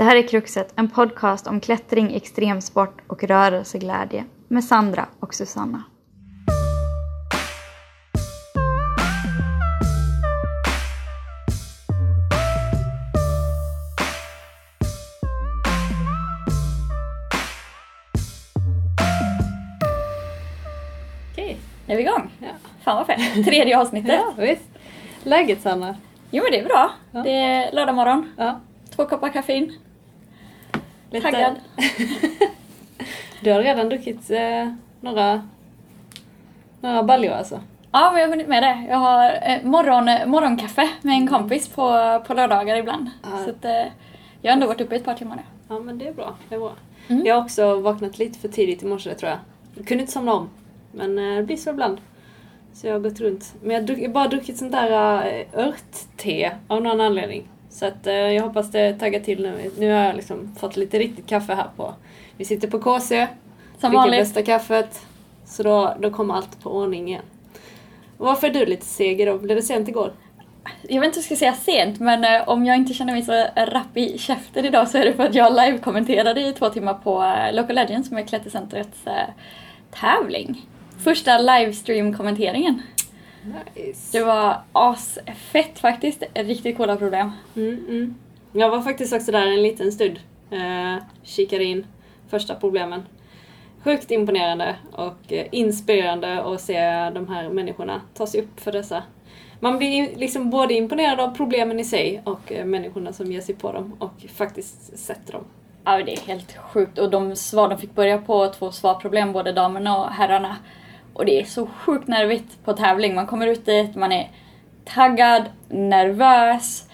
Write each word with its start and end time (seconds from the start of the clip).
Det 0.00 0.04
här 0.04 0.16
är 0.16 0.28
Kruxet, 0.28 0.72
en 0.76 0.90
podcast 0.90 1.46
om 1.46 1.60
klättring, 1.60 2.14
extremsport 2.14 3.00
och 3.06 3.24
rörelseglädje 3.24 4.24
med 4.48 4.64
Sandra 4.64 5.06
och 5.20 5.34
Susanna. 5.34 5.82
Okej, 21.32 21.58
är 21.86 21.96
vi 21.96 22.02
igång? 22.02 22.30
Ja. 22.38 22.48
Fan 22.84 22.96
vad 22.96 23.06
fett. 23.06 23.44
Tredje 23.44 23.78
avsnittet. 23.78 24.20
Ja, 24.36 24.42
visst. 24.44 24.68
Läget 25.22 25.62
Sanna? 25.62 25.96
Jo 26.30 26.42
men 26.42 26.52
det 26.52 26.58
är 26.58 26.64
bra. 26.64 26.90
Ja. 27.12 27.22
Det 27.22 27.32
är 27.32 27.72
lördag 27.72 27.94
morgon. 27.94 28.32
Ja. 28.36 28.60
Två 28.96 29.04
koppar 29.04 29.28
kaffein. 29.28 29.78
Lite... 31.10 31.30
Taggad. 31.30 31.54
du 33.40 33.52
har 33.52 33.62
redan 33.62 33.88
druckit 33.88 34.30
eh, 34.30 34.72
några, 35.00 35.48
några 36.80 37.02
baljor 37.02 37.32
alltså? 37.32 37.60
Ja 37.92 38.10
men 38.12 38.20
jag 38.20 38.28
har 38.28 38.32
hunnit 38.32 38.48
med 38.48 38.62
det. 38.62 38.86
Jag 38.88 38.96
har 38.96 39.38
eh, 39.42 39.62
morgon, 39.62 40.30
morgonkaffe 40.30 40.88
med 41.02 41.14
en 41.14 41.28
kompis 41.28 41.68
på, 41.68 42.20
på 42.26 42.34
lördagar 42.34 42.76
ibland. 42.76 43.10
Ja. 43.22 43.44
Så 43.44 43.50
att, 43.50 43.64
eh, 43.64 43.92
jag 44.42 44.50
har 44.50 44.52
ändå 44.52 44.66
varit 44.66 44.80
uppe 44.80 44.94
i 44.94 44.98
ett 44.98 45.04
par 45.04 45.14
timmar 45.14 45.36
nu. 45.36 45.42
Ja 45.68 45.80
men 45.80 45.98
det 45.98 46.08
är 46.08 46.12
bra. 46.12 46.36
Det 46.48 46.54
är 46.54 46.58
bra. 46.58 46.72
Mm. 47.08 47.26
Jag 47.26 47.34
har 47.34 47.42
också 47.42 47.80
vaknat 47.80 48.18
lite 48.18 48.38
för 48.38 48.48
tidigt 48.48 48.82
i 48.82 48.86
morse 48.86 49.14
tror 49.14 49.30
jag. 49.30 49.38
Jag 49.74 49.86
kunde 49.86 50.00
inte 50.00 50.12
somna 50.12 50.32
om. 50.32 50.50
Men 50.92 51.18
eh, 51.18 51.36
det 51.36 51.42
blir 51.42 51.56
så 51.56 51.70
ibland. 51.70 52.00
Så 52.72 52.86
jag 52.86 52.94
har 52.94 53.00
gått 53.00 53.20
runt. 53.20 53.54
Men 53.62 53.86
jag 53.86 53.98
har 53.98 54.08
bara 54.08 54.28
druckit 54.28 54.58
sånt 54.58 54.72
där 54.72 54.90
uh, 54.90 55.60
örtte 55.64 56.56
av 56.68 56.82
någon 56.82 57.00
anledning. 57.00 57.48
Så 57.70 57.86
att 57.86 58.06
eh, 58.06 58.14
jag 58.14 58.42
hoppas 58.42 58.70
det 58.70 58.92
taggar 58.92 59.20
till 59.20 59.42
nu. 59.42 59.70
Nu 59.78 59.90
har 59.90 59.98
jag 59.98 60.16
liksom 60.16 60.54
fått 60.58 60.76
lite 60.76 60.98
riktigt 60.98 61.26
kaffe 61.26 61.54
här 61.54 61.68
på. 61.76 61.94
Vi 62.36 62.44
sitter 62.44 62.68
på 62.68 62.78
KC. 62.78 63.26
Som 63.78 63.92
dricker 63.92 64.10
bästa 64.10 64.42
kaffet. 64.42 65.00
Så 65.46 65.62
då, 65.62 65.94
då 66.00 66.10
kommer 66.10 66.34
allt 66.34 66.62
på 66.62 66.70
ordning 66.70 67.08
igen. 67.08 67.22
Och 68.18 68.26
Varför 68.26 68.46
är 68.46 68.52
du 68.52 68.66
lite 68.66 68.86
seg 68.86 69.20
idag? 69.20 69.40
Blev 69.40 69.56
det 69.56 69.62
sent 69.62 69.88
igår? 69.88 70.12
Jag 70.82 71.00
vet 71.00 71.06
inte 71.06 71.16
hur 71.16 71.22
jag 71.22 71.24
ska 71.24 71.36
säga 71.36 71.52
sent 71.52 72.00
men 72.00 72.24
eh, 72.24 72.48
om 72.48 72.64
jag 72.64 72.76
inte 72.76 72.94
känner 72.94 73.12
mig 73.12 73.22
så 73.22 73.46
rapp 73.56 73.96
i 73.96 74.18
käften 74.18 74.64
idag 74.64 74.88
så 74.88 74.98
är 74.98 75.04
det 75.04 75.12
för 75.12 75.24
att 75.24 75.34
jag 75.34 75.52
live-kommenterade 75.52 76.40
i 76.40 76.52
två 76.52 76.68
timmar 76.68 76.94
på 76.94 77.22
eh, 77.22 77.54
Local 77.54 77.76
Legends 77.76 78.08
som 78.08 78.16
är 78.16 78.22
Klättercentrets 78.22 78.98
tävling. 79.90 80.66
Första 81.04 81.38
livestream-kommenteringen. 81.38 82.82
Nice. 83.44 84.18
Det 84.18 84.24
var 84.24 84.60
asfett 84.72 85.78
faktiskt. 85.78 86.22
Riktigt 86.34 86.76
coola 86.76 86.96
problem. 86.96 87.30
Mm, 87.56 87.84
mm. 87.88 88.14
Jag 88.52 88.70
var 88.70 88.82
faktiskt 88.82 89.12
också 89.12 89.32
där 89.32 89.46
en 89.46 89.62
liten 89.62 89.92
stund. 89.92 90.18
Eh, 90.50 91.02
kikade 91.22 91.64
in 91.64 91.86
första 92.28 92.54
problemen. 92.54 93.02
Sjukt 93.84 94.10
imponerande 94.10 94.76
och 94.92 95.32
eh, 95.32 95.46
inspirerande 95.52 96.42
att 96.42 96.60
se 96.60 96.80
de 97.10 97.28
här 97.28 97.48
människorna 97.48 98.00
ta 98.14 98.26
sig 98.26 98.40
upp 98.40 98.60
för 98.60 98.72
dessa. 98.72 99.02
Man 99.60 99.78
blir 99.78 100.16
liksom 100.16 100.50
både 100.50 100.74
imponerad 100.74 101.20
av 101.20 101.36
problemen 101.36 101.80
i 101.80 101.84
sig 101.84 102.22
och 102.24 102.52
eh, 102.52 102.64
människorna 102.64 103.12
som 103.12 103.32
ger 103.32 103.40
sig 103.40 103.54
på 103.54 103.72
dem 103.72 103.96
och 103.98 104.24
faktiskt 104.34 104.98
sätter 104.98 105.32
dem. 105.32 105.44
Ja, 105.84 106.02
det 106.02 106.12
är 106.12 106.20
helt 106.20 106.56
sjukt. 106.56 106.98
Och 106.98 107.10
de 107.10 107.36
svar 107.36 107.68
de 107.68 107.78
fick 107.78 107.94
börja 107.94 108.18
på 108.18 108.48
två 108.48 108.72
svarproblem, 108.72 109.32
både 109.32 109.52
damerna 109.52 109.98
och 109.98 110.10
herrarna. 110.10 110.56
Och 111.20 111.26
det 111.26 111.40
är 111.40 111.44
så 111.44 111.66
sjukt 111.66 112.08
nervigt 112.08 112.64
på 112.64 112.72
tävling. 112.72 113.14
Man 113.14 113.26
kommer 113.26 113.46
ut 113.46 113.66
dit, 113.66 113.94
man 113.94 114.12
är 114.12 114.30
taggad, 114.84 115.42
nervös, 115.68 116.88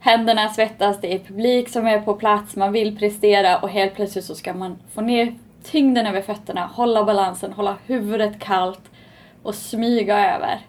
händerna 0.00 0.48
svettas, 0.48 1.00
det 1.00 1.14
är 1.14 1.18
publik 1.18 1.68
som 1.68 1.86
är 1.86 2.00
på 2.00 2.14
plats, 2.14 2.56
man 2.56 2.72
vill 2.72 2.98
prestera 2.98 3.58
och 3.58 3.68
helt 3.68 3.94
plötsligt 3.94 4.24
så 4.24 4.34
ska 4.34 4.54
man 4.54 4.78
få 4.94 5.00
ner 5.00 5.34
tyngden 5.64 6.06
över 6.06 6.22
fötterna, 6.22 6.66
hålla 6.66 7.04
balansen, 7.04 7.52
hålla 7.52 7.76
huvudet 7.86 8.38
kallt 8.40 8.90
och 9.42 9.54
smyga 9.54 10.34
över. 10.36 10.60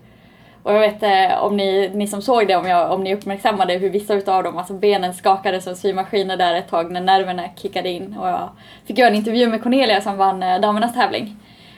Och 0.63 0.73
jag 0.73 0.79
vet 0.79 1.03
eh, 1.03 1.43
om 1.43 1.57
ni, 1.57 1.91
ni 1.93 2.07
som 2.07 2.21
såg 2.21 2.47
det, 2.47 2.55
om, 2.55 2.67
jag, 2.67 2.91
om 2.91 3.03
ni 3.03 3.15
uppmärksammade 3.15 3.73
hur 3.73 3.89
vissa 3.89 4.13
utav 4.13 4.43
dem, 4.43 4.57
alltså 4.57 4.73
benen 4.73 5.13
skakade 5.13 5.61
som 5.61 5.75
symaskiner 5.75 6.37
där 6.37 6.55
ett 6.55 6.69
tag 6.69 6.91
när 6.91 7.01
nerverna 7.01 7.43
kickade 7.55 7.89
in. 7.89 8.17
Och 8.17 8.27
jag 8.27 8.49
fick 8.85 8.97
göra 8.97 9.09
en 9.09 9.15
intervju 9.15 9.47
med 9.47 9.63
Cornelia 9.63 10.01
som 10.01 10.17
vann 10.17 10.43
eh, 10.43 10.59
damernas 10.59 10.93
tävling 10.93 11.37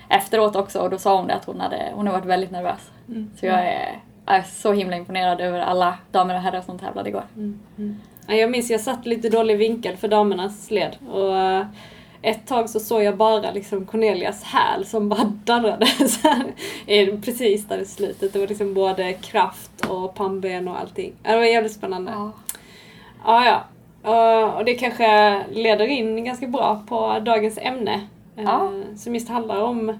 efteråt 0.09 0.55
också 0.55 0.79
och 0.79 0.89
då 0.89 0.97
sa 0.97 1.17
hon 1.17 1.27
det 1.27 1.33
att 1.35 1.45
hon 1.45 1.59
hade, 1.59 1.91
hon 1.93 2.07
hade 2.07 2.19
varit 2.19 2.29
väldigt 2.29 2.51
nervös. 2.51 2.91
Så 3.39 3.45
jag 3.45 3.59
är, 3.67 3.99
jag 4.25 4.35
är 4.35 4.41
så 4.43 4.73
himla 4.73 4.97
imponerad 4.97 5.41
över 5.41 5.59
alla 5.59 5.97
damer 6.11 6.35
och 6.35 6.41
herrar 6.41 6.61
som 6.61 6.79
tävlade 6.79 7.09
igår. 7.09 7.23
Ja, 8.27 8.33
Jag 8.33 8.51
minns 8.51 8.69
jag 8.71 8.81
satt 8.81 9.05
lite 9.05 9.29
dålig 9.29 9.57
vinkel 9.57 9.97
för 9.97 10.07
damernas 10.07 10.71
led 10.71 10.95
och 11.11 11.37
eh, 11.37 11.65
ett 12.21 12.47
tag 12.47 12.69
så 12.69 12.79
såg 12.79 13.03
jag 13.03 13.17
bara 13.17 13.51
liksom 13.51 13.85
Cornelias 13.85 14.43
häl 14.43 14.85
som 14.85 15.09
bara 15.09 15.23
darrade 15.45 15.87
precis 17.21 17.67
där 17.67 17.77
i 17.77 17.85
slutet. 17.85 18.33
Det 18.33 18.39
var 18.39 18.47
liksom 18.47 18.73
både 18.73 19.13
kraft 19.13 19.85
och 19.89 20.15
pannben 20.15 20.67
och 20.67 20.79
allting. 20.79 21.13
Det 21.23 21.35
var 21.35 21.43
jävligt 21.43 21.73
spännande. 21.73 22.11
Ja. 22.11 22.31
Ja, 23.25 23.45
ja. 23.45 23.63
Och 24.53 24.65
det 24.65 24.73
kanske 24.75 25.41
leder 25.51 25.87
in 25.87 26.25
ganska 26.25 26.47
bra 26.47 26.83
på 26.87 27.19
dagens 27.19 27.57
ämne. 27.61 28.01
Eh, 28.37 28.43
Ja. 28.43 28.71
Som 28.97 29.15
just 29.15 29.29
handlar 29.29 29.61
om, 29.61 29.99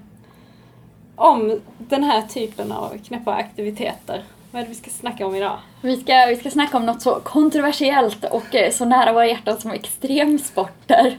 om 1.16 1.60
den 1.78 2.04
här 2.04 2.22
typen 2.22 2.72
av 2.72 2.98
knäppa 3.06 3.34
aktiviteter. 3.34 4.24
Vad 4.50 4.62
är 4.62 4.66
det 4.66 4.70
vi 4.70 4.74
ska 4.74 4.90
snacka 4.90 5.26
om 5.26 5.34
idag? 5.34 5.58
Vi 5.82 5.96
ska, 5.96 6.26
vi 6.28 6.36
ska 6.36 6.50
snacka 6.50 6.76
om 6.76 6.86
något 6.86 7.02
så 7.02 7.14
kontroversiellt 7.14 8.24
och 8.24 8.54
eh, 8.54 8.70
så 8.70 8.84
nära 8.84 9.12
våra 9.12 9.26
hjärtan 9.26 9.56
som 9.56 9.70
extremsporter. 9.70 11.16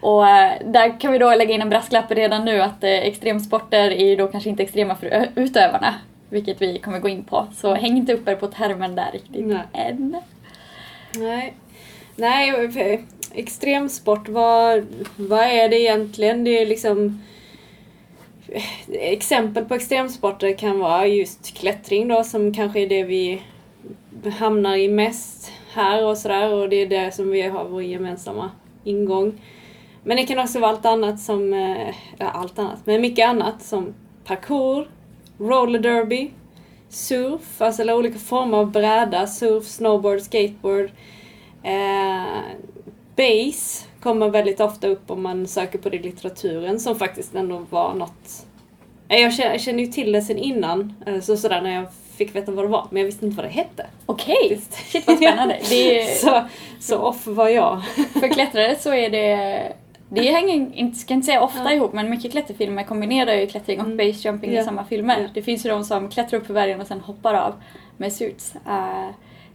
Och 0.00 0.28
eh, 0.28 0.52
där 0.64 1.00
kan 1.00 1.12
vi 1.12 1.18
då 1.18 1.34
lägga 1.34 1.54
in 1.54 1.62
en 1.62 1.68
brasklapp 1.70 2.10
redan 2.10 2.44
nu 2.44 2.62
att 2.62 2.84
eh, 2.84 2.90
extremsporter 2.90 3.90
är 3.90 4.06
ju 4.06 4.16
då 4.16 4.26
kanske 4.26 4.50
inte 4.50 4.62
extrema 4.62 4.94
för 4.94 5.28
utövarna. 5.34 5.94
Vilket 6.28 6.62
vi 6.62 6.78
kommer 6.78 6.98
gå 6.98 7.08
in 7.08 7.24
på. 7.24 7.46
Så 7.56 7.74
häng 7.74 7.96
inte 7.96 8.14
upp 8.14 8.28
er 8.28 8.34
på 8.34 8.46
termen 8.46 8.94
där 8.94 9.10
riktigt 9.12 9.46
Nej. 9.46 9.58
än. 9.72 10.16
Nej, 11.16 11.54
Nej 12.16 12.52
extremsport, 13.34 14.28
vad, 14.28 14.86
vad 15.16 15.44
är 15.44 15.68
det 15.68 15.80
egentligen? 15.80 16.44
Det 16.44 16.62
är 16.62 16.66
liksom 16.66 17.20
Exempel 18.92 19.64
på 19.64 19.74
extremsporter 19.74 20.52
kan 20.52 20.78
vara 20.78 21.06
just 21.06 21.54
klättring 21.54 22.08
då 22.08 22.24
som 22.24 22.54
kanske 22.54 22.80
är 22.80 22.88
det 22.88 23.04
vi 23.04 23.42
hamnar 24.38 24.76
i 24.76 24.88
mest 24.88 25.52
här 25.72 26.06
och 26.06 26.18
sådär 26.18 26.52
och 26.52 26.68
det 26.68 26.76
är 26.76 26.86
det 26.86 27.14
som 27.14 27.30
vi 27.30 27.42
har 27.42 27.64
vår 27.64 27.82
gemensamma 27.82 28.50
ingång. 28.84 29.40
Men 30.04 30.16
det 30.16 30.26
kan 30.26 30.38
också 30.38 30.60
vara 30.60 30.70
allt 30.70 30.86
annat 30.86 31.20
som, 31.20 31.52
eh, 31.52 31.94
ja 32.18 32.30
allt 32.30 32.58
annat, 32.58 32.78
men 32.84 33.00
mycket 33.00 33.28
annat 33.28 33.62
som 33.62 33.94
parkour, 34.24 34.88
roller 35.38 35.78
derby, 35.78 36.30
surf, 36.88 37.60
alltså 37.60 37.92
olika 37.92 38.18
former 38.18 38.58
av 38.58 38.70
bräda, 38.70 39.26
surf, 39.26 39.64
snowboard, 39.64 40.20
skateboard. 40.20 40.90
Eh, 41.62 42.40
base 43.20 43.84
kommer 44.02 44.28
väldigt 44.28 44.60
ofta 44.60 44.86
upp 44.88 45.10
om 45.10 45.22
man 45.22 45.46
söker 45.46 45.78
på 45.78 45.88
det 45.88 45.96
i 45.96 46.02
litteraturen 46.02 46.80
som 46.80 46.96
faktiskt 46.96 47.34
ändå 47.34 47.66
var 47.70 47.94
något 47.94 48.46
Eh, 49.08 49.18
jag 49.20 49.34
känner, 49.34 49.50
jag 49.50 49.60
känner 49.60 49.84
ju 49.84 49.86
till 49.92 50.12
det 50.12 50.22
sen 50.22 50.38
innan, 50.38 50.94
eh, 51.06 51.20
så 51.20 51.36
sådär 51.36 51.60
när 51.62 51.74
jag 51.74 51.86
fick 52.16 52.34
veta 52.34 52.52
vad 52.52 52.64
det 52.64 52.68
var, 52.68 52.86
men 52.90 53.00
jag 53.00 53.06
visste 53.06 53.24
inte 53.26 53.36
vad 53.36 53.46
det 53.46 53.50
hette. 53.50 53.86
Okej, 54.06 54.46
Visst. 54.50 54.72
shit 54.72 55.06
vad 55.06 55.16
spännande. 55.16 55.58
Det 55.68 56.00
är, 56.02 56.06
Så, 56.14 56.42
så 56.80 56.98
off 56.98 57.26
var 57.26 57.48
jag. 57.48 57.82
för 58.20 58.28
klättrare 58.28 58.76
så 58.80 58.94
är 58.94 59.10
det 59.10 59.72
det 60.08 60.22
hänger 60.22 60.70
inte, 60.74 60.98
ska 60.98 61.14
inte 61.14 61.26
säga 61.26 61.42
ofta 61.42 61.62
Ja. 61.64 61.72
ihop, 61.72 61.92
men 61.92 62.10
mycket 62.10 62.32
klätterfilmer 62.32 62.82
kombinerar 62.82 63.34
ju 63.34 63.46
klättring 63.46 63.80
och 63.80 63.86
Mm. 63.86 63.96
basejumping 63.96 64.50
i 64.50 64.56
Ja. 64.56 64.64
samma 64.64 64.84
filmer. 64.84 65.20
Ja. 65.20 65.28
Det 65.34 65.42
finns 65.42 65.66
ju 65.66 65.70
de 65.70 65.84
som 65.84 66.08
klättrar 66.08 66.38
upp 66.40 66.46
för 66.46 66.54
bergen 66.54 66.80
och 66.80 66.86
sen 66.86 67.00
hoppar 67.00 67.34
av 67.34 67.54
med 67.96 68.12
suits. 68.12 68.54
Uh, 68.66 69.08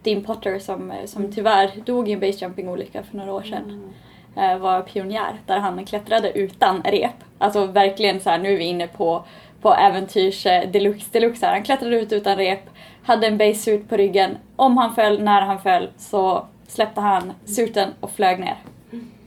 Dean 0.06 0.24
Potter 0.24 0.60
som, 0.60 0.94
som 1.06 1.22
Mm. 1.22 1.34
tyvärr 1.36 1.72
dog 1.86 2.10
i 2.10 2.12
en 2.14 2.20
basejumping-olycka 2.20 3.04
för 3.04 3.18
några 3.18 3.34
år 3.34 3.42
sedan. 3.44 3.94
eh, 4.38 4.58
var 4.58 4.82
pionjär 4.82 5.36
där 5.46 5.58
han 5.60 5.86
klättrade 5.86 6.32
utan 6.38 6.82
rep. 6.84 7.12
Alltså 7.38 7.66
verkligen 7.66 8.20
så 8.20 8.30
här, 8.30 8.38
nu 8.38 8.54
är 8.54 8.58
vi 8.58 8.64
inne 8.64 8.88
på, 8.88 9.24
på 9.62 9.74
äventyrs 9.74 10.46
eh, 10.46 10.70
deluxe 10.70 11.10
deluxe 11.12 11.46
här. 11.46 11.54
Han 11.54 11.64
klättrade 11.64 11.96
ut 12.00 12.12
utan 12.12 12.38
rep, 12.38 12.60
hade 13.04 13.28
en 13.28 13.38
basesuit 13.38 13.90
på 13.90 13.98
ryggen. 13.98 14.38
Om 14.56 14.78
han 14.78 14.96
föll, 14.96 15.22
när 15.24 15.42
han 15.42 15.60
föll 15.62 15.90
så 15.98 16.46
släppte 16.68 17.02
han 17.02 17.34
suiten 17.46 17.90
och 18.00 18.12
flög 18.12 18.40
ner. 18.40 18.56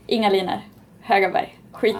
Inga 0.07 0.29
linor, 0.29 0.59
höga 1.01 1.29
berg, 1.29 1.57
skit. 1.71 1.95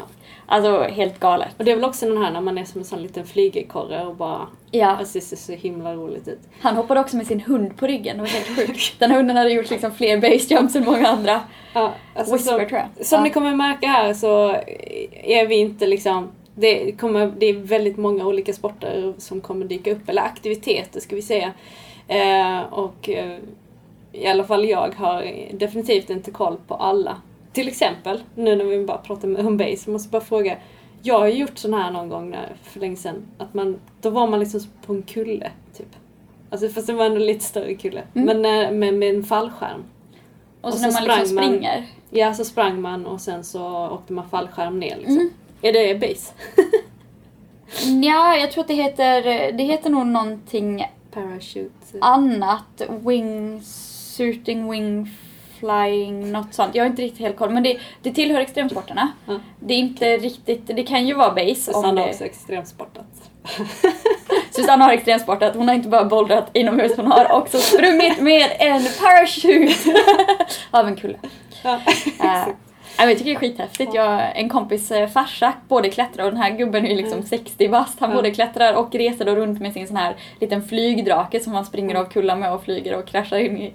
Alltså 0.51 0.81
helt 0.83 1.19
galet. 1.19 1.49
Och 1.57 1.65
det 1.65 1.71
är 1.71 1.75
väl 1.75 1.85
också 1.85 2.05
den 2.05 2.17
här 2.17 2.31
när 2.31 2.41
man 2.41 2.57
är 2.57 2.65
som 2.65 2.81
en 2.81 2.85
sån 2.85 3.01
liten 3.01 3.25
flygekorre 3.25 4.05
och 4.05 4.15
bara... 4.15 4.47
Ja. 4.71 4.87
Alltså 4.87 5.13
det 5.19 5.21
ser 5.25 5.35
så 5.37 5.51
himla 5.51 5.93
roligt 5.95 6.27
ut. 6.27 6.39
Han 6.61 6.75
hoppade 6.75 6.99
också 6.99 7.17
med 7.17 7.27
sin 7.27 7.39
hund 7.39 7.77
på 7.77 7.87
ryggen, 7.87 8.17
det 8.17 8.21
var 8.23 8.29
helt 8.29 8.57
sjukt. 8.67 8.99
Den 8.99 9.11
hunden 9.11 9.37
hade 9.37 9.49
gjort 9.49 9.69
liksom 9.69 9.91
fler 9.91 10.17
basejumps 10.17 10.75
än 10.75 10.85
många 10.85 11.07
andra. 11.07 11.41
Ja, 11.73 11.93
alltså 12.15 12.33
Whisper 12.33 12.59
som, 12.59 12.67
tror 12.69 12.81
jag. 12.95 13.05
som 13.05 13.17
Ja. 13.17 13.23
ni 13.23 13.29
kommer 13.29 13.55
märka 13.55 13.87
här 13.87 14.13
så 14.13 14.49
är 15.23 15.47
vi 15.47 15.55
inte 15.55 15.87
liksom... 15.87 16.27
Det, 16.55 16.91
kommer, 16.91 17.33
det 17.37 17.45
är 17.45 17.53
väldigt 17.53 17.97
många 17.97 18.25
olika 18.25 18.53
sporter 18.53 19.13
som 19.17 19.41
kommer 19.41 19.65
dyka 19.65 19.91
upp, 19.91 20.09
eller 20.09 20.21
aktiviteter 20.21 20.99
ska 20.99 21.15
vi 21.15 21.21
säga. 21.21 21.51
Eh, 22.07 22.59
och 22.73 23.09
eh, 23.09 23.37
i 24.11 24.27
alla 24.27 24.43
fall 24.43 24.65
jag 24.69 24.95
har 24.97 25.25
definitivt 25.51 26.09
inte 26.09 26.31
koll 26.31 26.57
på 26.67 26.75
alla. 26.75 27.17
Till 27.53 27.67
exempel, 27.67 28.23
nu 28.35 28.55
när 28.55 28.65
vi 28.65 28.85
bara 28.85 28.97
pratar 28.97 29.27
med 29.27 29.43
home 29.43 29.57
base, 29.57 29.89
måste 29.89 30.07
jag 30.07 30.11
bara 30.21 30.25
fråga. 30.27 30.57
Jag 31.01 31.19
har 31.19 31.27
ju 31.27 31.33
gjort 31.33 31.57
sån 31.57 31.73
här 31.73 31.91
någon 31.91 32.09
gång 32.09 32.29
när, 32.29 32.55
för 32.63 32.79
länge 32.79 32.95
sedan. 32.95 33.25
Att 33.37 33.53
man, 33.53 33.79
då 34.01 34.09
var 34.09 34.27
man 34.27 34.39
liksom 34.39 34.61
på 34.85 34.93
en 34.93 35.01
kulle, 35.01 35.51
typ. 35.77 35.95
Alltså 36.49 36.69
fast 36.69 36.87
det 36.87 36.93
var 36.93 37.05
ändå 37.05 37.19
lite 37.19 37.45
större 37.45 37.73
kulle. 37.75 38.03
Mm. 38.13 38.25
Men 38.41 38.65
eh, 38.65 38.71
med, 38.71 38.93
med 38.93 39.15
en 39.15 39.23
fallskärm. 39.23 39.83
Och 40.61 40.73
så, 40.73 40.77
Och 40.77 40.81
när 40.81 40.91
så 40.91 41.07
man 41.07 41.17
liksom 41.17 41.37
sprang 41.37 41.45
man. 41.49 41.53
springer. 41.53 41.85
Ja, 42.09 42.33
så 42.33 42.45
sprang 42.45 42.81
man 42.81 43.05
och 43.05 43.21
sen 43.21 43.43
så 43.43 43.87
åkte 43.89 44.13
man 44.13 44.29
fallskärm 44.29 44.79
ner 44.79 44.97
liksom. 44.97 45.15
Mm. 45.15 45.29
Är 45.61 45.73
det 45.73 45.99
base? 45.99 46.33
Ja, 48.03 48.35
jag 48.35 48.51
tror 48.51 48.61
att 48.61 48.67
det 48.67 48.73
heter, 48.73 49.21
det 49.51 49.63
heter 49.63 49.89
nog 49.89 50.07
någonting 50.07 50.85
Parachute? 51.11 51.69
annat. 52.01 52.81
Wing, 53.05 53.61
shooting, 54.17 54.71
wing, 54.71 55.09
flying, 55.59 56.31
något 56.31 56.53
sånt. 56.53 56.75
Jag 56.75 56.83
har 56.83 56.89
inte 56.89 57.01
riktigt 57.01 57.19
helt 57.19 57.37
koll. 57.37 57.49
Men 57.49 57.63
det, 57.63 57.77
det 58.01 58.11
tillhör 58.11 58.39
extremsporterna. 58.39 59.11
Ja. 59.25 59.39
Det 59.59 59.73
är 59.73 59.77
inte 59.77 60.17
riktigt, 60.17 60.67
det 60.67 60.83
kan 60.83 61.07
ju 61.07 61.13
vara 61.13 61.31
base 61.31 61.49
om 61.49 61.55
Susanne 61.55 62.01
har 62.01 62.07
också 62.09 62.25
extremsportat. 62.25 63.29
Susanne 64.51 64.83
har 64.83 64.91
extremsportat. 64.91 65.55
Hon 65.55 65.67
har 65.67 65.75
inte 65.75 65.89
bara 65.89 66.05
bollrat 66.05 66.49
inomhus, 66.53 66.91
hon 66.95 67.11
har 67.11 67.31
också 67.31 67.57
sprungit 67.57 68.21
med 68.21 68.51
en 68.59 68.81
parachute 69.01 69.93
av 70.71 70.87
en 70.87 70.95
kulle. 70.95 71.17
Ja, 71.63 73.05
men 73.05 73.09
jag 73.09 73.17
tycker 73.17 73.31
det 73.31 73.35
är 73.35 73.39
skithäftigt. 73.39 73.93
Jag, 73.93 74.37
en 74.39 74.49
kompis 74.49 74.91
eh, 74.91 75.07
farsa 75.07 75.53
både 75.67 75.89
klättrar 75.89 76.25
och 76.25 76.31
den 76.31 76.41
här 76.41 76.57
gubben 76.57 76.85
är 76.85 76.95
liksom 76.95 77.23
60 77.23 77.69
bast. 77.69 77.99
Han 77.99 78.13
både 78.13 78.31
klättrar 78.31 78.73
och 78.73 78.95
reser 78.95 79.25
då 79.25 79.35
runt 79.35 79.61
med 79.61 79.73
sin 79.73 79.87
sån 79.87 79.97
här 79.97 80.15
liten 80.39 80.63
flygdrake 80.63 81.39
som 81.39 81.53
han 81.53 81.65
springer 81.65 81.95
av 81.95 82.05
kullar 82.05 82.35
med 82.35 82.53
och 82.53 82.63
flyger 82.63 82.95
och 82.95 83.07
kraschar 83.07 83.37
in 83.37 83.57
i 83.57 83.73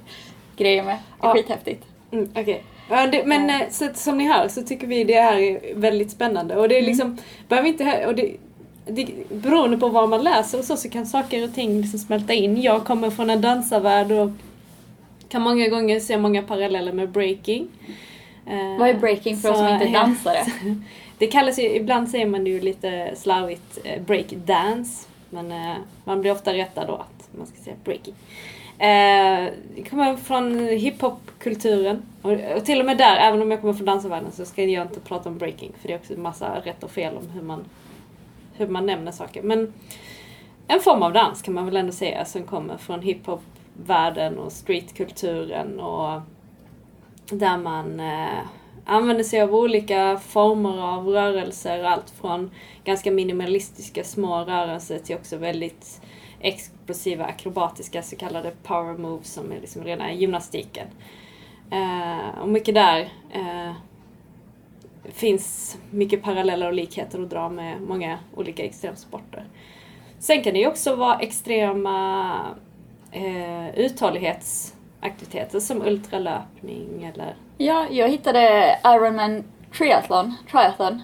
grejer 0.56 0.82
med. 0.82 0.96
Det 1.20 1.26
är 1.26 1.28
Ja. 1.28 1.34
skithäftigt. 1.34 1.84
Mm, 2.12 2.28
Okej. 2.36 2.62
Ja, 2.90 3.06
det- 3.06 3.24
men 3.26 3.50
eh, 3.50 3.68
så, 3.70 3.88
som 3.94 4.18
ni 4.18 4.28
hör 4.28 4.48
så 4.48 4.62
tycker 4.62 4.86
vi 4.86 5.04
det 5.04 5.20
här 5.20 5.36
är 5.36 5.74
väldigt 5.74 6.10
spännande. 6.10 6.56
Och 6.56 6.68
det 6.68 6.74
är 6.74 6.78
Mm. 6.78 6.88
liksom, 6.88 7.18
behöver 7.48 7.68
inte, 7.68 8.06
och 8.06 8.14
det, 8.14 8.36
det, 8.86 9.06
beroende 9.28 9.76
på 9.76 9.88
vad 9.88 10.08
man 10.08 10.22
läser 10.24 10.58
och 10.58 10.64
så, 10.64 10.76
så 10.76 10.88
kan 10.88 11.06
saker 11.06 11.44
och 11.44 11.54
ting 11.54 11.80
liksom 11.80 11.98
smälta 11.98 12.32
in. 12.32 12.62
Jag 12.62 12.84
kommer 12.84 13.10
från 13.10 13.30
en 13.30 13.40
dansarvärld 13.40 14.12
och 14.12 14.30
kan 15.28 15.42
många 15.42 15.68
gånger 15.68 16.00
se 16.00 16.16
många 16.18 16.42
paralleller 16.42 16.92
med 16.92 17.08
breaking. 17.10 17.68
Eh, 18.46 18.78
Vad 18.78 18.88
är 18.88 18.94
breaking 18.94 19.36
för 19.36 19.50
oss 19.50 19.58
som 19.58 19.66
så- 19.66 19.72
inte 19.74 19.86
är 19.86 19.92
dansare? 19.92 20.38
Det 21.18 21.26
kallas 21.26 21.58
ju, 21.58 21.62
ibland 21.76 22.08
säger 22.10 22.26
man 22.26 22.46
ju 22.46 22.60
lite 22.60 23.10
slarvigt 23.16 23.78
eh, 23.84 24.02
breakdance. 24.02 25.06
Men 25.30 25.52
man 26.04 26.20
blir 26.20 26.32
ofta 26.32 26.52
rättad 26.54 26.86
då 26.86 26.94
att 26.94 27.28
man 27.38 27.46
ska 27.46 27.56
säga 27.64 27.76
breaking. 27.84 28.14
Eh, 28.78 29.52
det 29.76 29.82
kommer 29.90 30.16
från 30.16 30.58
hiphopkulturen. 30.58 32.02
Och, 32.22 32.32
och 32.56 32.64
till 32.64 32.80
och 32.80 32.86
med 32.86 32.98
där, 32.98 33.16
även 33.16 33.42
om 33.42 33.50
jag 33.50 33.60
kommer 33.60 33.74
från 33.74 33.86
dansarvärlden 33.86 34.32
så 34.32 34.44
ska 34.44 34.64
jag 34.64 34.86
inte 34.86 35.00
prata 35.00 35.28
om 35.28 35.38
breaking. 35.38 35.72
För 35.80 35.88
det 35.88 35.94
är 35.94 35.98
också 35.98 36.14
en 36.14 36.22
massa 36.22 36.60
rätt 36.64 36.84
och 36.84 36.90
fel 36.90 37.16
om 37.16 37.30
hur 37.30 37.42
man, 37.42 37.64
hur 38.52 38.66
man 38.66 38.86
nämner 38.86 39.12
saker. 39.12 39.42
Men 39.42 39.72
en 40.66 40.80
form 40.80 41.02
av 41.02 41.12
dans 41.12 41.42
kan 41.42 41.54
man 41.54 41.64
väl 41.66 41.76
ändå 41.76 41.92
säga 41.92 42.24
som 42.24 42.42
kommer 42.42 42.76
från 42.76 43.02
hiphopvärlden 43.02 44.38
och 44.38 44.52
streetkulturen 44.52 45.80
och 45.80 46.20
där 47.26 47.58
man 47.58 48.00
eh, 48.00 48.38
använder 48.84 49.24
sig 49.24 49.40
av 49.40 49.54
olika 49.54 50.18
former 50.18 50.82
av 50.82 51.08
rörelser. 51.08 51.84
Allt 51.84 52.10
från 52.10 52.50
ganska 52.84 53.10
minimalistiska 53.10 54.04
små 54.04 54.44
rörelser 54.44 54.98
till 54.98 55.16
också 55.16 55.36
väldigt 55.36 56.00
explosiva 56.84 57.24
akrobatiska 57.24 58.02
så 58.02 58.16
kallade 58.16 58.52
power 58.62 58.98
moves 58.98 59.32
som 59.32 59.52
är 59.52 59.60
liksom 59.60 59.84
rena 59.84 60.12
gymnastiken. 60.12 60.86
Eh, 61.70 62.38
och 62.40 62.48
mycket 62.48 62.74
där 62.74 63.00
eh, 63.32 63.72
finns 65.04 65.78
mycket 65.90 66.22
paralleller 66.22 66.66
och 66.66 66.72
likheter 66.72 67.22
att 67.22 67.30
dra 67.30 67.48
med 67.48 67.82
många 67.82 68.18
olika 68.36 68.64
extremsporter. 68.64 69.44
Sen 70.18 70.42
kan 70.42 70.52
det 70.52 70.58
ju 70.58 70.66
också 70.66 70.96
vara 70.96 71.18
extrema 71.18 72.36
eh, 73.12 73.78
uthållighetsaktiviteter 73.78 75.60
som 75.60 75.82
ultralöpning 75.82 77.12
eller 77.14 77.34
Ja, 77.58 77.86
jag 77.90 78.08
hittade 78.08 78.76
Ironman 78.84 79.44
Triathlon. 79.78 80.34
triathlon. 80.50 81.02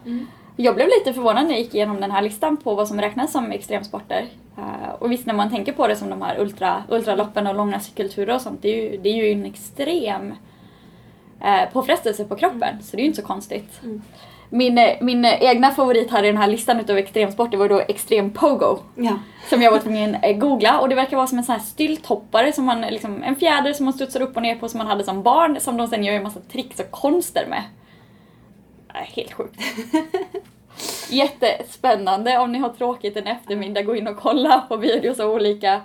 Jag 0.57 0.75
blev 0.75 0.89
lite 0.99 1.13
förvånad 1.13 1.45
när 1.45 1.51
jag 1.51 1.61
gick 1.61 1.75
igenom 1.75 2.01
den 2.01 2.11
här 2.11 2.23
listan 2.23 2.57
på 2.57 2.75
vad 2.75 2.89
som 2.89 3.01
räknas 3.01 3.33
som 3.33 3.53
extremsporter. 3.53 4.29
Eh, 4.61 4.91
och 4.99 5.13
visst, 5.13 5.27
när 5.27 5.35
man 5.35 5.51
tänker 5.51 5.73
på 5.73 5.87
det 5.87 5.97
som 5.97 6.11
de 6.11 6.23
här 6.23 6.41
ultra, 6.41 6.83
ultraloppen 6.89 7.47
och 7.47 7.55
långa 7.55 7.81
cykelturer 7.81 8.35
och 8.35 8.41
sånt, 8.41 8.63
det 8.63 8.69
är 8.69 8.91
ju, 8.91 8.97
det 8.97 9.09
är 9.09 9.15
ju 9.15 9.33
en 9.33 9.47
extrem 9.47 10.35
eh, 11.41 11.73
påfrestelse 11.73 12.25
på 12.25 12.37
kroppen. 12.37 12.83
Så 12.83 12.97
det 12.97 13.01
är 13.01 13.05
ju 13.05 13.09
inte 13.09 13.21
så 13.21 13.27
konstigt. 13.27 13.81
Mm. 13.83 14.03
Min, 14.53 14.79
eh, 14.79 14.97
min 15.01 15.25
egna 15.25 15.71
favorit 15.71 16.11
här 16.11 16.25
i 16.25 16.27
den 16.27 16.37
här 16.37 16.47
listan 16.47 16.81
utav 16.81 16.99
extremsporter 16.99 17.59
var 17.59 17.69
då 17.69 17.81
extrem 17.81 18.31
pogo. 18.31 18.79
Ja. 18.95 19.19
Som 19.49 19.63
jag 19.63 19.71
var 19.71 19.79
tvungen 19.79 20.17
att 20.23 20.41
googla 20.41 20.81
och 20.81 20.89
det 20.89 20.95
verkar 20.95 21.17
vara 21.17 21.27
som 21.27 21.39
en 21.39 21.45
sån 21.45 21.53
här 21.53 21.63
stylthoppare, 21.63 22.53
som 22.53 22.65
man, 22.65 22.81
liksom, 22.81 23.23
en 23.23 23.37
fjäder 23.37 23.73
som 23.73 23.85
man 23.85 23.93
studsar 23.93 24.21
upp 24.21 24.37
och 24.37 24.43
ner 24.43 24.55
på 24.55 24.69
som 24.69 24.79
man 24.79 24.87
hade 24.87 25.05
som 25.05 25.23
barn 25.23 25.61
som 25.61 25.77
de 25.77 25.89
sen 25.89 26.05
gör 26.05 26.15
en 26.15 26.23
massa 26.23 26.41
tricks 26.41 26.81
och 26.81 26.91
konster 26.91 27.47
med. 27.49 27.63
Helt 28.89 29.33
sjukt. 29.33 29.61
Jättespännande 31.11 32.39
om 32.39 32.53
ni 32.53 32.59
har 32.59 32.69
tråkigt 32.69 33.17
en 33.17 33.27
eftermiddag, 33.27 33.83
gå 33.83 33.97
in 33.97 34.09
och 34.09 34.17
kolla 34.17 34.61
på 34.69 34.77
videos 34.77 35.21
av 35.21 35.31
olika 35.31 35.81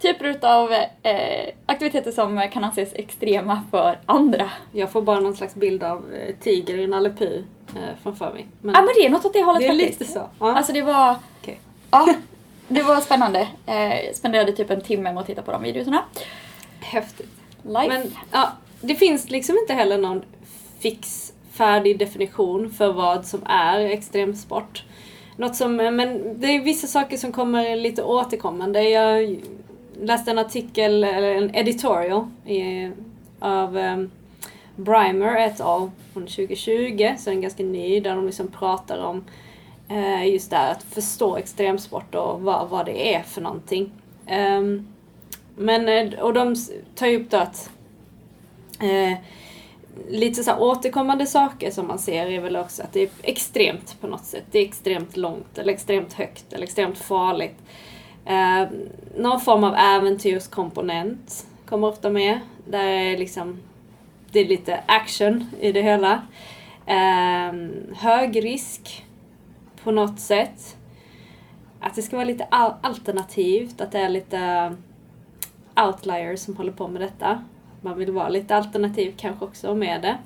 typer 0.00 0.24
utav 0.24 0.72
eh, 1.02 1.54
aktiviteter 1.66 2.10
som 2.10 2.48
kan 2.52 2.64
anses 2.64 2.94
extrema 2.94 3.62
för 3.70 3.98
andra. 4.06 4.50
Jag 4.72 4.90
får 4.90 5.02
bara 5.02 5.20
någon 5.20 5.36
slags 5.36 5.54
bild 5.54 5.82
av 5.82 6.14
eh, 6.14 6.34
tiger 6.40 6.78
i 6.78 6.86
Nalle 6.86 7.10
Puh 7.10 7.42
eh, 7.76 7.82
framför 8.02 8.32
mig. 8.32 8.46
Men, 8.60 8.74
Ja 8.74 8.80
men 8.80 8.90
det 8.96 9.06
är 9.06 9.10
något 9.10 9.24
åt 9.24 9.32
det 9.32 9.42
hållet 9.42 9.60
det 9.60 9.66
är 9.66 9.70
faktiskt. 9.70 10.00
lite 10.00 10.12
så. 10.12 10.28
Ja. 10.38 10.56
Alltså 10.56 10.72
det 10.72 10.82
var, 10.82 11.16
Okej. 11.42 11.60
ja, 11.90 12.14
det 12.68 12.82
var 12.82 13.00
spännande. 13.00 13.48
Eh, 13.66 14.14
spenderade 14.14 14.52
typ 14.52 14.70
en 14.70 14.80
timme 14.80 15.12
med 15.12 15.20
att 15.20 15.26
titta 15.26 15.42
på 15.42 15.52
de 15.52 15.62
videorna. 15.62 16.02
Häftigt. 16.80 17.30
Live. 17.62 17.88
Men 17.88 18.14
ja, 18.32 18.52
det 18.80 18.94
finns 18.94 19.30
liksom 19.30 19.58
inte 19.58 19.74
heller 19.74 19.98
någon 19.98 20.22
fix 20.80 21.27
färdig 21.58 21.98
definition 21.98 22.70
för 22.70 22.92
vad 22.92 23.26
som 23.26 23.40
är 23.46 23.80
extremsport. 23.80 24.84
Något 25.36 25.56
som, 25.56 25.76
men 25.76 26.40
det 26.40 26.46
är 26.46 26.62
vissa 26.62 26.86
saker 26.86 27.16
som 27.16 27.32
kommer 27.32 27.76
lite 27.76 28.02
återkommande. 28.02 28.82
Jag 28.82 29.40
läste 30.00 30.30
en 30.30 30.38
artikel, 30.38 31.04
eller 31.04 31.34
en 31.34 31.54
editorial 31.54 32.26
i, 32.46 32.90
av 33.38 33.76
um, 33.76 34.10
Brimer 34.76 35.36
et 35.46 35.60
al. 35.60 35.90
från 36.12 36.22
2020, 36.22 37.14
så 37.18 37.30
den 37.30 37.38
är 37.38 37.42
ganska 37.42 37.62
ny, 37.62 38.00
där 38.00 38.16
de 38.16 38.26
liksom 38.26 38.48
pratar 38.48 38.98
om 38.98 39.24
eh, 39.88 40.32
just 40.32 40.50
det 40.50 40.56
här 40.56 40.72
att 40.72 40.82
förstå 40.82 41.36
extremsport 41.36 42.14
och 42.14 42.40
vad, 42.40 42.68
vad 42.68 42.86
det 42.86 43.14
är 43.14 43.22
för 43.22 43.40
någonting. 43.40 43.92
Um, 44.30 44.88
men, 45.56 45.88
eh, 45.88 46.20
och 46.20 46.34
de 46.34 46.56
tar 46.94 47.06
ju 47.06 47.20
upp 47.20 47.30
då 47.30 47.36
att 47.36 47.70
eh, 48.80 49.18
lite 50.08 50.44
så 50.44 50.50
här 50.50 50.62
återkommande 50.62 51.26
saker 51.26 51.70
som 51.70 51.86
man 51.86 51.98
ser 51.98 52.26
är 52.26 52.40
väl 52.40 52.56
också 52.56 52.82
att 52.82 52.92
det 52.92 53.02
är 53.02 53.08
extremt 53.22 54.00
på 54.00 54.06
något 54.06 54.24
sätt. 54.24 54.44
Det 54.50 54.58
är 54.58 54.64
extremt 54.64 55.16
långt 55.16 55.58
eller 55.58 55.72
extremt 55.72 56.12
högt 56.12 56.52
eller 56.52 56.64
extremt 56.64 56.98
farligt. 56.98 57.56
Eh, 58.24 58.68
någon 59.16 59.40
form 59.40 59.64
av 59.64 59.74
äventyrskomponent 59.74 61.46
kommer 61.66 61.88
ofta 61.88 62.10
med. 62.10 62.40
Där 62.66 62.84
är 62.84 63.18
liksom, 63.18 63.60
det 64.30 64.40
är 64.40 64.48
lite 64.48 64.80
action 64.86 65.50
i 65.60 65.72
det 65.72 65.82
hela. 65.82 66.22
Eh, 66.86 67.52
hög 67.96 68.44
risk 68.44 69.04
på 69.82 69.90
något 69.90 70.20
sätt. 70.20 70.76
Att 71.80 71.94
det 71.94 72.02
ska 72.02 72.16
vara 72.16 72.26
lite 72.26 72.44
alternativt, 72.80 73.80
att 73.80 73.92
det 73.92 73.98
är 73.98 74.08
lite 74.08 74.72
outliers 75.86 76.40
som 76.40 76.56
håller 76.56 76.72
på 76.72 76.88
med 76.88 77.02
detta. 77.02 77.44
Man 77.80 77.98
vill 77.98 78.12
vara 78.12 78.28
lite 78.28 78.56
alternativ 78.56 79.14
kanske 79.16 79.44
också 79.44 79.74
med 79.74 80.02
det. 80.02 80.18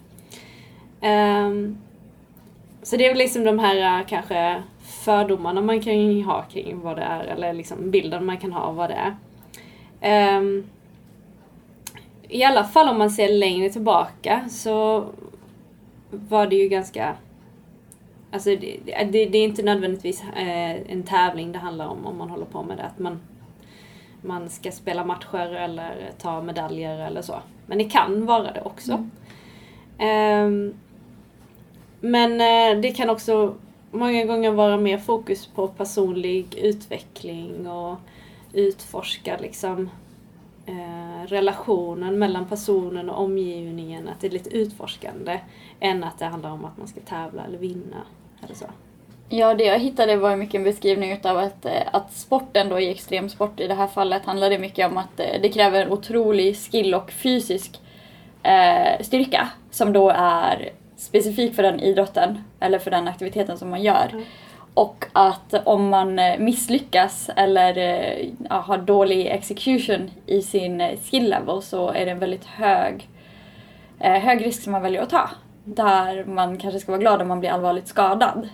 Um, 1.09 1.79
så 2.83 2.97
det 2.97 3.07
är 3.07 3.09
väl 3.09 3.19
liksom 3.19 3.45
de 3.45 3.59
här 3.59 4.01
eh, 4.01 4.07
kanske 4.07 4.63
fördomarna 4.81 5.61
man 5.61 5.81
kan 5.81 6.23
ha 6.23 6.43
kring 6.43 6.81
vad 6.81 6.97
det 6.97 7.03
är, 7.03 7.25
eller 7.25 7.53
liksom 7.53 7.91
bilden 7.91 8.25
man 8.25 8.37
kan 8.37 8.53
ha 8.53 8.61
av 8.61 8.77
vad 8.77 8.91
det 8.91 9.15
är. 10.01 10.37
Um, 10.39 10.65
I 12.29 12.45
alla 12.45 12.65
fall 12.65 12.89
om 12.89 12.99
man 12.99 13.11
ser 13.11 13.29
längre 13.29 13.71
tillbaka 13.71 14.49
så 14.51 15.05
var 16.11 16.47
det 16.47 16.57
ju 16.57 16.69
ganska 16.69 17.17
Alltså 18.33 18.51
det, 18.51 18.77
det, 18.85 19.27
det 19.27 19.39
är 19.39 19.45
inte 19.45 19.63
nödvändigtvis 19.63 20.23
eh, 20.23 20.93
en 20.93 21.03
tävling 21.03 21.53
det 21.53 21.59
handlar 21.59 21.87
om 21.87 22.07
om 22.07 22.19
man 22.19 22.31
håller 22.31 22.45
på 22.45 22.63
med 22.63 22.77
det. 22.77 22.83
Att 22.83 22.99
man, 22.99 23.21
man 24.23 24.49
ska 24.49 24.73
spela 24.73 25.05
matcher 25.05 25.55
eller 25.55 26.11
ta 26.19 26.43
medaljer 26.43 27.07
eller 27.07 27.23
så. 27.23 27.43
Men 27.67 27.79
det 27.79 27.85
kan 27.85 28.27
vara 28.27 28.53
det 28.53 28.63
också. 28.65 29.09
Ehm, 29.99 30.75
men 32.01 32.33
eh, 32.33 32.81
det 32.81 32.91
kan 32.91 33.11
också 33.11 33.55
många 33.91 34.25
gånger 34.25 34.51
vara 34.51 34.77
mer 34.77 34.99
fokus 34.99 35.47
på 35.47 35.69
personlig 35.69 36.55
utveckling 36.55 37.67
och 37.67 37.97
utforska 38.53 39.39
liksom 39.39 39.91
eh, 40.67 41.27
relationen 41.27 42.19
mellan 42.19 42.47
personen 42.47 43.11
och 43.11 43.25
omgivningen, 43.25 44.09
att 44.09 44.21
det 44.21 44.27
är 44.27 44.31
lite 44.31 44.57
utforskande, 44.57 45.41
än 45.81 46.05
att 46.05 46.19
det 46.19 46.25
handlar 46.25 46.51
om 46.51 46.65
att 46.65 46.79
man 46.79 46.89
ska 46.89 47.01
tävla 47.01 47.45
eller 47.45 47.59
vinna. 47.59 47.97
Eller 48.43 48.55
så. 48.55 48.67
Ja, 49.35 49.55
det 49.55 49.65
jag 49.65 49.79
hittade 49.79 50.17
var 50.17 50.37
mycket 50.37 50.55
en 50.55 50.65
beskrivning 50.65 51.13
utav 51.13 51.39
att, 51.39 51.65
eh, 51.65 51.83
att 51.93 52.13
sporten 52.13 52.69
då 52.69 52.81
i 52.81 52.91
extremsport 52.91 53.61
i 53.61 53.67
det 53.67 53.75
här 53.75 53.87
fallet 53.87 54.25
handlade 54.25 54.59
mycket 54.59 54.91
om 54.91 54.97
att 54.97 55.21
eh, 55.21 55.41
det 55.43 55.49
kräver 55.49 55.83
en 55.83 55.93
otrolig 55.93 56.57
skill 56.57 56.95
och 56.95 57.11
fysisk 57.11 57.81
eh, 58.43 59.03
styrka 59.03 59.49
som 59.71 59.93
då 59.93 60.11
är 60.17 60.71
specifik 60.97 61.55
för 61.55 61.63
den 61.63 61.81
idrotten 61.81 62.45
eller 62.61 62.79
för 62.79 62.91
den 62.91 63.09
aktiviteten 63.09 63.59
som 63.59 63.71
man 63.71 63.83
gör. 63.83 64.09
Mm. 64.13 64.25
Och 64.75 65.05
att 65.13 65.55
om 65.65 65.89
man 65.89 66.19
eh, 66.19 66.39
misslyckas 66.39 67.31
eller 67.37 67.77
ja, 68.51 68.57
har 68.57 68.79
dålig 68.79 69.27
execution 69.27 70.11
i 70.27 70.43
sin 70.43 70.97
skill 70.97 71.31
level 71.31 71.63
så 71.63 71.91
är 71.91 72.05
det 72.05 72.11
en 72.11 72.19
väldigt 72.19 72.45
hög, 72.45 73.09
eh, 74.01 74.13
hög 74.13 74.47
risk 74.47 74.63
som 74.63 74.73
man 74.73 74.83
väljer 74.83 75.03
att 75.03 75.11
ta. 75.11 75.31
Där 75.65 76.25
man 76.25 76.59
kanske 76.59 76.81
ska 76.81 76.93
vara 76.93 77.01
glad 77.01 77.23
om 77.23 77.29
man 77.29 77.41
blir 77.41 77.51
allvarligt 77.51 77.89
skadad. 77.89 78.49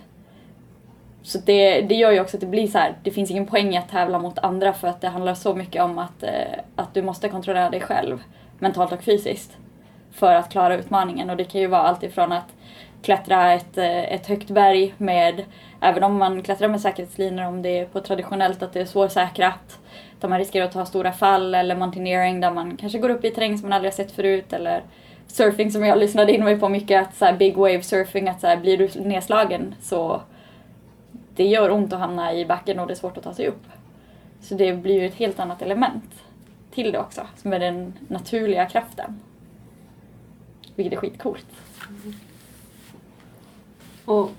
Så 1.23 1.37
det, 1.37 1.81
det 1.81 1.95
gör 1.95 2.11
ju 2.11 2.19
också 2.19 2.37
att 2.37 2.41
det 2.41 2.47
blir 2.47 2.67
så 2.67 2.77
här, 2.77 2.95
det 3.03 3.11
finns 3.11 3.31
ingen 3.31 3.45
poäng 3.45 3.73
i 3.73 3.77
att 3.77 3.89
tävla 3.89 4.19
mot 4.19 4.39
andra 4.39 4.73
för 4.73 4.87
att 4.87 5.01
det 5.01 5.07
handlar 5.07 5.33
så 5.33 5.55
mycket 5.55 5.83
om 5.83 5.97
att, 5.97 6.23
eh, 6.23 6.59
att 6.75 6.93
du 6.93 7.01
måste 7.01 7.29
kontrollera 7.29 7.69
dig 7.69 7.81
själv 7.81 8.23
mentalt 8.59 8.91
och 8.91 9.03
fysiskt 9.03 9.57
för 10.11 10.35
att 10.35 10.51
klara 10.51 10.77
utmaningen. 10.77 11.29
Och 11.29 11.37
det 11.37 11.43
kan 11.43 11.61
ju 11.61 11.67
vara 11.67 11.81
allt 11.81 12.03
ifrån 12.03 12.31
att 12.31 12.53
klättra 13.01 13.53
ett, 13.53 13.77
eh, 13.77 14.13
ett 14.13 14.27
högt 14.27 14.49
berg 14.49 14.93
med, 14.97 15.45
även 15.81 16.03
om 16.03 16.17
man 16.17 16.43
klättrar 16.43 16.67
med 16.67 16.81
säkerhetslinor 16.81 17.45
om 17.45 17.61
det 17.61 17.79
är 17.79 17.85
på 17.85 17.99
traditionellt 17.99 18.63
att 18.63 18.73
det 18.73 18.81
är 18.81 18.85
svårsäkrat, 18.85 19.79
där 20.19 20.27
man 20.27 20.39
riskerar 20.39 20.65
att 20.65 20.71
ta 20.71 20.85
stora 20.85 21.11
fall 21.11 21.55
eller 21.55 21.75
mountaineering 21.75 22.41
där 22.41 22.51
man 22.51 22.77
kanske 22.77 22.99
går 22.99 23.09
upp 23.09 23.25
i 23.25 23.31
terräng 23.31 23.57
som 23.57 23.69
man 23.69 23.75
aldrig 23.75 23.91
har 23.91 23.95
sett 23.95 24.11
förut 24.11 24.53
eller 24.53 24.83
surfing 25.27 25.71
som 25.71 25.85
jag 25.85 25.97
lyssnade 25.97 26.33
in 26.33 26.43
mig 26.43 26.59
på 26.59 26.69
mycket, 26.69 27.01
att 27.01 27.15
så 27.15 27.25
här 27.25 27.33
big 27.33 27.57
wave 27.57 27.81
surfing, 27.81 28.29
att 28.29 28.41
så 28.41 28.47
här, 28.47 28.57
blir 28.57 28.77
du 28.77 28.89
nedslagen 28.95 29.75
så 29.81 30.21
det 31.39 31.47
gör 31.47 31.71
ont 31.71 31.93
att 31.93 31.99
hamna 31.99 32.33
i 32.33 32.45
backen 32.45 32.79
och 32.79 32.87
det 32.87 32.93
är 32.93 32.95
svårt 32.95 33.17
att 33.17 33.23
ta 33.23 33.33
sig 33.33 33.47
upp. 33.47 33.63
Så 34.41 34.55
det 34.55 34.73
blir 34.73 35.01
ju 35.01 35.05
ett 35.05 35.15
helt 35.15 35.39
annat 35.39 35.61
element 35.61 36.23
till 36.71 36.91
det 36.91 36.99
också, 36.99 37.27
som 37.37 37.53
är 37.53 37.59
den 37.59 37.93
naturliga 38.07 38.65
kraften. 38.65 39.19
Vilket 40.75 40.93
är 40.93 40.97
skitcoolt. 40.97 41.45
Och 44.05 44.31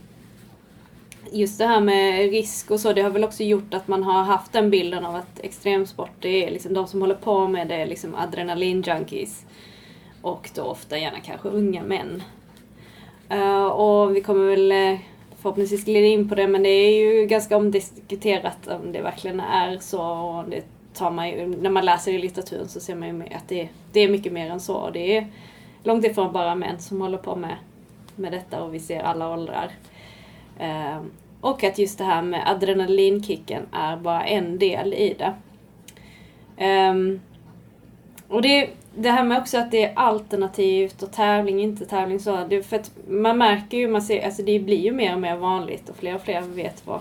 just 1.33 1.59
det 1.59 1.67
här 1.67 1.81
med 1.81 2.31
risk 2.31 2.71
och 2.71 2.81
så, 2.81 2.93
det 2.93 3.03
har 3.03 3.11
väl 3.11 3.25
också 3.25 3.43
gjort 3.43 3.75
att 3.75 3.89
man 3.89 4.03
har 4.03 4.23
haft 4.23 4.53
den 4.53 4.71
bilden 4.71 5.05
av 5.05 5.17
att 5.17 5.41
extremsport, 5.41 6.13
det 6.21 6.47
är 6.47 6.51
liksom 6.51 6.75
de 6.75 6.87
som 6.87 7.01
håller 7.01 7.15
på 7.15 7.49
med 7.49 7.69
det 7.69 7.75
är 7.75 7.87
liksom 7.87 8.15
adrenalinjunkies. 8.15 9.47
Och 10.23 10.51
då 10.55 10.63
ofta 10.63 10.99
gärna 10.99 11.21
kanske 11.21 11.49
unga 11.49 11.83
män. 11.83 12.23
Eh, 13.29 13.67
och 13.67 14.17
vi 14.17 14.21
kommer 14.21 14.51
väl 14.51 14.73
eh, 14.73 15.01
förhoppningsvis 15.43 15.85
glida 15.85 16.07
in 16.07 16.29
på 16.29 16.35
det, 16.35 16.49
men 16.49 16.63
det 16.63 16.69
är 16.69 16.91
ju 16.91 17.27
ganska 17.27 17.57
omdiskuterat 17.57 18.69
om 18.69 18.93
det 18.93 19.03
verkligen 19.03 19.41
är 19.41 19.79
så. 19.79 20.03
Och 20.03 20.49
det 20.49 20.65
tar 20.95 21.11
man 21.11 21.29
ju, 21.29 21.47
när 21.47 21.71
man 21.71 21.85
läser 21.85 22.13
i 22.13 22.19
litteraturen 22.19 22.69
så 22.69 22.81
ser 22.81 22.95
man 22.95 23.09
ju 23.09 23.35
att 23.35 23.49
det, 23.49 23.69
det 23.93 24.01
är 24.01 24.09
mycket 24.09 24.33
mer 24.33 24.51
än 24.51 24.61
så. 24.61 24.75
Och 24.75 24.93
det 24.93 25.17
är 25.17 25.27
långt 25.83 26.05
ifrån 26.05 26.33
bara 26.33 26.55
män 26.55 26.79
som 26.79 27.01
håller 27.01 27.19
på 27.19 27.37
med, 27.37 27.57
med 28.17 28.33
detta 28.33 28.63
och 28.63 28.75
vi 28.75 28.81
ser 28.81 29.01
alla 29.01 29.29
åldrar. 29.29 29.71
Eh, 30.59 31.01
och 31.41 31.65
att 31.65 31.79
just 31.79 31.99
det 31.99 32.05
här 32.05 32.23
med 32.23 32.43
adrenalinkicken 32.47 33.63
är 33.73 33.97
bara 33.97 34.25
en 34.25 34.59
del 34.59 34.95
i 34.95 35.15
det. 35.19 35.35
Ehm, 36.57 37.21
och 38.29 38.43
det, 38.43 38.71
det 39.03 39.11
här 39.11 39.25
med 39.25 39.39
också 39.39 39.59
att 39.59 39.71
det 39.71 39.85
är 39.85 39.93
alternativt 39.97 41.03
och 41.03 41.13
tävling, 41.13 41.61
inte 41.63 41.87
tävling 41.87 42.21
så. 42.21 42.37
Det, 42.49 42.63
för 42.63 42.77
att 42.77 42.91
man 43.09 43.39
märker 43.39 43.79
ju, 43.79 43.89
man 43.89 44.03
ser, 44.03 44.25
alltså 44.25 44.43
det 44.43 44.59
blir 44.61 44.79
ju 44.81 44.93
mer 44.93 45.15
och 45.15 45.21
mer 45.21 45.37
vanligt 45.37 45.89
och 45.89 45.97
fler 45.97 46.15
och 46.15 46.23
fler 46.23 46.41
vet 46.41 46.87
vad 46.87 47.01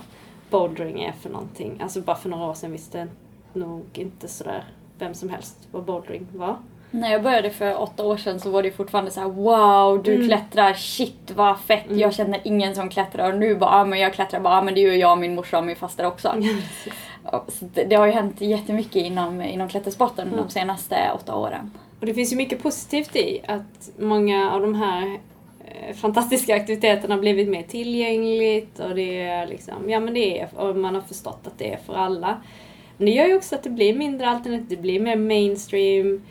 bouldering 0.49 1.03
är 1.03 1.11
för 1.21 1.29
någonting. 1.29 1.79
Alltså 1.83 2.01
bara 2.01 2.15
för 2.15 2.29
några 2.29 2.49
år 2.49 2.53
sedan 2.53 2.71
visste 2.71 3.07
nog 3.53 3.85
inte 3.93 4.27
sådär 4.27 4.63
vem 4.99 5.13
som 5.13 5.29
helst 5.29 5.67
vad 5.71 5.83
bouldering 5.83 6.27
var. 6.33 6.55
När 6.91 7.11
jag 7.11 7.23
började 7.23 7.49
för 7.49 7.81
åtta 7.81 8.03
år 8.05 8.17
sedan 8.17 8.39
så 8.39 8.49
var 8.49 8.63
det 8.63 8.71
fortfarande 8.71 9.11
så 9.11 9.19
här: 9.19 9.27
wow 9.27 10.03
du 10.03 10.15
Mm. 10.15 10.27
klättrar, 10.27 10.73
shit 10.73 11.31
vad 11.35 11.59
fett, 11.59 11.85
Mm. 11.85 11.99
jag 11.99 12.13
känner 12.13 12.39
ingen 12.43 12.75
som 12.75 12.89
klättrar 12.89 13.33
och 13.33 13.39
nu 13.39 13.55
bara, 13.55 13.69
ah, 13.69 13.85
men 13.85 13.99
jag 13.99 14.13
klättrar 14.13 14.39
bara, 14.39 14.53
ah, 14.57 14.61
men 14.61 14.73
det 14.73 14.79
gör 14.81 14.93
jag, 14.93 15.17
min 15.17 15.35
morsa 15.35 15.57
och 15.57 15.63
min 15.65 15.75
faster 15.75 16.05
också. 16.05 16.33
Det, 17.59 17.83
det 17.83 17.95
har 17.95 18.05
ju 18.05 18.11
hänt 18.11 18.41
jättemycket 18.41 18.95
inom, 18.95 19.41
inom 19.41 19.69
klättersporten 19.69 20.27
Mm. 20.27 20.39
de 20.45 20.49
senaste 20.49 21.11
åtta 21.15 21.35
åren. 21.35 21.71
Och 21.99 22.05
det 22.05 22.13
finns 22.13 22.31
ju 22.31 22.37
mycket 22.37 22.63
positivt 22.63 23.15
i 23.15 23.41
att 23.47 23.91
många 23.99 24.51
av 24.51 24.61
de 24.61 24.75
här 24.75 25.19
eh, 25.65 25.95
fantastiska 25.95 26.55
aktiviteterna 26.55 27.15
har 27.15 27.21
blivit 27.21 27.49
mer 27.49 27.63
tillgängligt 27.63 28.79
och 28.79 28.95
det 28.95 29.21
är 29.21 29.47
liksom, 29.47 29.89
ja 29.89 29.99
men 29.99 30.13
det 30.13 30.39
är, 30.39 30.49
och 30.55 30.75
man 30.75 30.95
har 30.95 31.01
förstått 31.01 31.39
att 31.43 31.57
det 31.57 31.73
är 31.73 31.77
för 31.77 31.93
alla. 31.93 32.41
Men 32.97 33.05
det 33.05 33.11
gör 33.11 33.27
ju 33.27 33.35
också 33.35 33.55
att 33.55 33.63
det 33.63 33.69
blir 33.69 33.97
mindre 33.97 34.29
alternativ, 34.29 34.67
det 34.69 34.77
blir 34.77 34.99
mer 34.99 35.15
mainstream, 35.15 36.21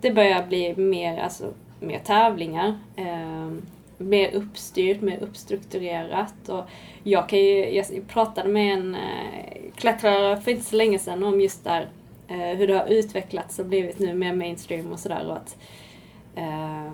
det 0.00 0.10
börjar 0.10 0.46
bli 0.46 0.76
mer, 0.76 1.18
alltså, 1.18 1.52
mer 1.80 1.98
tävlingar. 1.98 2.78
Eh, 2.96 3.50
mer 3.98 4.34
uppstyrt, 4.34 5.00
mer 5.00 5.22
uppstrukturerat. 5.22 6.48
Och 6.48 6.64
jag, 7.02 7.28
kan 7.28 7.38
ju, 7.38 7.74
jag 7.74 7.86
pratade 8.08 8.48
med 8.48 8.74
en 8.74 8.94
eh, 8.94 9.72
klättrare 9.76 10.40
för 10.40 10.50
inte 10.50 10.64
så 10.64 10.76
länge 10.76 10.98
sedan 10.98 11.24
om 11.24 11.40
just 11.40 11.64
där 11.64 11.70
här 11.70 11.88
Eh, 12.28 12.36
hur 12.36 12.66
det 12.66 12.78
har 12.78 12.86
utvecklats 12.86 13.58
och 13.58 13.66
blivit 13.66 13.98
nu 13.98 14.14
mer 14.14 14.34
mainstream 14.34 14.92
och 14.92 14.98
sådär. 14.98 15.26
Och 15.26 15.36
att, 15.36 15.56
eh, 16.34 16.92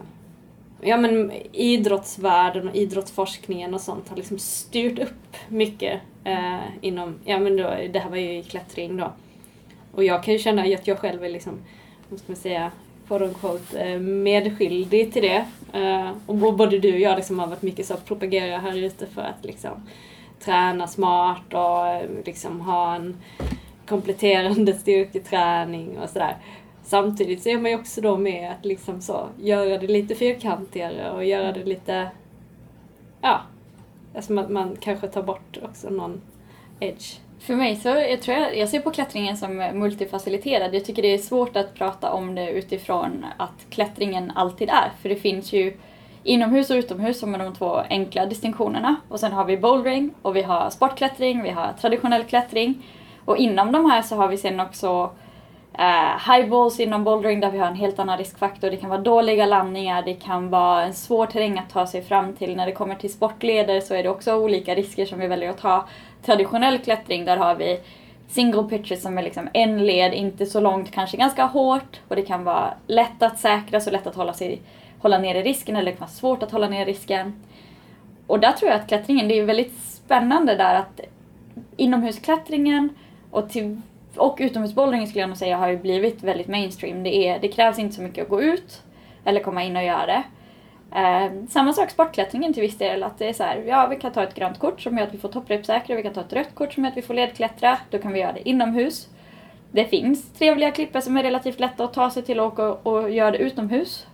ja 0.80 0.96
men 0.96 1.32
idrottsvärlden 1.52 2.68
och 2.68 2.76
idrottsforskningen 2.76 3.75
och 3.75 3.80
sånt 3.80 4.08
har 4.08 4.16
liksom 4.16 4.38
styrt 4.38 4.99
upp 4.99 5.37
mycket 5.49 6.00
eh, 6.25 6.58
inom, 6.80 7.18
ja 7.25 7.38
men 7.38 7.56
då, 7.56 7.75
det 7.92 7.99
här 7.99 8.10
var 8.10 8.16
ju 8.16 8.38
i 8.38 8.42
klättring 8.42 8.96
då. 8.96 9.12
Och 9.94 10.04
jag 10.04 10.25
kan 10.25 10.34
ju 10.34 10.38
känna 10.38 10.62
att 10.62 10.87
jag 10.87 10.99
själv 10.99 11.25
är 11.25 11.28
liksom, 11.28 11.58
vad 12.08 12.18
ska 12.18 12.32
man 12.32 12.37
säga, 12.37 12.70
quote 13.08 13.25
unquote, 13.25 13.80
eh, 13.80 14.00
medskyldig 14.00 15.12
till 15.12 15.22
det. 15.22 15.44
Eh, 15.72 16.10
och 16.26 16.37
både 16.37 16.78
du 16.78 16.92
och 16.92 17.00
jag 17.00 17.16
liksom 17.16 17.38
har 17.38 17.46
varit 17.46 17.62
mycket 17.62 17.87
så 17.87 17.94
att 17.94 18.04
propagera 18.04 18.58
här 18.58 18.76
ute 18.76 19.06
för 19.06 19.22
att 19.22 19.44
liksom 19.44 19.88
träna 20.40 20.87
smart 20.87 21.54
och 21.54 21.88
eh, 21.88 22.10
liksom 22.25 22.60
ha 22.60 22.94
en 22.94 23.16
kompletterande 23.90 24.75
styrketräning 24.75 25.99
och 25.99 26.09
sådär. 26.09 26.37
Samtidigt 26.82 27.42
så 27.42 27.49
är 27.49 27.59
man 27.59 27.70
ju 27.70 27.76
också 27.76 28.00
då 28.00 28.16
med 28.16 28.50
att 28.50 28.64
liksom 28.64 29.00
så 29.00 29.28
göra 29.38 29.78
det 29.78 29.87
lite 29.87 30.14
fyrkantigare 30.14 31.11
och 31.11 31.25
göra 31.25 31.52
det 31.52 31.64
lite, 31.64 32.11
ja, 33.20 33.40
alltså 34.14 34.32
man, 34.32 34.52
man 34.52 34.76
kanske 34.80 35.09
tar 35.09 35.23
bort 35.23 35.59
också 35.62 35.90
någon 35.90 36.20
edge. 36.80 37.18
För 37.40 37.54
mig 37.54 37.76
så 37.76 37.88
jag 37.88 38.23
tror 38.23 38.37
jag, 38.37 38.59
jag 38.59 38.68
ser 38.68 38.80
på 38.80 38.90
klättringen 38.90 39.37
som 39.37 39.56
multifaciliterad. 39.56 40.75
Jag 40.75 40.85
tycker 40.85 41.02
det 41.02 41.14
är 41.14 41.18
svårt 41.18 41.56
att 41.56 41.75
prata 41.75 42.12
om 42.12 42.35
det 42.35 42.50
utifrån 42.50 43.26
att 43.37 43.66
klättringen 43.70 44.32
alltid 44.35 44.68
är. 44.68 44.92
För 45.02 45.09
det 45.09 45.16
finns 45.16 45.52
ju 45.52 45.76
inomhus 46.25 46.70
och 46.70 46.75
utomhus 46.75 47.18
som 47.18 47.35
är 47.35 47.38
de 47.38 47.54
två 47.54 47.76
enkla 47.76 48.26
distinktionerna. 48.26 48.97
Och 49.09 49.20
sen 49.20 49.32
har 49.32 49.44
vi 49.44 49.56
bouldering 49.56 50.11
och 50.23 50.37
vi 50.37 50.42
har 50.42 50.70
sportklättring, 50.70 51.42
vi 51.42 51.50
har 51.50 51.73
traditionell 51.80 52.25
klättring. 52.25 52.82
Och 53.30 53.37
inom 53.37 53.72
de 53.72 53.90
här 53.90 54.02
så 54.02 54.16
har 54.16 54.28
vi 54.28 54.37
sen 54.37 54.60
också 54.60 55.10
eh, 55.78 56.32
highballs 56.34 56.80
inom 56.80 57.04
bouldering 57.04 57.40
där 57.40 57.50
vi 57.50 57.58
har 57.58 57.66
en 57.66 57.75
helt 57.75 57.99
annan 57.99 58.18
riskfaktor. 58.18 58.70
Det 58.70 58.76
kan 58.76 58.90
vara 58.90 59.00
dåliga 59.00 59.46
landningar, 59.46 60.02
det 60.02 60.14
kan 60.14 60.50
vara 60.50 60.82
en 60.82 60.94
svår 60.94 61.26
terräng 61.26 61.58
att 61.58 61.70
ta 61.70 61.87
sig 61.87 62.02
fram 62.02 62.32
till. 62.32 62.56
När 62.56 62.66
det 62.66 62.72
kommer 62.72 62.94
till 62.94 63.12
sportleder 63.12 63.80
så 63.80 63.94
är 63.94 64.02
det 64.02 64.08
också 64.08 64.34
olika 64.34 64.75
risker 64.75 65.06
som 65.06 65.18
vi 65.18 65.26
väljer 65.26 65.50
att 65.50 65.58
ta. 65.58 65.88
Traditionell 66.22 66.78
klättring, 66.78 67.25
där 67.25 67.37
har 67.37 67.54
vi 67.54 67.80
single 68.28 68.62
pitches 68.62 69.02
som 69.02 69.18
är 69.18 69.22
liksom 69.22 69.49
en 69.52 69.87
led, 69.87 70.14
inte 70.14 70.46
så 70.46 70.60
långt, 70.60 70.90
kanske 70.90 71.16
ganska 71.16 71.44
hårt. 71.44 72.00
Och 72.08 72.16
det 72.16 72.22
kan 72.22 72.44
vara 72.44 72.75
lätt 72.87 73.22
att 73.22 73.38
säkra, 73.38 73.80
så 73.80 73.90
lätt 73.90 74.06
att 74.06 74.16
hålla, 74.16 74.32
sig, 74.32 74.62
hålla 74.99 75.18
nere 75.18 75.42
risken 75.42 75.76
eller 75.76 75.90
det 75.90 75.96
kan 75.96 76.06
vara 76.06 76.10
svårt 76.10 76.42
att 76.42 76.52
hålla 76.52 76.68
ner 76.68 76.87
risken. 76.87 77.42
Och 78.26 78.40
där 78.40 78.52
tror 78.52 78.70
jag 78.70 78.80
att 78.80 78.88
klättringen, 78.88 79.28
det 79.28 79.38
är 79.38 79.44
väldigt 79.44 79.82
spännande 79.82 80.56
där 80.56 80.75
att 80.75 81.00
inomhusklättringen 81.76 82.94
och, 83.30 83.50
till, 83.50 83.80
och 84.16 84.37
utomhusbouldering 84.40 85.06
skulle 85.06 85.20
jag 85.20 85.28
nog 85.28 85.37
säga 85.37 85.56
har 85.56 85.68
ju 85.68 85.78
blivit 85.78 86.22
väldigt 86.22 86.49
mainstream. 86.49 87.02
Det, 87.02 87.28
är, 87.28 87.38
det 87.38 87.49
krävs 87.49 87.78
inte 87.78 87.94
så 87.94 88.02
mycket 88.02 88.22
att 88.22 88.30
gå 88.30 88.42
ut 88.42 88.82
eller 89.25 89.40
komma 89.40 89.62
in 89.64 89.76
och 89.76 89.84
göra 89.84 90.06
det. 90.06 90.22
Eh, 90.94 91.46
samma 91.49 91.72
sak 91.72 91.90
sportklättringen 91.90 92.54
till 92.54 92.62
viss 92.62 92.78
del. 92.78 93.02
Att 93.02 93.18
det 93.18 93.28
är 93.28 93.32
så 93.32 93.42
här, 93.42 93.64
ja 93.66 93.87
vi 93.87 93.96
kan 93.96 94.12
ta 94.12 94.22
ett 94.22 94.34
grönt 94.34 94.58
kort 94.58 94.80
som 94.80 94.99
gör 94.99 95.06
att 95.06 95.14
vi 95.14 95.18
får 95.18 95.28
topprepsäkra. 95.28 95.96
Vi 95.96 96.02
kan 96.02 96.12
ta 96.12 96.20
ett 96.20 96.32
rött 96.32 96.54
kort 96.54 96.72
som 96.72 96.84
gör 96.84 96.90
att 96.90 96.96
vi 96.96 97.02
får 97.02 97.14
ledklättra. 97.14 97.78
Då 97.90 97.99
kan 97.99 98.12
vi 98.12 98.20
göra 98.20 98.32
det 98.32 98.49
inomhus. 98.49 99.08
Det 99.72 99.84
finns 99.84 100.32
trevliga 100.32 100.70
klippor 100.70 101.00
som 101.00 101.16
är 101.16 101.22
relativt 101.22 101.60
lätta 101.60 101.84
att 101.84 101.92
ta 101.92 102.10
sig 102.10 102.22
till 102.22 102.40
och 102.40 102.46
åka 102.46 102.72
och 102.72 103.10
göra 103.10 103.30
det 103.30 103.38
utomhus. 103.38 104.06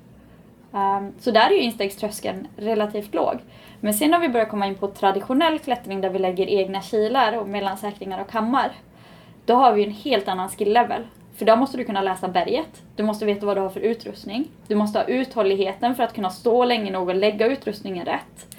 Um, 0.70 1.12
så 1.20 1.30
där 1.30 1.50
är 1.50 1.54
ju 1.54 1.60
instegströskeln 1.60 2.48
relativt 2.56 3.14
låg. 3.14 3.38
Men 3.80 3.94
sen 3.94 4.10
när 4.10 4.18
vi 4.18 4.28
börjar 4.28 4.46
komma 4.46 4.66
in 4.66 4.74
på 4.74 4.86
traditionell 4.86 5.58
klättring 5.58 6.00
där 6.00 6.10
vi 6.10 6.18
lägger 6.18 6.46
egna 6.46 6.82
kilar 6.82 7.38
och 7.38 7.48
mellansäkringar 7.48 8.20
och 8.20 8.30
kammar. 8.30 8.72
Då 9.46 9.54
har 9.54 9.72
vi 9.72 9.84
en 9.84 9.90
helt 9.90 10.28
annan 10.28 10.48
skill 10.48 10.72
level. 10.72 11.02
För 11.36 11.44
där 11.44 11.56
måste 11.56 11.76
du 11.76 11.84
kunna 11.84 12.02
läsa 12.02 12.28
berget. 12.28 12.82
Du 12.96 13.02
måste 13.02 13.24
veta 13.24 13.46
vad 13.46 13.56
du 13.56 13.60
har 13.60 13.68
för 13.68 13.80
utrustning. 13.80 14.48
Du 14.68 14.74
måste 14.74 14.98
ha 14.98 15.06
uthålligheten 15.06 15.94
för 15.94 16.02
att 16.02 16.14
kunna 16.14 16.30
stå 16.30 16.64
länge 16.64 16.90
nog 16.90 17.08
och 17.08 17.14
lägga 17.14 17.46
utrustningen 17.46 18.06
rätt. 18.06 18.56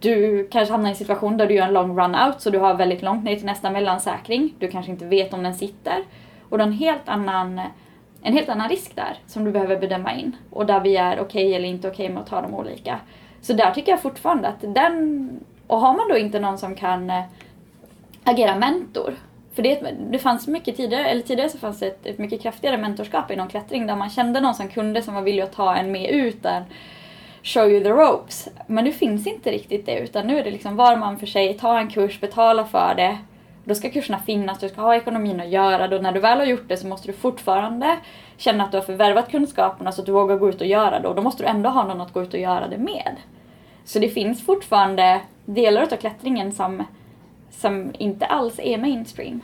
Du 0.00 0.48
kanske 0.50 0.72
hamnar 0.72 0.88
i 0.88 0.92
en 0.92 0.96
situation 0.96 1.36
där 1.36 1.46
du 1.46 1.54
gör 1.54 1.66
en 1.66 1.72
lång 1.72 1.98
run-out 1.98 2.40
så 2.40 2.50
du 2.50 2.58
har 2.58 2.74
väldigt 2.74 3.02
långt 3.02 3.24
ner 3.24 3.36
till 3.36 3.46
nästa 3.46 3.70
mellansäkring. 3.70 4.54
Du 4.58 4.68
kanske 4.68 4.92
inte 4.92 5.06
vet 5.06 5.34
om 5.34 5.42
den 5.42 5.54
sitter. 5.54 6.04
Och 6.48 6.58
du 6.58 6.64
har 6.64 6.70
en 6.70 6.78
helt 6.78 7.08
annan, 7.08 7.60
en 8.22 8.32
helt 8.32 8.48
annan 8.48 8.68
risk 8.68 8.96
där 8.96 9.18
som 9.26 9.44
du 9.44 9.50
behöver 9.50 9.76
bedöma 9.76 10.14
in. 10.14 10.36
Och 10.50 10.66
där 10.66 10.80
vi 10.80 10.96
är 10.96 11.12
okej 11.12 11.46
okay 11.46 11.54
eller 11.54 11.68
inte 11.68 11.88
okej 11.88 12.04
okay 12.04 12.14
med 12.14 12.22
att 12.22 12.28
ta 12.28 12.40
dem 12.40 12.54
olika. 12.54 12.98
Så 13.40 13.52
där 13.52 13.70
tycker 13.70 13.92
jag 13.92 14.02
fortfarande 14.02 14.48
att 14.48 14.60
den... 14.60 15.30
Och 15.66 15.80
har 15.80 15.94
man 15.94 16.08
då 16.08 16.18
inte 16.18 16.40
någon 16.40 16.58
som 16.58 16.74
kan 16.74 17.10
eh, 17.10 17.24
agera 18.24 18.56
mentor. 18.56 19.14
För 19.56 19.62
det, 19.62 19.94
det 20.10 20.18
fanns 20.18 20.46
mycket 20.46 20.76
tidigare, 20.76 21.08
eller 21.08 21.22
tidigare 21.22 21.50
så 21.50 21.58
fanns 21.58 21.78
det 21.78 21.86
ett, 21.86 22.06
ett 22.06 22.18
mycket 22.18 22.42
kraftigare 22.42 22.78
mentorskap 22.78 23.30
inom 23.30 23.48
klättring 23.48 23.86
där 23.86 23.96
man 23.96 24.10
kände 24.10 24.40
någon 24.40 24.54
som 24.54 24.68
kunde 24.68 25.02
som 25.02 25.14
var 25.14 25.22
villig 25.22 25.42
att 25.42 25.52
ta 25.52 25.76
en 25.76 25.92
med 25.92 26.10
ut 26.10 26.42
där 26.42 26.64
show 27.42 27.70
you 27.70 27.82
the 27.82 27.90
ropes. 27.90 28.48
Men 28.66 28.84
nu 28.84 28.92
finns 28.92 29.26
inte 29.26 29.50
riktigt 29.50 29.86
det 29.86 29.98
utan 29.98 30.26
nu 30.26 30.38
är 30.38 30.44
det 30.44 30.50
liksom 30.50 30.76
var 30.76 30.96
man 30.96 31.18
för 31.18 31.26
sig, 31.26 31.54
ta 31.54 31.78
en 31.78 31.90
kurs, 31.90 32.20
betala 32.20 32.64
för 32.64 32.94
det. 32.94 33.18
Då 33.64 33.74
ska 33.74 33.90
kurserna 33.90 34.18
finnas, 34.18 34.58
du 34.58 34.68
ska 34.68 34.80
ha 34.80 34.96
ekonomin 34.96 35.40
att 35.40 35.48
göra 35.48 35.88
det 35.88 35.96
och 35.96 36.02
när 36.02 36.12
du 36.12 36.20
väl 36.20 36.38
har 36.38 36.46
gjort 36.46 36.68
det 36.68 36.76
så 36.76 36.86
måste 36.86 37.08
du 37.08 37.12
fortfarande 37.12 37.96
känna 38.36 38.64
att 38.64 38.72
du 38.72 38.78
har 38.78 38.84
förvärvat 38.84 39.30
kunskaperna 39.30 39.92
så 39.92 40.00
att 40.00 40.06
du 40.06 40.12
vågar 40.12 40.36
gå 40.36 40.48
ut 40.48 40.60
och 40.60 40.66
göra 40.66 41.00
det 41.00 41.08
och 41.08 41.14
då 41.14 41.22
måste 41.22 41.42
du 41.42 41.46
ändå 41.46 41.70
ha 41.70 41.84
någon 41.84 42.00
att 42.00 42.12
gå 42.12 42.22
ut 42.22 42.34
och 42.34 42.40
göra 42.40 42.68
det 42.68 42.78
med. 42.78 43.16
Så 43.84 43.98
det 43.98 44.08
finns 44.08 44.46
fortfarande 44.46 45.20
delar 45.44 45.82
av 45.82 45.96
klättringen 45.96 46.52
som, 46.52 46.84
som 47.56 47.92
inte 47.98 48.26
alls 48.26 48.58
är 48.58 48.78
mainstream. 48.78 49.40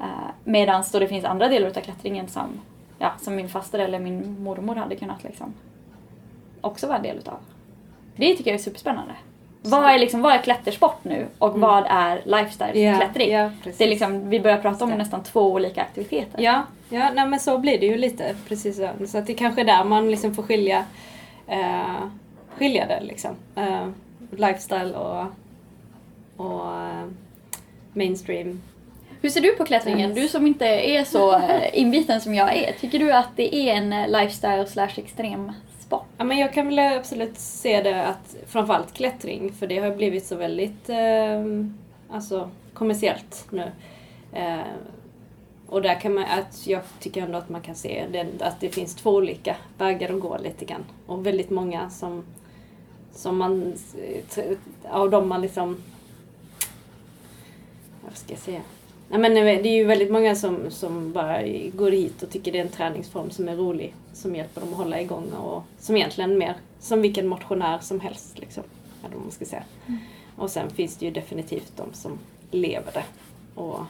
Uh, 0.00 0.06
Medan 0.44 0.84
då 0.92 0.98
det 0.98 1.08
finns 1.08 1.24
andra 1.24 1.48
delar 1.48 1.68
av 1.68 1.72
klättringen 1.72 2.28
som, 2.28 2.60
ja, 2.98 3.12
som 3.20 3.36
min 3.36 3.48
faster 3.48 3.78
eller 3.78 3.98
min 3.98 4.42
mormor 4.42 4.74
hade 4.74 4.96
kunnat 4.96 5.24
liksom 5.24 5.54
också 6.60 6.86
vara 6.86 6.96
en 6.96 7.02
del 7.02 7.16
utav. 7.16 7.38
Det 8.16 8.34
tycker 8.34 8.50
jag 8.50 8.58
är 8.58 8.62
superspännande. 8.62 9.14
Vad 9.66 9.84
är, 9.84 9.98
liksom, 9.98 10.22
vad 10.22 10.32
är 10.32 10.38
klättersport 10.38 11.04
nu 11.04 11.26
och 11.38 11.48
mm. 11.48 11.60
vad 11.60 11.84
är 11.88 12.22
lifestyle-klättring? 12.24 13.30
Ja, 13.30 13.50
ja, 13.64 13.72
det 13.78 13.84
är 13.84 13.88
liksom, 13.88 14.30
vi 14.30 14.40
börjar 14.40 14.58
prata 14.58 14.84
om 14.84 14.90
nästan 14.90 15.22
två 15.22 15.52
olika 15.52 15.82
aktiviteter. 15.82 16.42
Ja, 16.42 16.62
ja 16.88 17.10
nej, 17.14 17.26
men 17.26 17.40
så 17.40 17.58
blir 17.58 17.80
det 17.80 17.86
ju 17.86 17.96
lite. 17.96 18.34
Precis 18.48 18.76
så. 18.76 19.06
så 19.06 19.18
att 19.18 19.26
det 19.26 19.34
kanske 19.34 19.60
är 19.60 19.64
där 19.64 19.84
man 19.84 20.10
liksom 20.10 20.34
får 20.34 20.42
skilja, 20.42 20.84
uh, 21.50 22.06
skilja 22.58 22.86
det. 22.86 23.00
Liksom. 23.00 23.30
Uh, 23.58 23.88
lifestyle 24.30 24.94
och, 24.94 25.26
och 26.36 26.66
uh, 26.66 27.04
mainstream. 27.92 28.62
Hur 29.20 29.30
ser 29.30 29.40
du 29.40 29.52
på 29.52 29.64
klättringen? 29.64 30.14
Du 30.14 30.28
som 30.28 30.46
inte 30.46 30.66
är 30.66 31.04
så 31.04 31.40
inbiten 31.72 32.20
som 32.20 32.34
jag 32.34 32.56
är. 32.56 32.72
Tycker 32.72 32.98
du 32.98 33.12
att 33.12 33.28
det 33.36 33.54
är 33.54 33.74
en 33.74 34.12
lifestyle 34.12 34.66
slash 34.66 34.90
extrem 34.96 35.52
sport. 35.80 36.06
Ja, 36.18 36.24
men 36.24 36.38
jag 36.38 36.52
kan 36.52 36.66
väl 36.66 36.78
absolut 36.78 37.38
se 37.38 37.82
det 37.82 38.04
att 38.06 38.36
framförallt 38.46 38.92
klättring, 38.92 39.52
för 39.52 39.66
det 39.66 39.78
har 39.78 39.90
blivit 39.90 40.26
så 40.26 40.36
väldigt 40.36 40.88
eh, 40.88 41.44
alltså, 42.10 42.50
kommersiellt 42.74 43.46
nu. 43.50 43.70
Eh, 44.32 44.58
och 45.66 45.82
där 45.82 46.00
kan 46.00 46.14
man, 46.14 46.24
att 46.24 46.66
jag 46.66 46.80
tycker 47.00 47.22
ändå 47.22 47.38
att 47.38 47.48
man 47.48 47.60
kan 47.60 47.74
se 47.74 48.04
det, 48.12 48.26
att 48.40 48.60
det 48.60 48.68
finns 48.68 48.94
två 48.94 49.10
olika 49.10 49.56
vägar 49.78 50.14
att 50.14 50.20
gå 50.20 50.38
lite 50.38 50.64
grann. 50.64 50.84
Och 51.06 51.26
väldigt 51.26 51.50
många 51.50 51.90
som, 51.90 52.24
som 53.12 53.36
man, 53.36 53.74
av 54.90 55.10
dem 55.10 55.28
man 55.28 55.42
liksom, 55.42 55.82
vad 58.04 58.16
ska 58.16 58.32
jag 58.32 58.40
säga, 58.40 58.60
Ja, 59.08 59.18
men 59.18 59.36
eh, 59.36 59.44
det 59.44 59.68
är 59.68 59.76
ju 59.76 59.84
väldigt 59.84 60.10
många 60.10 60.34
som, 60.34 60.70
som 60.70 61.12
bara 61.12 61.42
går 61.72 61.90
hit 61.90 62.22
och 62.22 62.30
tycker 62.30 62.52
det 62.52 62.58
är 62.58 62.62
en 62.62 62.68
träningsform 62.68 63.30
som 63.30 63.48
är 63.48 63.56
rolig. 63.56 63.94
Som 64.12 64.36
hjälper 64.36 64.60
dem 64.60 64.70
att 64.70 64.76
hålla 64.76 65.00
igång 65.00 65.32
och 65.32 65.62
som 65.78 65.96
egentligen 65.96 66.38
mer 66.38 66.54
som 66.80 67.02
vilken 67.02 67.26
motionär 67.26 67.78
som 67.78 68.00
helst. 68.00 68.38
Liksom, 68.38 68.62
eller 69.04 69.16
man 69.16 69.30
ska 69.30 69.44
säga. 69.44 69.64
Mm. 69.86 70.00
Och 70.36 70.50
sen 70.50 70.70
finns 70.70 70.96
det 70.96 71.06
ju 71.06 71.10
definitivt 71.10 71.72
de 71.76 71.92
som 71.92 72.18
lever 72.50 72.92
det. 72.92 73.04
Och, 73.60 73.80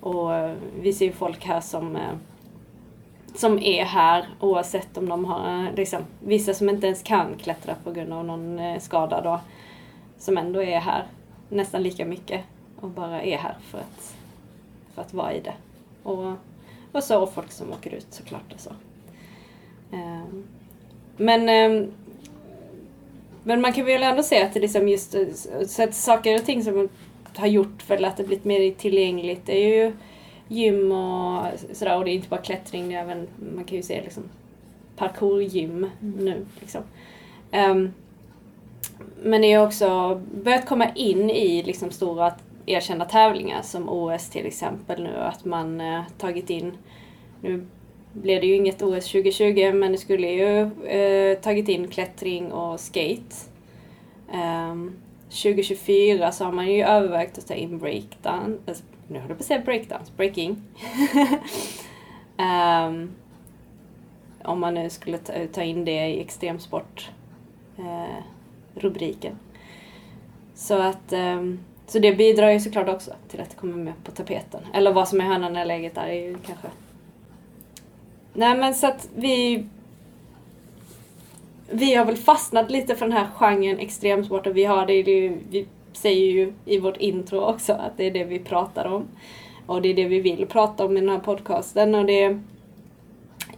och 0.00 0.34
eh, 0.34 0.54
vi 0.80 0.92
ser 0.92 1.06
ju 1.06 1.12
folk 1.12 1.44
här 1.44 1.60
som, 1.60 1.96
eh, 1.96 2.14
som 3.34 3.58
är 3.58 3.84
här 3.84 4.28
oavsett 4.40 4.98
om 4.98 5.08
de 5.08 5.24
har 5.24 5.72
liksom, 5.76 6.00
vissa 6.20 6.54
som 6.54 6.68
inte 6.68 6.86
ens 6.86 7.02
kan 7.02 7.36
klättra 7.42 7.74
på 7.84 7.92
grund 7.92 8.12
av 8.12 8.24
någon 8.24 8.80
skada 8.80 9.20
då. 9.20 9.40
Som 10.18 10.38
ändå 10.38 10.62
är 10.62 10.80
här 10.80 11.06
nästan 11.48 11.82
lika 11.82 12.04
mycket 12.04 12.44
och 12.84 12.90
bara 12.90 13.22
är 13.22 13.36
här 13.36 13.56
för 13.70 13.78
att 13.78 14.16
för 14.94 15.02
att 15.02 15.14
vara 15.14 15.34
i 15.34 15.40
det. 15.40 15.54
Och, 16.02 16.32
och 16.92 17.04
så 17.04 17.22
och 17.22 17.34
folk 17.34 17.52
som 17.52 17.72
åker 17.72 17.94
ut 17.94 18.06
såklart. 18.10 18.52
Och 18.54 18.60
så. 18.60 18.70
Um, 19.92 20.44
men, 21.16 21.72
um, 21.72 21.92
men 23.42 23.60
man 23.60 23.72
kan 23.72 23.84
väl 23.84 24.02
ändå 24.02 24.22
säga 24.22 24.46
att 24.46 24.54
det 24.54 24.60
liksom 24.60 24.88
just 24.88 25.16
så 25.66 25.82
att 25.82 25.94
saker 25.94 26.34
och 26.34 26.44
ting 26.44 26.64
som 26.64 26.88
har 27.36 27.46
gjort 27.46 27.90
väl 27.90 28.04
att 28.04 28.16
det 28.16 28.24
blivit 28.24 28.44
mer 28.44 28.70
tillgängligt 28.70 29.46
det 29.46 29.52
är 29.52 29.84
ju 29.84 29.92
gym 30.48 30.92
och 30.92 31.46
sådär 31.72 31.96
och 31.96 32.04
det 32.04 32.10
är 32.10 32.14
inte 32.14 32.28
bara 32.28 32.40
klättring, 32.40 32.88
det 32.88 32.94
är 32.94 33.00
även, 33.00 33.28
man 33.56 33.64
kan 33.64 33.76
ju 33.76 33.82
se 33.82 34.02
liksom 34.02 34.22
parkourgym 34.96 35.76
mm. 36.02 36.24
nu. 36.24 36.46
Liksom. 36.60 36.82
Um, 37.52 37.92
men 39.22 39.40
det 39.42 39.52
är 39.52 39.66
också 39.66 40.20
börjat 40.44 40.66
komma 40.66 40.88
in 40.94 41.30
i 41.30 41.62
liksom 41.62 41.90
stora 41.90 42.32
erkända 42.66 43.04
tävlingar 43.04 43.62
som 43.62 43.88
OS 43.88 44.30
till 44.30 44.46
exempel 44.46 45.02
nu 45.02 45.16
att 45.16 45.44
man 45.44 45.80
eh, 45.80 46.02
tagit 46.18 46.50
in, 46.50 46.72
nu 47.40 47.66
blev 48.12 48.40
det 48.40 48.46
ju 48.46 48.54
inget 48.54 48.82
OS 48.82 49.06
2020 49.06 49.72
men 49.74 49.92
det 49.92 49.98
skulle 49.98 50.30
ju 50.30 50.60
eh, 50.86 51.38
tagit 51.38 51.68
in 51.68 51.88
klättring 51.88 52.52
och 52.52 52.80
skate. 52.80 53.34
Ehm, 54.32 54.70
um, 54.70 54.92
2024 55.28 56.32
så 56.32 56.44
har 56.44 56.52
man 56.52 56.72
ju 56.72 56.84
övervägt 56.84 57.38
att 57.38 57.46
ta 57.46 57.54
in 57.54 57.78
breakdance, 57.78 58.58
alltså, 58.66 58.84
nu 59.08 59.18
håller 59.18 59.30
jag 59.30 59.38
på 59.38 59.42
att 59.42 59.46
säga 59.46 59.60
breakdance, 59.60 60.12
breaking. 60.16 60.62
um, 62.38 63.10
om 64.44 64.60
man 64.60 64.74
nu 64.74 64.90
skulle 64.90 65.18
ta, 65.18 65.32
ta 65.52 65.62
in 65.62 65.84
det 65.84 66.06
i 66.08 66.20
extremsport 66.20 67.10
eh, 67.78 68.22
rubriken. 68.74 69.38
Så 70.54 70.78
att 70.78 71.12
um, 71.12 71.58
så 71.86 71.98
det 71.98 72.12
bidrar 72.12 72.50
ju 72.50 72.60
såklart 72.60 72.88
också 72.88 73.12
till 73.28 73.40
att 73.40 73.50
det 73.50 73.56
kommer 73.56 73.76
med 73.76 73.94
på 74.04 74.10
tapeten. 74.10 74.60
Eller 74.74 74.92
vad 74.92 75.08
som 75.08 75.20
är 75.20 75.24
hönan 75.24 75.56
eller 75.56 75.64
läget 75.64 75.94
där 75.94 76.06
är 76.06 76.28
ju 76.28 76.36
kanske... 76.46 76.68
Nej 78.32 78.56
men 78.56 78.74
så 78.74 78.86
att 78.86 79.08
vi... 79.16 79.66
Vi 81.70 81.94
har 81.94 82.04
väl 82.04 82.16
fastnat 82.16 82.70
lite 82.70 82.94
för 82.94 83.06
den 83.06 83.16
här 83.16 83.26
genren 83.34 83.78
extremsport 83.78 84.46
och 84.46 84.56
vi 84.56 84.64
har 84.64 84.86
det, 84.86 85.02
det 85.02 85.28
vi 85.50 85.66
säger 85.92 86.32
ju 86.32 86.52
i 86.64 86.78
vårt 86.78 86.96
intro 86.96 87.40
också 87.40 87.72
att 87.72 87.96
det 87.96 88.04
är 88.04 88.10
det 88.10 88.24
vi 88.24 88.38
pratar 88.38 88.84
om. 88.84 89.04
Och 89.66 89.82
det 89.82 89.88
är 89.88 89.94
det 89.94 90.04
vi 90.04 90.20
vill 90.20 90.46
prata 90.46 90.84
om 90.84 90.96
i 90.96 91.00
den 91.00 91.08
här 91.08 91.18
podcasten 91.18 91.94
och 91.94 92.06
det... 92.06 92.38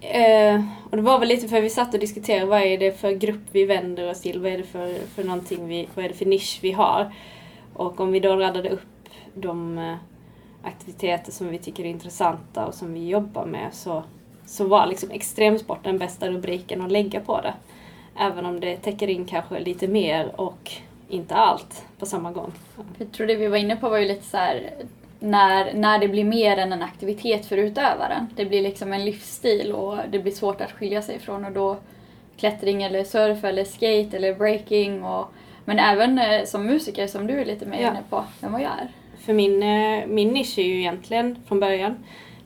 Eh, 0.00 0.62
och 0.90 0.96
det 0.96 1.02
var 1.02 1.18
väl 1.18 1.28
lite 1.28 1.48
för 1.48 1.56
att 1.56 1.64
vi 1.64 1.70
satt 1.70 1.94
och 1.94 2.00
diskuterade 2.00 2.46
vad 2.46 2.62
är 2.62 2.78
det 2.78 3.00
för 3.00 3.12
grupp 3.12 3.42
vi 3.52 3.64
vänder 3.64 4.10
oss 4.10 4.20
till, 4.20 4.40
vad 4.40 4.52
är 4.52 4.58
det 4.58 4.64
för, 4.64 4.94
för 5.14 5.24
någonting 5.24 5.68
vi, 5.68 5.88
vad 5.94 6.04
är 6.04 6.08
det 6.08 6.14
för 6.14 6.26
nisch 6.26 6.58
vi 6.62 6.72
har. 6.72 7.12
Och 7.76 8.00
om 8.00 8.12
vi 8.12 8.20
då 8.20 8.36
radade 8.36 8.70
upp 8.70 9.08
de 9.34 9.78
eh, 9.78 9.96
aktiviteter 10.62 11.32
som 11.32 11.48
vi 11.48 11.58
tycker 11.58 11.84
är 11.84 11.88
intressanta 11.88 12.66
och 12.66 12.74
som 12.74 12.94
vi 12.94 13.08
jobbar 13.08 13.46
med 13.46 13.74
så, 13.74 14.02
så 14.46 14.66
var 14.66 14.86
liksom 14.86 15.10
extremsport 15.10 15.84
den 15.84 15.98
bästa 15.98 16.28
rubriken 16.28 16.82
att 16.82 16.92
lägga 16.92 17.20
på 17.20 17.40
det. 17.40 17.54
Även 18.18 18.46
om 18.46 18.60
det 18.60 18.76
täcker 18.76 19.08
in 19.08 19.24
kanske 19.24 19.60
lite 19.60 19.88
mer 19.88 20.40
och 20.40 20.72
inte 21.08 21.34
allt 21.34 21.84
på 21.98 22.06
samma 22.06 22.32
gång. 22.32 22.52
Jag 22.98 23.12
tror 23.12 23.26
det 23.26 23.34
vi 23.34 23.48
var 23.48 23.56
inne 23.56 23.76
på 23.76 23.88
var 23.88 23.98
ju 23.98 24.08
lite 24.08 24.26
så 24.26 24.36
här, 24.36 24.70
när, 25.18 25.74
när 25.74 25.98
det 25.98 26.08
blir 26.08 26.24
mer 26.24 26.56
än 26.56 26.72
en 26.72 26.82
aktivitet 26.82 27.46
för 27.46 27.56
utövaren. 27.56 28.26
Det 28.36 28.44
blir 28.44 28.62
liksom 28.62 28.92
en 28.92 29.04
livsstil 29.04 29.72
och 29.72 29.98
det 30.10 30.18
blir 30.18 30.32
svårt 30.32 30.60
att 30.60 30.72
skilja 30.72 31.02
sig 31.02 31.16
ifrån 31.16 31.44
och 31.44 31.52
då 31.52 31.76
klättring 32.36 32.82
eller 32.82 33.04
surf 33.04 33.44
eller 33.44 33.64
skate 33.64 34.16
eller 34.16 34.34
breaking 34.34 35.04
och 35.04 35.26
men 35.66 35.78
även 35.78 36.18
eh, 36.18 36.44
som 36.44 36.66
musiker 36.66 37.06
som 37.06 37.26
du 37.26 37.40
är 37.40 37.44
lite 37.44 37.66
mer 37.66 37.82
ja. 37.82 37.90
inne 37.90 38.02
på, 38.10 38.24
vem 38.40 38.52
vad 38.52 38.62
jag 38.62 38.70
är. 38.70 38.88
För 39.18 39.32
min, 39.32 39.62
eh, 39.62 40.06
min 40.06 40.28
nisch 40.28 40.58
är 40.58 40.62
ju 40.62 40.78
egentligen 40.78 41.38
från 41.48 41.60
början 41.60 41.96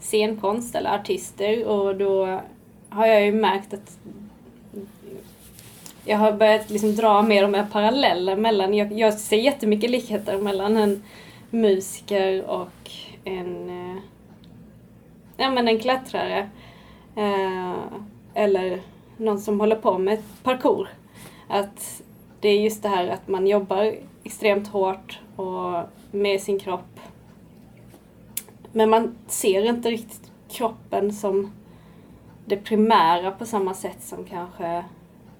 scenkonst 0.00 0.74
eller 0.74 0.94
artister 0.94 1.66
och 1.66 1.96
då 1.96 2.40
har 2.88 3.06
jag 3.06 3.24
ju 3.24 3.32
märkt 3.32 3.74
att 3.74 3.98
jag 6.04 6.18
har 6.18 6.32
börjat 6.32 6.70
liksom 6.70 6.96
dra 6.96 7.22
mer 7.22 7.44
och 7.44 7.50
mer 7.50 7.66
paralleller 7.72 8.36
mellan, 8.36 8.74
jag, 8.74 8.92
jag 8.92 9.14
ser 9.14 9.36
jättemycket 9.36 9.90
likheter 9.90 10.38
mellan 10.38 10.76
en 10.76 11.02
musiker 11.50 12.44
och 12.44 12.90
en, 13.24 13.70
eh, 13.70 14.02
ja 15.36 15.50
men 15.50 15.68
en 15.68 15.80
klättrare. 15.80 16.48
Eh, 17.16 17.74
eller 18.34 18.80
någon 19.16 19.40
som 19.40 19.60
håller 19.60 19.76
på 19.76 19.98
med 19.98 20.22
parkour. 20.42 20.88
Att 21.48 22.02
det 22.40 22.48
är 22.48 22.60
just 22.60 22.82
det 22.82 22.88
här 22.88 23.08
att 23.08 23.28
man 23.28 23.46
jobbar 23.46 23.94
extremt 24.24 24.68
hårt 24.68 25.20
och 25.36 25.82
med 26.10 26.40
sin 26.40 26.58
kropp. 26.58 27.00
Men 28.72 28.90
man 28.90 29.14
ser 29.26 29.64
inte 29.64 29.90
riktigt 29.90 30.30
kroppen 30.48 31.12
som 31.12 31.52
det 32.44 32.56
primära 32.56 33.30
på 33.30 33.46
samma 33.46 33.74
sätt 33.74 34.02
som 34.02 34.24
kanske 34.24 34.84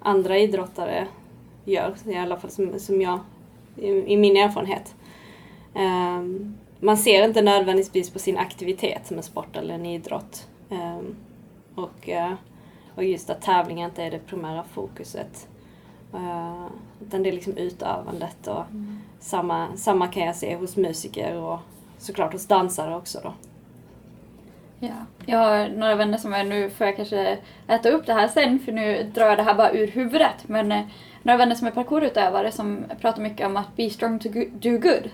andra 0.01 0.39
idrottare 0.39 1.07
gör. 1.65 1.95
I 2.07 2.17
alla 2.17 2.37
fall 2.37 2.51
som, 2.51 2.79
som 2.79 3.01
jag, 3.01 3.21
i, 3.77 3.89
i 3.89 4.17
min 4.17 4.37
erfarenhet. 4.37 4.95
Um, 5.75 6.59
man 6.81 6.97
ser 6.97 7.25
inte 7.25 7.43
nödvändigtvis 7.43 8.11
på 8.11 8.19
sin 8.19 8.39
aktivitet 8.39 9.07
som 9.07 9.17
en 9.17 9.23
sport 9.23 9.57
eller 9.57 9.75
en 9.75 9.87
idrott. 9.87 10.49
Um, 10.69 11.17
och, 11.75 12.09
uh, 12.09 12.33
och 12.95 13.05
just 13.05 13.31
att 13.31 13.43
tävling 13.43 13.83
inte 13.83 14.03
är 14.03 14.11
det 14.11 14.19
primära 14.19 14.65
fokuset. 14.65 15.49
Uh, 16.15 16.67
utan 17.03 17.23
det 17.23 17.29
är 17.29 17.33
liksom 17.33 17.57
utövandet 17.57 18.47
och 18.47 18.65
mm. 18.71 18.99
samma, 19.21 19.77
samma 19.77 20.09
kan 20.09 20.23
jag 20.23 20.37
se 20.37 20.57
hos 20.57 20.77
musiker 20.77 21.37
och 21.37 21.59
såklart 21.99 22.33
hos 22.33 22.47
dansare 22.47 22.97
också 22.97 23.21
då. 23.23 23.33
Ja, 24.81 25.07
jag 25.27 25.39
har 25.39 25.69
några 25.69 25.95
vänner 25.95 26.19
som 26.19 26.33
är, 26.33 26.45
nu 26.45 26.71
får 26.71 26.87
jag 26.87 26.97
kanske 26.97 27.39
äta 27.69 27.91
upp 27.91 28.07
det 28.07 28.13
här 28.13 28.29
sen 28.29 28.59
för 28.59 28.73
nu 28.73 29.11
drar 29.15 29.27
jag 29.27 29.39
det 29.39 29.43
här 29.43 29.55
bara 29.55 29.73
ur 29.73 29.87
huvudet. 29.87 30.49
Men 30.49 30.73
eh, 30.73 30.83
några 31.23 31.39
vänner 31.39 31.55
som 31.55 31.67
är 31.67 31.71
parkourutövare 31.71 32.53
som 32.53 32.85
pratar 33.01 33.23
mycket 33.23 33.47
om 33.47 33.57
att 33.57 33.77
be 33.77 33.91
strong 33.91 34.19
to 34.19 34.29
do 34.53 34.79
good. 34.79 35.11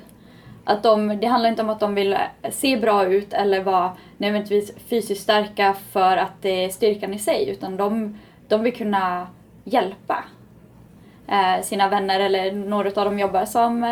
Att 0.65 0.83
de, 0.83 1.21
det 1.21 1.27
handlar 1.27 1.51
inte 1.51 1.63
om 1.63 1.71
att 1.71 1.81
de 1.81 1.95
vill 1.95 2.19
se 2.51 2.77
bra 2.77 3.07
ut 3.07 3.33
eller 3.33 3.63
vara 3.63 3.93
nödvändigtvis 4.17 4.73
fysiskt 4.89 5.23
starka 5.23 5.75
för 5.93 6.17
att 6.17 6.43
det 6.43 6.65
är 6.65 6.69
styrkan 6.69 7.15
i 7.15 7.19
sig 7.19 7.49
utan 7.51 7.77
de, 7.77 8.19
de 8.49 8.63
vill 8.63 8.77
kunna 8.77 9.27
hjälpa 9.65 10.15
eh, 10.15 10.36
Eh, 11.29 11.63
sina 11.63 11.89
vänner 11.89 12.21
eller 12.21 12.53
några 12.53 12.89
av 12.89 13.05
dem 13.05 13.19
jobbar 13.19 13.45
som 13.45 13.85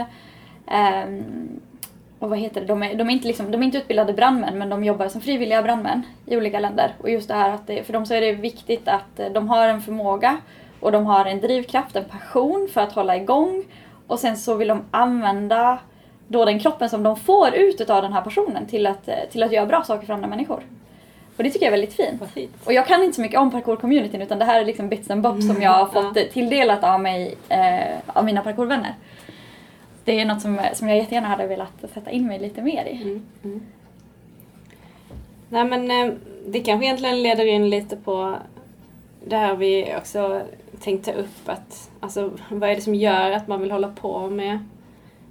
eh, 0.67 1.05
och 2.19 2.31
vad 2.31 2.39
heter 2.39 2.61
det, 2.61 2.67
de 2.67 2.83
är, 2.83 2.95
de, 2.95 3.09
är 3.09 3.13
inte 3.13 3.29
liksom, 3.29 3.51
de 3.51 3.63
är 3.63 3.67
inte 3.67 3.79
utbildade 3.79 4.13
brandmän 4.13 4.59
men 4.59 4.69
de 4.69 4.85
jobbar 4.85 5.09
som 5.09 5.21
frivilliga 5.21 5.63
brandmän 5.63 6.03
i 6.27 6.37
olika 6.37 6.61
länder. 6.61 6.95
Och 7.03 7.11
just 7.11 7.29
det 7.29 7.35
här 7.35 7.51
att 7.51 7.67
det, 7.67 7.83
för 7.83 7.93
dem 7.93 8.07
så 8.07 8.15
är 8.15 8.21
det 8.21 8.33
viktigt 8.33 8.89
att 8.89 9.21
eh, 9.21 9.29
de 9.29 9.49
har 9.49 9.69
en 9.69 9.83
förmåga 9.83 10.37
och 10.81 10.93
de 10.93 11.07
har 11.07 11.25
en 11.25 11.41
drivkraft, 11.41 11.97
en 11.97 12.05
passion 12.05 12.69
för 12.73 12.81
att 12.81 12.93
hålla 12.93 13.17
igång 13.17 13.65
och 14.07 14.19
sen 14.19 14.37
så 14.37 14.55
vill 14.55 14.69
de 14.69 14.83
använda 14.91 15.79
då 16.29 16.45
den 16.45 16.61
kroppen 16.61 16.91
som 16.91 17.03
de 17.03 17.17
får 17.17 17.55
ut 17.55 17.91
av 17.91 18.03
den 18.03 18.13
här 18.13 18.23
personen 18.23 18.67
till 18.67 18.87
att, 18.87 19.09
eh, 19.09 19.15
till 19.31 19.43
att 19.43 19.53
göra 19.53 19.67
bra 19.67 19.83
saker 19.83 20.07
för 20.07 20.15
andra 20.15 20.29
människor. 20.29 20.63
Och 21.37 21.45
det 21.45 21.51
tycker 21.51 21.67
jag 21.67 21.75
är 21.75 21.79
väldigt 21.81 21.95
fint. 21.95 22.31
fint. 22.35 22.53
Och 22.65 22.73
jag 22.73 22.87
kan 22.87 23.03
inte 23.03 23.15
så 23.15 23.21
mycket 23.21 23.41
om 23.41 23.51
parkour-communityn 23.51 24.23
utan 24.23 24.39
det 24.39 24.45
här 24.45 24.61
är 24.61 24.65
liksom 24.65 24.89
bits 24.89 25.11
and 25.11 25.23
bobs 25.23 25.47
som 25.47 25.63
jag 25.63 25.71
har 25.71 25.87
fått 25.87 26.17
mm. 26.17 26.29
tilldelat 26.33 26.85
av 26.85 27.01
mig, 27.01 27.35
eh, 27.49 27.99
av 28.07 28.25
mina 28.25 28.43
parkourvänner. 28.43 28.95
Det 30.05 30.21
är 30.21 30.25
något 30.25 30.43
som, 30.43 30.61
som 30.75 30.89
jag 30.89 30.99
jättegärna 30.99 31.29
hade 31.29 31.47
velat 31.47 31.85
sätta 31.95 32.11
in 32.11 32.27
mig 32.27 32.39
lite 32.39 32.63
mer 32.63 32.85
i. 32.85 33.03
Mm. 33.03 33.27
Mm. 33.45 33.63
Nej 35.49 35.65
men 35.65 35.91
eh, 35.91 36.15
det 36.47 36.61
kanske 36.61 36.87
egentligen 36.87 37.23
leder 37.23 37.47
in 37.47 37.71
lite 37.71 37.97
på 37.97 38.37
det 39.25 39.37
här 39.37 39.55
vi 39.55 39.95
också 39.99 40.43
tänkte 40.81 41.13
upp 41.13 41.49
att 41.49 41.91
alltså 42.01 42.31
vad 42.49 42.71
är 42.71 42.75
det 42.75 42.81
som 42.81 42.95
gör 42.95 43.31
att 43.31 43.49
man 43.49 43.61
vill 43.61 43.71
hålla 43.71 43.89
på 43.89 44.31
med 44.31 44.59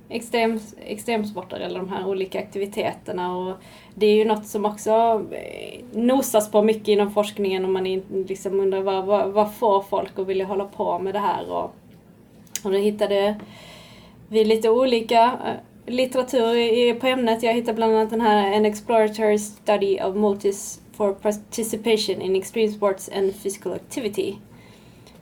extrem, 0.10 0.60
extremsporter 0.86 1.60
eller 1.60 1.80
de 1.80 1.90
här 1.90 2.08
olika 2.08 2.40
aktiviteterna. 2.40 3.38
Och 3.38 3.56
det 3.96 4.06
är 4.06 4.16
ju 4.16 4.26
något 4.26 4.48
som 4.48 4.66
också 4.66 5.26
eh, 5.32 5.80
nosas 5.94 6.52
på 6.52 6.62
mycket 6.62 6.88
inom 6.88 7.12
forskningen 7.12 7.66
och 7.66 7.72
man 7.72 7.84
liksom 8.28 8.60
undrar 8.60 8.82
vad, 8.82 9.06
vad, 9.06 9.32
vad 9.32 9.54
får 9.54 9.82
folk 9.82 10.20
att 10.20 10.28
vilja 10.28 10.46
hålla 10.46 10.66
på 10.66 11.00
med 11.00 11.14
det 11.14 11.20
här. 11.20 11.52
Och, 11.52 11.76
och 12.64 12.72
då 12.72 12.78
hittade 12.78 13.40
vi 14.28 14.46
lite 14.46 14.70
olika 14.70 15.24
eh, 15.24 15.94
litteratur 15.94 16.94
på 17.00 17.08
ämnet. 17.08 17.44
Jag 17.44 17.54
hittade 17.54 17.76
bland 17.76 17.96
annat 17.96 18.10
den 18.10 18.22
här 18.22 18.58
An 18.58 18.66
Exploratory 18.66 19.38
Study 19.38 20.00
of 20.02 20.16
Multis 20.16 20.82
for 20.92 21.14
Participation 21.14 22.22
in 22.22 22.36
Extreme 22.36 22.72
Sports 22.72 23.10
and 23.16 23.44
Physical 23.44 23.74
Activity 23.74 24.36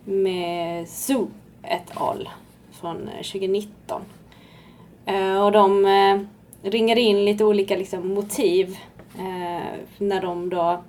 med 0.04 0.90
Su 0.90 1.28
et 1.64 1.92
al. 1.94 2.30
från 2.72 3.08
eh, 3.08 3.24
2019. 3.24 4.02
Eh, 5.12 5.44
och 5.44 5.52
de 5.52 5.86
eh, 5.86 6.20
ringade 6.72 7.02
in 7.02 7.26
lite 7.26 7.46
olika 7.46 7.76
liksom, 7.76 8.08
motiv 8.14 8.78
eh, 9.18 9.80
när 9.98 10.22
de 10.22 10.50
då 10.50 10.84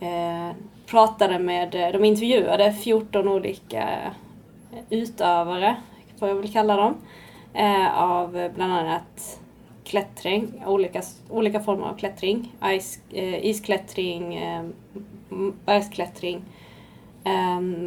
eh, 0.00 0.50
pratade 0.86 1.38
med, 1.38 1.74
eh, 1.74 1.92
de 1.92 2.04
intervjuade 2.04 2.72
14 2.72 3.28
olika 3.28 3.88
utövare, 4.90 5.76
får 6.18 6.28
jag 6.28 6.34
väl 6.34 6.52
kalla 6.52 6.76
dem, 6.76 6.94
eh, 7.54 8.02
av 8.02 8.50
bland 8.54 8.72
annat 8.72 9.40
klättring, 9.84 10.62
olika, 10.66 11.02
olika 11.30 11.60
former 11.60 11.86
av 11.86 11.96
klättring, 11.96 12.52
Ice, 12.80 13.00
isklättring, 13.42 14.40
bergsklättring, 15.64 16.42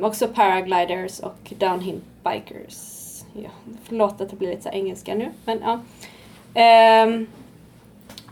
också 0.04 0.28
paragliders 0.28 1.20
och 1.20 1.54
downhill 1.60 2.02
bikers 2.24 3.01
ja, 3.34 3.50
förlåt 3.84 4.22
att 4.22 4.30
det 4.30 4.36
blir 4.36 4.50
lite 4.50 4.62
så 4.62 4.70
engelska 4.70 5.16
nu. 5.16 5.32
Men, 5.46 5.60
ja. 5.64 5.80
Um, 7.06 7.28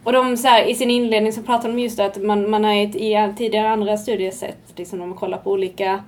och 0.03 0.11
de, 0.11 0.37
så 0.37 0.47
här, 0.47 0.63
i 0.63 0.75
sin 0.75 0.89
inledning 0.89 1.33
så 1.33 1.41
pratar 1.41 1.69
de 1.69 1.79
just 1.79 1.97
det 1.97 2.05
att 2.05 2.23
man, 2.23 2.49
man 2.49 2.63
har 2.63 2.73
i 2.73 3.33
tidigare 3.37 3.69
andra 3.69 3.97
studier 3.97 4.31
sett, 4.31 4.73
liksom 4.75 5.01
om 5.01 5.09
man 5.09 5.17
kollar 5.17 5.37
på 5.37 5.51
olika, 5.51 6.03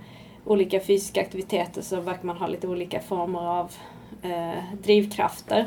olika 0.46 0.80
fysiska 0.80 1.22
aktiviteter 1.22 1.82
så 1.82 2.02
verkar 2.02 2.26
man 2.26 2.38
ha 2.38 2.48
lite 2.48 2.68
olika 2.68 3.00
former 3.00 3.40
av 3.40 3.72
eh, 4.22 4.64
drivkrafter. 4.84 5.66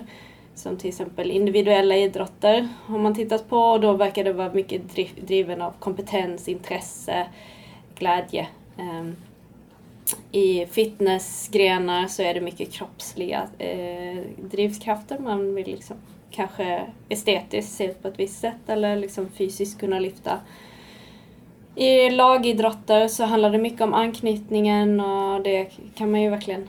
Som 0.54 0.76
till 0.76 0.88
exempel 0.88 1.30
individuella 1.30 1.96
idrotter 1.96 2.68
har 2.86 2.98
man 2.98 3.14
tittat 3.14 3.48
på 3.48 3.58
och 3.58 3.80
då 3.80 3.92
verkar 3.92 4.24
det 4.24 4.32
vara 4.32 4.52
mycket 4.52 4.94
driv, 4.94 5.08
driven 5.20 5.62
av 5.62 5.72
kompetens, 5.78 6.48
intresse, 6.48 7.26
glädje. 7.98 8.46
Um, 8.78 9.16
i 10.32 10.66
fitnessgrenar 10.66 12.06
så 12.06 12.22
är 12.22 12.34
det 12.34 12.40
mycket 12.40 12.72
kroppsliga 12.72 13.48
eh, 13.58 14.22
drivkrafter. 14.36 15.18
Man 15.18 15.54
vill 15.54 15.66
liksom 15.66 15.96
kanske 16.30 16.86
estetiskt 17.08 17.72
se 17.72 17.84
ut 17.84 18.02
på 18.02 18.08
ett 18.08 18.18
visst 18.18 18.40
sätt 18.40 18.68
eller 18.68 18.96
liksom 18.96 19.28
fysiskt 19.28 19.80
kunna 19.80 19.98
lyfta. 19.98 20.40
I 21.74 22.10
lagidrotter 22.10 23.08
så 23.08 23.24
handlar 23.24 23.50
det 23.50 23.58
mycket 23.58 23.80
om 23.80 23.94
anknytningen 23.94 25.00
och 25.00 25.42
det 25.42 25.70
kan 25.94 26.10
man 26.10 26.22
ju 26.22 26.30
verkligen 26.30 26.68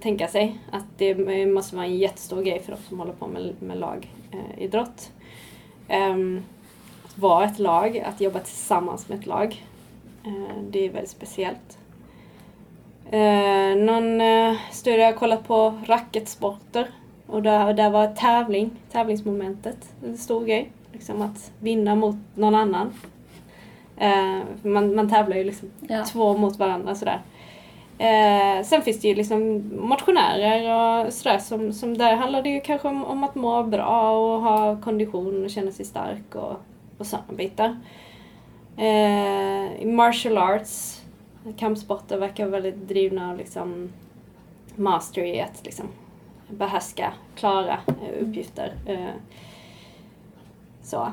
tänka 0.00 0.28
sig 0.28 0.58
att 0.70 0.84
det 0.96 1.46
måste 1.46 1.76
vara 1.76 1.86
en 1.86 1.98
jättestor 1.98 2.42
grej 2.42 2.60
för 2.60 2.72
de 2.72 2.78
som 2.88 2.98
håller 2.98 3.12
på 3.12 3.26
med, 3.26 3.54
med 3.60 3.78
lagidrott. 3.78 5.12
Um, 5.88 6.42
att 7.04 7.18
vara 7.18 7.44
ett 7.44 7.58
lag, 7.58 7.98
att 7.98 8.20
jobba 8.20 8.38
tillsammans 8.38 9.08
med 9.08 9.18
ett 9.18 9.26
lag. 9.26 9.64
Uh, 10.26 10.62
det 10.70 10.84
är 10.84 10.90
väldigt 10.90 11.10
speciellt. 11.10 11.77
Eh, 13.10 13.76
någon 13.76 14.20
eh, 14.20 14.54
studie 14.70 15.02
har 15.02 15.12
kollat 15.12 15.46
på 15.46 15.74
racketsporter 15.86 16.86
och 17.26 17.42
där, 17.42 17.74
där 17.74 17.90
var 17.90 18.06
tävling, 18.06 18.70
tävlingsmomentet 18.92 19.94
en 20.04 20.18
stor 20.18 20.44
grej. 20.44 20.72
Liksom 20.92 21.22
att 21.22 21.52
vinna 21.60 21.94
mot 21.94 22.16
någon 22.34 22.54
annan. 22.54 22.92
Eh, 23.96 24.38
man, 24.62 24.94
man 24.94 25.10
tävlar 25.10 25.36
ju 25.36 25.44
liksom 25.44 25.70
ja. 25.88 26.04
två 26.04 26.36
mot 26.36 26.58
varandra 26.58 26.94
sådär. 26.94 27.20
Eh, 27.98 28.64
sen 28.64 28.82
finns 28.82 29.00
det 29.00 29.08
ju 29.08 29.14
liksom 29.14 29.62
motionärer 29.88 31.06
och 31.06 31.12
sådär 31.12 31.38
som, 31.38 31.72
som 31.72 31.98
där 31.98 32.16
handlar 32.16 32.42
det 32.42 32.50
ju 32.50 32.60
kanske 32.60 32.88
om, 32.88 33.04
om 33.04 33.24
att 33.24 33.34
må 33.34 33.62
bra 33.62 34.10
och 34.10 34.42
ha 34.42 34.80
kondition 34.80 35.44
och 35.44 35.50
känna 35.50 35.70
sig 35.70 35.84
stark 35.84 36.34
och, 36.34 36.56
och 36.98 37.06
sådana 37.06 37.32
bitar. 37.32 37.76
Eh, 38.76 39.86
martial 39.86 40.38
arts 40.38 40.97
kampsporter 41.56 42.18
verkar 42.18 42.46
väldigt 42.46 42.88
drivna 42.88 43.30
av 43.30 43.38
liksom 43.38 43.88
mastery, 44.76 45.40
att 45.40 45.64
liksom 45.64 45.86
behärska, 46.48 47.12
klara 47.34 47.78
eh, 47.86 48.22
uppgifter. 48.22 48.72
Eh, 48.86 49.10
så. 50.82 51.12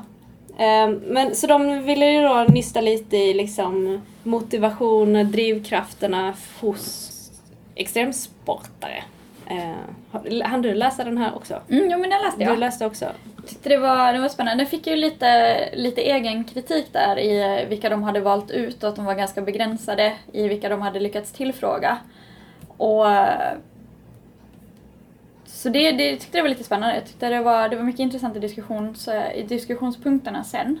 Ehm, 0.58 0.92
men, 0.92 1.34
så 1.34 1.46
de 1.46 1.82
ville 1.82 2.06
ju 2.06 2.22
då 2.22 2.46
nysta 2.48 2.80
lite 2.80 3.16
i 3.16 3.34
liksom 3.34 4.00
motivation, 4.22 5.30
drivkrafterna 5.30 6.34
hos 6.60 7.12
extremsportare. 7.74 9.04
Eh, 9.46 10.42
hann 10.44 10.62
du 10.62 10.74
läsa 10.74 11.04
den 11.04 11.18
här 11.18 11.36
också? 11.36 11.54
Mm, 11.70 11.90
jo 11.90 11.98
men 11.98 12.10
den 12.10 12.22
läste 12.22 12.42
jag. 12.42 12.52
Du 12.52 12.56
läste 12.56 12.86
också? 12.86 13.06
tyckte 13.46 13.68
det 13.68 13.76
var, 13.76 14.12
det 14.12 14.18
var 14.18 14.28
spännande. 14.28 14.64
Den 14.64 14.70
fick 14.70 14.86
ju 14.86 14.96
lite, 14.96 15.58
lite 15.74 16.00
egen 16.00 16.44
kritik 16.44 16.92
där 16.92 17.18
i 17.18 17.64
vilka 17.68 17.88
de 17.88 18.02
hade 18.02 18.20
valt 18.20 18.50
ut 18.50 18.82
och 18.82 18.88
att 18.88 18.96
de 18.96 19.04
var 19.04 19.14
ganska 19.14 19.42
begränsade 19.42 20.12
i 20.32 20.48
vilka 20.48 20.68
de 20.68 20.82
hade 20.82 21.00
lyckats 21.00 21.32
tillfråga. 21.32 21.98
Och 22.76 23.06
så 25.44 25.68
det, 25.68 25.92
det 25.92 26.16
tyckte 26.16 26.38
jag 26.38 26.42
var 26.42 26.48
lite 26.48 26.64
spännande. 26.64 26.94
Jag 26.94 27.06
tyckte 27.06 27.28
det 27.28 27.40
var, 27.40 27.68
det 27.68 27.76
var 27.76 27.82
mycket 27.82 28.00
intressant 28.00 28.36
i, 28.36 28.38
diskussions, 28.38 29.08
i 29.34 29.42
diskussionspunkterna 29.42 30.44
sen. 30.44 30.78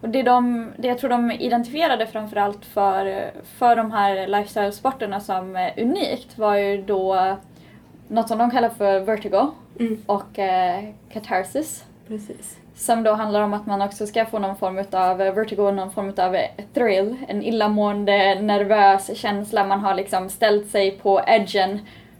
Och 0.00 0.08
det, 0.08 0.22
de, 0.22 0.72
det 0.76 0.88
jag 0.88 0.98
tror 0.98 1.10
de 1.10 1.30
identifierade 1.30 2.06
framförallt 2.06 2.64
för, 2.64 3.30
för 3.58 3.76
de 3.76 3.92
här 3.92 4.26
lifestyle-sporterna 4.26 5.20
som 5.20 5.70
unikt 5.76 6.38
var 6.38 6.56
ju 6.56 6.82
då 6.82 7.36
något 8.12 8.28
som 8.28 8.38
de 8.38 8.50
kallar 8.50 8.68
för 8.68 9.00
vertigo 9.00 9.50
mm. 9.80 10.02
och 10.06 10.38
eh, 10.38 10.84
catharsis. 11.12 11.84
Precis. 12.08 12.58
Som 12.76 13.02
då 13.02 13.12
handlar 13.12 13.40
om 13.40 13.54
att 13.54 13.66
man 13.66 13.82
också 13.82 14.06
ska 14.06 14.26
få 14.26 14.38
någon 14.38 14.56
form 14.56 14.84
av 14.92 15.16
vertigo, 15.16 15.70
någon 15.70 15.90
form 15.90 16.12
av 16.16 16.36
thrill. 16.74 17.16
En 17.28 17.42
illamående, 17.42 18.40
nervös 18.40 19.18
känsla. 19.18 19.64
Man 19.64 19.80
har 19.80 19.94
liksom 19.94 20.28
ställt 20.28 20.70
sig 20.70 20.90
på 20.90 21.20
edgen 21.26 21.78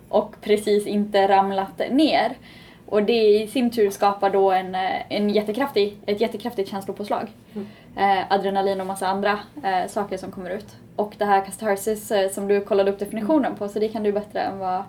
och 0.08 0.34
precis 0.40 0.86
inte 0.86 1.28
ramlat 1.28 1.82
ner. 1.90 2.32
Och 2.86 3.02
det 3.02 3.42
i 3.42 3.46
sin 3.46 3.70
tur 3.70 3.90
skapar 3.90 4.30
då 4.30 4.50
en, 4.50 4.74
en 5.08 5.30
jättekraftig, 5.30 5.96
ett 6.06 6.20
jättekraftigt 6.20 6.70
känslopåslag. 6.70 7.28
Mm. 7.54 7.66
Eh, 7.96 8.32
adrenalin 8.32 8.80
och 8.80 8.86
massa 8.86 9.06
andra 9.06 9.38
eh, 9.64 9.88
saker 9.88 10.16
som 10.16 10.30
kommer 10.30 10.50
ut. 10.50 10.76
Och 10.96 11.14
det 11.18 11.24
här 11.24 11.44
catharsis 11.44 12.10
eh, 12.10 12.30
som 12.30 12.48
du 12.48 12.60
kollade 12.60 12.90
upp 12.90 12.98
definitionen 12.98 13.54
på, 13.54 13.68
så 13.68 13.78
det 13.78 13.88
kan 13.88 14.02
du 14.02 14.12
bättre 14.12 14.40
än 14.40 14.58
vad 14.58 14.82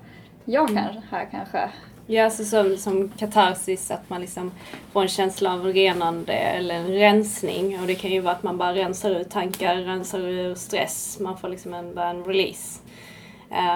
jag 0.45 0.69
Mm. 0.69 0.84
kan 0.84 1.01
här 1.12 1.27
kanske. 1.32 1.69
Ja, 2.08 2.23
alltså 2.25 2.43
som, 2.43 2.77
som 2.77 3.10
katarsis, 3.17 3.91
att 3.91 4.10
man 4.10 4.21
liksom 4.21 4.51
får 4.91 5.01
en 5.01 5.08
känsla 5.08 5.53
av 5.53 5.65
renande 5.65 6.34
eller 6.34 6.75
en 6.75 6.88
rensning. 6.88 7.79
Och 7.82 7.88
det 7.88 7.95
kan 7.95 8.12
ju 8.12 8.19
vara 8.19 8.34
att 8.36 8.43
man 8.43 8.58
bara 8.58 8.73
rensar 8.73 9.10
ut 9.12 9.29
tankar, 9.29 9.75
rensar 9.75 10.19
ur 10.19 10.56
stress. 10.56 11.17
Man 11.19 11.38
får 11.38 11.49
liksom 11.49 11.73
en, 11.73 11.97
en 11.97 12.23
release. 12.23 12.79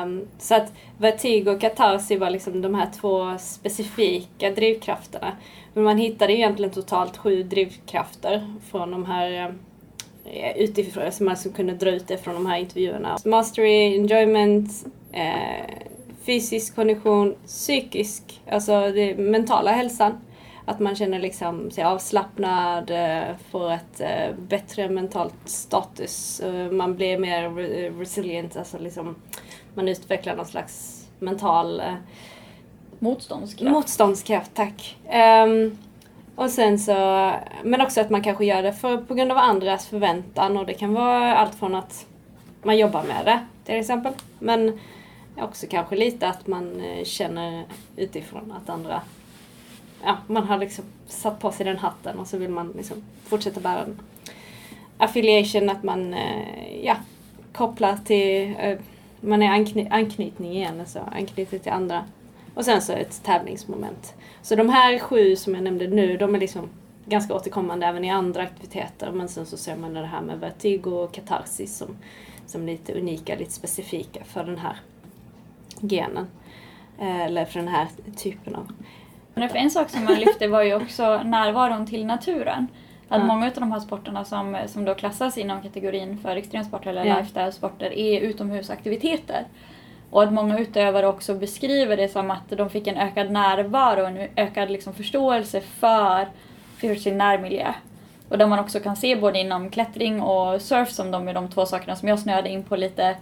Um, 0.03 0.27
så 0.39 0.56
att 0.56 0.73
vertigo 0.97 1.49
och 1.51 1.62
katarsis 1.62 2.19
var 2.19 2.30
liksom 2.30 2.62
de 2.62 2.75
här 2.75 2.88
två 3.01 3.38
specifika 3.39 4.49
drivkrafterna. 4.51 5.32
Men 5.73 5.84
man 5.84 5.97
hittade 5.97 6.34
egentligen 6.34 6.71
totalt 6.71 7.17
sju 7.17 7.43
drivkrafter 7.43 8.56
från 8.71 8.91
de 8.91 9.06
här 9.06 9.56
eh, 10.25 10.58
utifrån, 10.58 11.12
som 11.12 11.25
man 11.25 11.32
alltså 11.32 11.49
kunde 11.49 11.73
dra 11.73 11.89
ut 11.89 12.08
det 12.08 12.17
från 12.17 12.34
de 12.34 12.45
här 12.45 12.58
intervjuerna. 12.58 13.17
Mastery, 13.25 13.95
enjoyment, 13.97 14.86
eh, 15.12 15.88
fysisk 16.28 16.76
kondition, 16.76 17.36
psykisk, 17.46 18.42
alltså 18.52 18.92
det 18.92 19.16
mentala 19.18 19.72
hälsan. 19.72 20.18
Att 20.66 20.80
man 20.80 20.96
känner 20.96 21.20
liksom 21.20 21.72
sig 21.72 21.84
avslappnad, 21.84 22.92
eh, 22.92 23.36
får 23.52 23.72
ett 23.72 24.00
eh, 24.00 24.36
bättre 24.38 24.90
mentalt 24.90 25.36
status, 25.46 26.40
eh, 26.40 26.72
man 26.72 26.96
blir 26.96 27.20
mer 27.20 27.50
re- 27.50 28.00
resilient, 28.00 28.58
alltså 28.58 28.78
liksom 28.78 29.16
man 29.74 29.88
utvecklar 29.88 30.36
någon 30.36 30.46
slags 30.46 31.06
mental 31.20 31.82
Motståndskraft. 33.00 33.72
Motståndskraft, 33.74 34.52
tack. 34.54 34.98
Ehm, 35.10 35.78
och 36.36 36.50
sen 36.50 36.80
så, 36.80 37.32
men 37.63 37.82
också 37.82 38.02
att 38.02 38.10
man 38.10 38.24
kanske 38.24 38.46
gör 38.46 38.63
det 38.63 38.74
för, 38.74 38.98
på 38.98 39.13
grund 39.13 39.32
av 39.32 39.38
andras 39.38 39.88
förväntan 39.88 40.58
och 40.58 40.66
det 40.66 40.74
kan 40.74 40.94
vara 40.94 41.36
allt 41.36 41.56
från 41.56 41.76
att 41.76 42.06
man 42.63 42.78
jobbar 42.78 43.04
med 43.04 43.26
det 43.26 43.40
till 43.66 43.76
exempel. 43.76 44.13
Men 44.40 44.80
också 45.41 45.67
kanske 45.69 45.95
lite 45.95 46.28
att 46.28 46.47
man 46.47 46.82
eh, 46.82 47.04
känner 47.04 47.65
utifrån 47.95 48.52
att 48.52 48.69
andra, 48.69 49.02
ja 50.04 50.17
man 50.28 50.43
har 50.43 50.58
liksom 50.58 50.86
satt 51.08 51.39
på 51.39 51.52
sig 51.52 51.65
den 51.65 51.78
hatten 51.78 52.19
och 52.19 52.28
så 52.28 52.38
vill 52.38 52.50
man 52.50 52.73
liksom 52.78 53.04
fortsätta 53.23 53.60
bära 53.60 53.86
den. 53.86 54.00
Affiliation, 54.97 55.69
att 55.69 55.84
man, 55.84 56.13
eh, 56.13 56.86
ja, 56.86 56.95
kopplar 57.54 57.97
till, 58.06 58.56
eh, 58.60 58.78
man 59.21 59.43
är 59.43 59.50
ankny- 59.50 59.88
anknytning 59.91 60.52
igen, 60.52 60.80
alltså 60.80 61.00
anknyter 61.12 61.60
till 61.60 61.71
andra. 61.71 62.06
Och 62.56 62.65
sen 62.65 62.82
så 62.82 62.93
ett 62.93 63.23
tävlingsmoment. 63.23 64.13
Så 64.41 64.56
de 64.56 64.69
här 64.69 65.00
sju 65.00 65.36
som 65.36 65.56
jag 65.56 65.63
nämnde 65.63 65.88
nu, 65.88 66.17
de 66.17 66.36
är 66.36 66.39
liksom 66.39 66.69
ganska 67.06 67.36
återkommande 67.36 67.86
även 67.86 68.06
i 68.06 68.10
andra 68.10 68.41
aktiviteter. 68.41 69.12
Men 69.12 69.30
sen 69.30 69.45
så 69.45 69.58
ser 69.58 69.76
man 69.76 69.93
det 69.93 70.06
här 70.06 70.21
med 70.21 70.39
vertigo 70.39 70.91
och 70.91 71.13
katarsis 71.13 71.78
som, 71.78 71.97
som 72.45 72.65
lite 72.65 72.93
unika, 72.93 73.36
lite 73.36 73.52
specifika 73.52 74.23
för 74.23 74.43
den 74.43 74.58
här 74.58 74.78
genen. 75.82 76.28
Eh, 77.00 77.22
Eller 77.26 77.46
för 77.46 77.60
den 77.60 77.68
här 77.68 77.88
typen 78.18 78.56
av... 78.56 78.68
Men 79.34 79.50
för 79.50 79.58
en 79.58 79.72
sak 79.72 79.90
som 79.90 80.06
man 80.06 80.16
lyfte 80.16 80.48
var 80.48 80.62
ju 80.63 80.76
också 80.76 81.22
närvaron 81.24 81.86
till 81.86 82.06
naturen. 82.06 82.68
Att 83.10 83.20
Ja. 83.20 83.26
många 83.26 83.46
av 83.48 83.52
de 83.54 83.72
här 83.72 83.80
sporterna 83.80 84.26
som, 84.26 84.58
som 84.68 84.86
då 84.86 84.94
klassas 84.96 85.38
inom 85.38 85.62
kategorin 85.62 86.18
för 86.18 86.36
extremsporter 86.36 86.90
eller 86.90 87.06
Ja. 87.06 87.16
lifestyle-sporter 87.20 87.94
är 87.94 88.20
utomhusaktiviteter. 88.22 89.44
Och 90.10 90.24
att 90.24 90.34
många 90.34 90.60
utövare 90.60 91.08
också 91.08 91.34
beskriver 91.36 91.98
det 91.98 92.08
som 92.10 92.32
att 92.32 92.50
de 92.50 92.70
fick 92.70 92.88
en 92.88 92.98
ökad 92.98 93.32
närvaro, 93.32 94.06
en 94.06 94.28
ökad 94.36 94.70
liksom 94.72 94.94
förståelse 94.94 95.62
för, 95.62 96.28
för 96.78 96.96
sin 96.96 97.18
närmiljö. 97.18 97.74
Och 98.30 98.38
där 98.38 98.48
man 98.48 98.60
också 98.60 98.80
kan 98.80 98.96
se 98.96 99.16
både 99.16 99.40
inom 99.40 99.70
klättring 99.70 100.22
och 100.22 100.62
surf 100.62 100.92
som 100.92 101.12
de 101.12 101.28
är 101.28 101.34
de 101.34 101.48
två 101.50 101.66
sakerna 101.66 101.96
som 101.96 102.08
jag 102.10 102.20
snöade 102.20 102.50
in 102.50 102.63
på 102.63 102.76
lite 102.76 103.16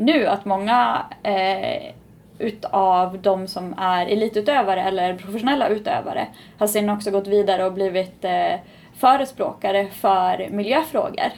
nu, 0.00 0.26
att 0.26 0.44
många 0.44 1.06
eh, 1.22 1.92
utav 2.38 3.18
de 3.22 3.46
som 3.46 3.74
är 3.78 4.06
elitutövare 4.06 4.82
eller 4.82 5.14
professionella 5.14 5.68
utövare 5.68 6.26
har 6.58 6.66
sen 6.66 6.90
också 6.90 7.10
gått 7.10 7.26
vidare 7.26 7.64
och 7.64 7.72
blivit 7.72 8.24
eh, 8.24 8.54
förespråkare 8.96 9.86
för 9.86 10.48
miljöfrågor 10.50 11.32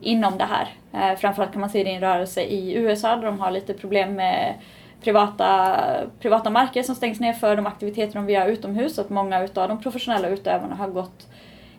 inom 0.00 0.38
det 0.38 0.44
här. 0.44 0.68
Eh, 0.92 1.18
framförallt 1.18 1.52
kan 1.52 1.60
man 1.60 1.70
se 1.70 1.84
det 1.84 1.90
i 1.90 1.94
en 1.94 2.00
rörelse 2.00 2.42
i 2.42 2.74
USA 2.74 3.16
där 3.16 3.26
de 3.26 3.40
har 3.40 3.50
lite 3.50 3.74
problem 3.74 4.14
med 4.14 4.54
privata, 5.02 5.76
privata 6.20 6.50
marker 6.50 6.82
som 6.82 6.94
stängs 6.94 7.20
ner 7.20 7.32
för 7.32 7.56
de 7.56 7.66
aktiviteter 7.66 8.14
de 8.14 8.26
vill 8.26 8.34
göra 8.34 8.46
utomhus. 8.46 8.98
Att 8.98 9.10
många 9.10 9.44
utav 9.44 9.68
de 9.68 9.80
professionella 9.80 10.28
utövarna 10.28 10.74
har 10.74 10.88
gått 10.88 11.26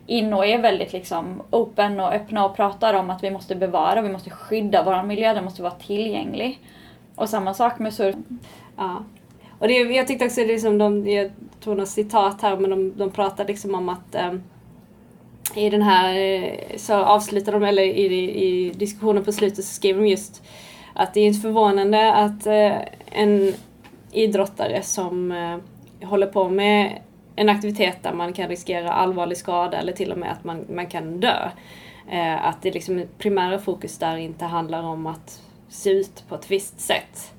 in 0.08 0.32
och 0.32 0.46
är 0.46 0.58
väldigt 0.58 0.92
liksom 0.92 1.42
open 1.50 2.00
och 2.00 2.12
öppna 2.12 2.44
och 2.44 2.56
pratar 2.56 2.94
om 2.94 3.10
att 3.10 3.22
vi 3.22 3.30
måste 3.30 3.54
bevara, 3.54 4.02
vi 4.02 4.12
måste 4.12 4.30
skydda 4.30 4.84
vår 4.84 5.02
miljö, 5.02 5.34
den 5.34 5.44
måste 5.44 5.62
vara 5.62 5.72
tillgänglig. 5.72 6.60
Och 7.14 7.28
samma 7.28 7.54
sak 7.54 7.78
med 7.78 7.94
surf. 7.94 8.16
Ja. 8.76 9.04
Och 9.58 9.68
det, 9.68 9.74
jag 9.74 10.06
tyckte 10.06 10.24
också 10.24 10.40
det 10.40 10.54
är 10.54 10.58
som 10.58 10.78
de, 10.78 11.08
jag 11.08 11.30
tog 11.60 11.76
något 11.76 11.88
citat 11.88 12.42
här, 12.42 12.56
men 12.56 12.70
de, 12.70 12.96
de 12.96 13.10
pratar 13.10 13.46
liksom 13.46 13.74
om 13.74 13.88
att 13.88 14.14
ehm, 14.14 14.42
i 15.54 15.70
den 15.70 15.82
här 15.82 16.18
eh, 16.18 16.76
så 16.76 16.94
avslutar 16.94 17.52
de, 17.52 17.64
eller 17.64 17.82
i, 17.82 18.44
i 18.44 18.70
diskussionen 18.70 19.24
på 19.24 19.32
slutet 19.32 19.64
så 19.64 19.74
skriver 19.74 20.00
de 20.00 20.08
just 20.08 20.42
att 20.94 21.14
det 21.14 21.20
är 21.20 21.26
inte 21.26 21.40
förvånande 21.40 22.12
att 22.12 22.46
eh, 22.46 22.72
en 23.10 23.54
idrottare 24.12 24.82
som 24.82 25.32
eh, 25.32 26.08
håller 26.08 26.26
på 26.26 26.48
med 26.48 26.98
en 27.38 27.48
aktivitet 27.48 28.02
där 28.02 28.12
man 28.12 28.32
kan 28.32 28.48
riskera 28.48 28.92
allvarlig 28.92 29.36
skada 29.36 29.78
eller 29.78 29.92
till 29.92 30.12
och 30.12 30.18
med 30.18 30.32
att 30.32 30.44
man, 30.44 30.64
man 30.68 30.86
kan 30.86 31.20
dö. 31.20 31.50
Eh, 32.10 32.46
att 32.46 32.62
det 32.62 32.70
liksom 32.70 33.04
primära 33.18 33.58
fokus 33.58 33.98
där 33.98 34.16
inte 34.16 34.44
handlar 34.44 34.82
om 34.82 35.06
att 35.06 35.42
se 35.68 35.90
ut 35.90 36.24
på 36.28 36.34
ett 36.34 36.50
visst 36.50 36.80
sätt. 36.80 37.34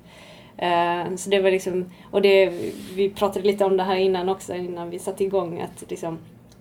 Eh, 0.56 1.14
så 1.16 1.30
det 1.30 1.40
var 1.40 1.50
liksom, 1.50 1.90
och 2.10 2.22
det, 2.22 2.52
vi 2.94 3.10
pratade 3.10 3.46
lite 3.46 3.64
om 3.64 3.76
det 3.76 3.82
här 3.82 3.96
innan 3.96 4.28
också, 4.28 4.54
innan 4.54 4.90
vi 4.90 4.98
satte 4.98 5.24
igång, 5.24 5.60
att 5.60 5.90
liksom, 5.90 6.18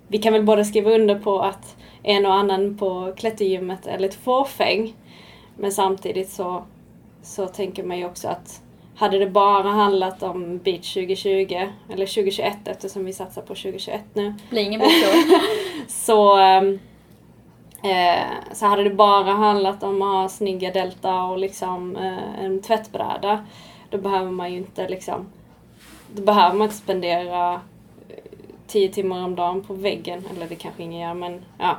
vi 0.07 0.17
kan 0.17 0.33
väl 0.33 0.43
båda 0.43 0.63
skriva 0.63 0.91
under 0.91 1.19
på 1.19 1.39
att 1.39 1.77
en 2.03 2.25
och 2.25 2.33
annan 2.33 2.77
på 2.77 3.13
klättergymmet 3.17 3.87
är 3.87 3.99
lite 3.99 4.17
fåfäng. 4.17 4.93
Men 5.57 5.71
samtidigt 5.71 6.29
så, 6.29 6.63
så 7.21 7.47
tänker 7.47 7.83
man 7.83 7.97
ju 7.97 8.05
också 8.05 8.27
att 8.27 8.61
hade 8.99 9.19
det 9.19 9.27
bara 9.27 9.69
handlat 9.69 10.23
om 10.23 10.57
Beach 10.57 10.93
2020, 10.93 11.67
eller 11.89 12.05
2021 12.05 12.57
eftersom 12.65 13.05
vi 13.05 13.13
satsar 13.13 13.41
på 13.41 13.47
2021 13.47 14.01
nu, 14.13 14.33
Blir 14.49 14.61
ingen 14.61 14.79
bättre 14.79 15.39
så, 15.87 16.37
ehm, 16.37 16.79
eh, 17.83 18.53
så 18.53 18.65
hade 18.65 18.83
det 18.83 18.89
bara 18.89 19.31
handlat 19.31 19.83
om 19.83 20.01
att 20.01 20.07
ha 20.07 20.29
snygga 20.29 20.71
delta 20.71 21.23
och 21.23 21.37
liksom 21.37 21.95
eh, 21.95 22.43
en 22.45 22.61
tvättbräda. 22.61 23.45
Då 23.89 23.97
behöver 23.97 24.31
man 24.31 24.51
ju 24.51 24.57
inte 24.57 24.89
liksom, 24.89 25.27
då 26.13 26.21
behöver 26.21 26.57
man 26.57 26.65
inte 26.65 26.77
spendera 26.77 27.53
eh, 28.09 28.15
tio 28.67 28.89
timmar 28.89 29.23
om 29.23 29.35
dagen 29.35 29.63
på 29.63 29.73
väggen, 29.73 30.23
eller 30.35 30.47
det 30.47 30.55
kanske 30.55 30.83
ingen 30.83 31.01
gör 31.01 31.13
men 31.13 31.45
ja. 31.57 31.77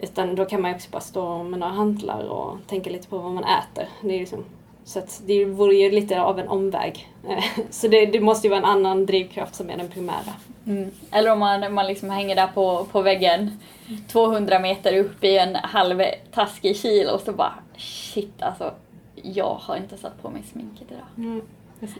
Utan 0.00 0.34
då 0.34 0.44
kan 0.44 0.62
man 0.62 0.70
ju 0.70 0.74
också 0.74 0.90
bara 0.90 1.00
stå 1.00 1.42
med 1.42 1.60
några 1.60 1.72
hantlar 1.72 2.24
och 2.28 2.56
tänka 2.66 2.90
lite 2.90 3.08
på 3.08 3.18
vad 3.18 3.32
man 3.32 3.44
äter. 3.44 3.88
Det 4.00 4.14
är 4.14 4.20
liksom, 4.20 4.44
så 4.86 4.98
att 4.98 5.22
det 5.26 5.44
vore 5.44 5.74
ju 5.74 5.90
lite 5.90 6.20
av 6.20 6.38
en 6.38 6.48
omväg. 6.48 7.08
Eh, 7.28 7.44
Så 7.70 7.88
det, 7.88 8.06
det 8.06 8.20
måste 8.20 8.46
ju 8.46 8.50
vara 8.50 8.60
en 8.60 8.64
annan 8.64 9.06
drivkraft 9.06 9.54
som 9.54 9.70
är 9.70 9.76
den 9.76 9.88
primära. 9.88 10.34
Mm. 10.66 10.90
Eller 11.10 11.32
om 11.32 11.38
man, 11.38 11.74
man 11.74 11.86
liksom 11.86 12.10
hänger 12.10 12.36
där 12.36 12.46
på, 12.46 12.86
på 12.92 13.02
väggen 13.02 13.60
200 14.08 14.58
meter 14.58 14.96
upp 14.98 15.24
i 15.24 15.38
en 15.38 15.54
halv 15.54 16.02
taskig 16.32 16.76
kil 16.76 17.08
och 17.08 17.20
så 17.20 17.32
bara 17.32 17.54
shit 17.76 18.42
alltså 18.42 18.74
jag 19.22 19.58
har 19.60 19.76
inte 19.76 19.96
satt 19.96 20.22
på 20.22 20.30
mig 20.30 20.42
sminket 20.52 20.86
idag. 20.90 21.40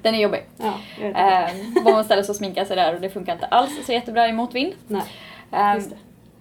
Den 0.02 0.14
är 0.14 0.18
jobbig. 0.18 0.42
Ja, 0.56 0.74
jag 1.00 1.08
vet. 1.08 1.16
Ehm, 1.16 1.84
Bara 1.84 1.94
man 1.94 2.04
ställer 2.04 2.22
sig 2.22 2.30
och 2.32 2.36
sminkar 2.36 2.64
sig 2.64 2.76
där 2.76 2.94
och 2.94 3.00
det 3.00 3.10
funkar 3.10 3.32
inte 3.32 3.46
alls 3.46 3.86
så 3.86 3.92
jättebra 3.92 4.28
i 4.28 4.32
motvind. 4.32 4.72
Nej. 4.88 5.02
Ehm, 5.52 5.76
Just 5.76 5.90
det. 5.90 5.96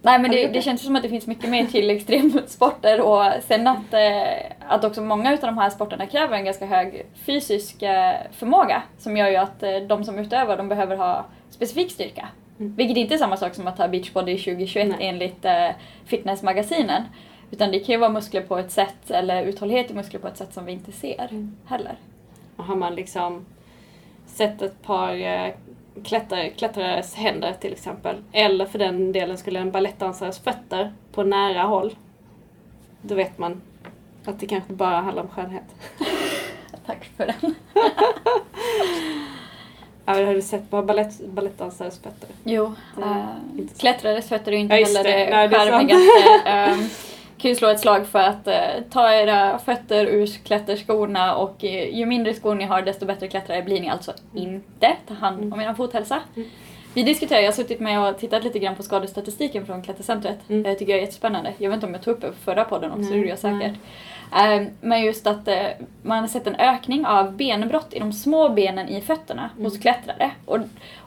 Nej 0.06 0.18
men 0.18 0.30
det, 0.30 0.46
det 0.46 0.62
känns 0.62 0.82
som 0.82 0.96
att 0.96 1.02
det 1.02 1.08
finns 1.08 1.26
mycket 1.26 1.50
mer 1.50 1.64
till 1.66 1.90
extremsporter 1.90 3.00
och 3.00 3.24
sen 3.42 3.66
att, 3.66 3.92
eh, 3.94 4.52
att 4.68 4.84
också 4.84 5.02
många 5.02 5.32
av 5.32 5.38
de 5.40 5.58
här 5.58 5.70
sporterna 5.70 6.06
kräver 6.06 6.36
en 6.36 6.44
ganska 6.44 6.66
hög 6.66 7.06
fysisk 7.26 7.82
eh, 7.82 8.14
förmåga 8.32 8.82
som 8.98 9.16
gör 9.16 9.28
ju 9.28 9.36
att 9.36 9.62
eh, 9.62 9.76
de 9.88 10.04
som 10.04 10.18
utövar 10.18 10.56
de 10.56 10.68
behöver 10.68 10.96
ha 10.96 11.24
specifik 11.50 11.92
styrka. 11.92 12.28
Mm. 12.58 12.74
Vilket 12.76 12.96
inte 12.96 13.14
är 13.14 13.18
samma 13.18 13.36
sak 13.36 13.54
som 13.54 13.66
att 13.66 13.78
ha 13.78 13.88
beachbody 13.88 14.38
2021 14.38 14.88
Nej. 14.88 15.08
enligt 15.08 15.44
eh, 15.44 15.68
fitnessmagasinen. 16.04 17.02
Utan 17.50 17.70
det 17.70 17.78
kan 17.78 17.92
ju 17.92 17.96
vara 17.98 18.10
muskler 18.10 18.42
på 18.42 18.58
ett 18.58 18.70
sätt 18.70 19.10
eller 19.10 19.42
uthållighet 19.42 19.90
i 19.90 19.94
muskler 19.94 20.20
på 20.20 20.28
ett 20.28 20.36
sätt 20.36 20.54
som 20.54 20.64
vi 20.64 20.72
inte 20.72 20.92
ser 20.92 21.26
Mm. 21.30 21.56
heller. 21.66 21.94
Och 22.56 22.64
har 22.64 22.76
man 22.76 22.94
liksom 22.94 23.46
sett 24.26 24.62
ett 24.62 24.82
par 24.82 25.14
klättrare, 26.04 26.50
klättrares 26.50 27.14
händer 27.14 27.52
till 27.60 27.72
exempel. 27.72 28.16
Eller 28.32 28.66
för 28.66 28.78
den 28.78 29.12
delen 29.12 29.38
skulle 29.38 29.58
en 29.58 29.70
balettdansares 29.70 30.38
fötter 30.38 30.92
på 31.12 31.22
nära 31.24 31.62
håll. 31.62 31.96
Då 33.02 33.14
vet 33.14 33.38
man 33.38 33.62
att 34.24 34.40
det 34.40 34.46
kanske 34.46 34.72
bara 34.72 35.00
handlar 35.00 35.22
om 35.22 35.28
skönhet. 35.28 35.64
Tack 36.86 37.10
för 37.16 37.26
den. 37.26 37.54
Ja, 40.08 40.12
har 40.12 40.34
du 40.34 40.42
sett 40.42 40.70
på 40.70 40.82
balett, 40.82 41.20
balettdansares 41.26 41.98
fötter? 41.98 42.28
Jo, 42.44 42.74
äh, 43.02 43.24
klättrares 43.78 44.28
fötter 44.28 44.52
är 44.52 44.56
ju 44.56 44.62
inte 44.62 44.76
Ja, 44.76 44.86
heller 44.86 45.04
det. 45.04 45.10
det 45.10 45.30
Nej, 45.30 45.48
det 47.36 47.42
um, 47.42 47.42
kan 47.42 47.50
ju 47.50 47.54
slå 47.54 47.68
ett 47.68 47.80
slag 47.80 48.06
för 48.06 48.18
att 48.18 48.46
eh, 48.46 48.82
ta 48.90 49.12
era 49.12 49.58
fötter 49.58 50.06
ur 50.06 50.26
klätterskorna 50.26 51.36
och 51.36 51.64
eh, 51.64 51.94
ju 51.98 52.06
mindre 52.06 52.34
skor 52.34 52.54
ni 52.54 52.64
har 52.64 52.82
desto 52.82 53.06
bättre 53.06 53.28
klättrare 53.28 53.62
blir 53.62 53.80
ni 53.80 53.88
alltså 53.88 54.12
inte. 54.34 54.96
Ta 55.08 55.14
hand 55.14 55.52
om 55.52 55.60
er 55.60 55.74
fothälsa. 55.74 56.20
Mm. 56.36 56.48
Vi 56.94 57.02
diskuterar, 57.02 57.40
jag 57.40 57.46
har 57.46 57.52
suttit 57.52 57.80
med 57.80 58.00
och 58.08 58.18
tittat 58.18 58.44
lite 58.44 58.58
grann 58.58 58.74
på 58.76 58.82
skadestatistiken 58.82 59.66
från 59.66 59.82
Klättercentret. 59.82 60.38
Mm. 60.48 60.64
Jag 60.64 60.78
tycker 60.78 60.92
det 60.92 60.98
är 60.98 61.00
jättespännande. 61.00 61.52
Jag 61.58 61.70
vet 61.70 61.74
inte 61.74 61.86
om 61.86 61.92
jag 61.94 62.02
tog 62.02 62.14
upp 62.14 62.20
det 62.20 62.26
på 62.28 62.34
förra 62.44 62.64
podden 62.64 62.90
också, 62.92 63.10
det 63.10 63.16
gjorde 63.16 63.28
jag 63.28 63.38
säkert. 63.38 63.74
Ehm, 64.36 64.66
Men 64.80 65.02
just 65.02 65.26
att 65.26 65.48
eh, 65.48 65.66
man 66.02 66.18
har 66.18 66.28
sett 66.28 66.46
en 66.46 66.56
ökning 66.56 67.06
av 67.06 67.32
benbrott 67.32 67.88
i 67.90 67.98
de 67.98 68.12
små 68.12 68.48
benen 68.48 68.88
i 68.88 69.00
fötterna 69.00 69.50
Mm. 69.52 69.64
hos 69.64 69.78
klättrare. 69.78 70.30
Och, 70.44 70.58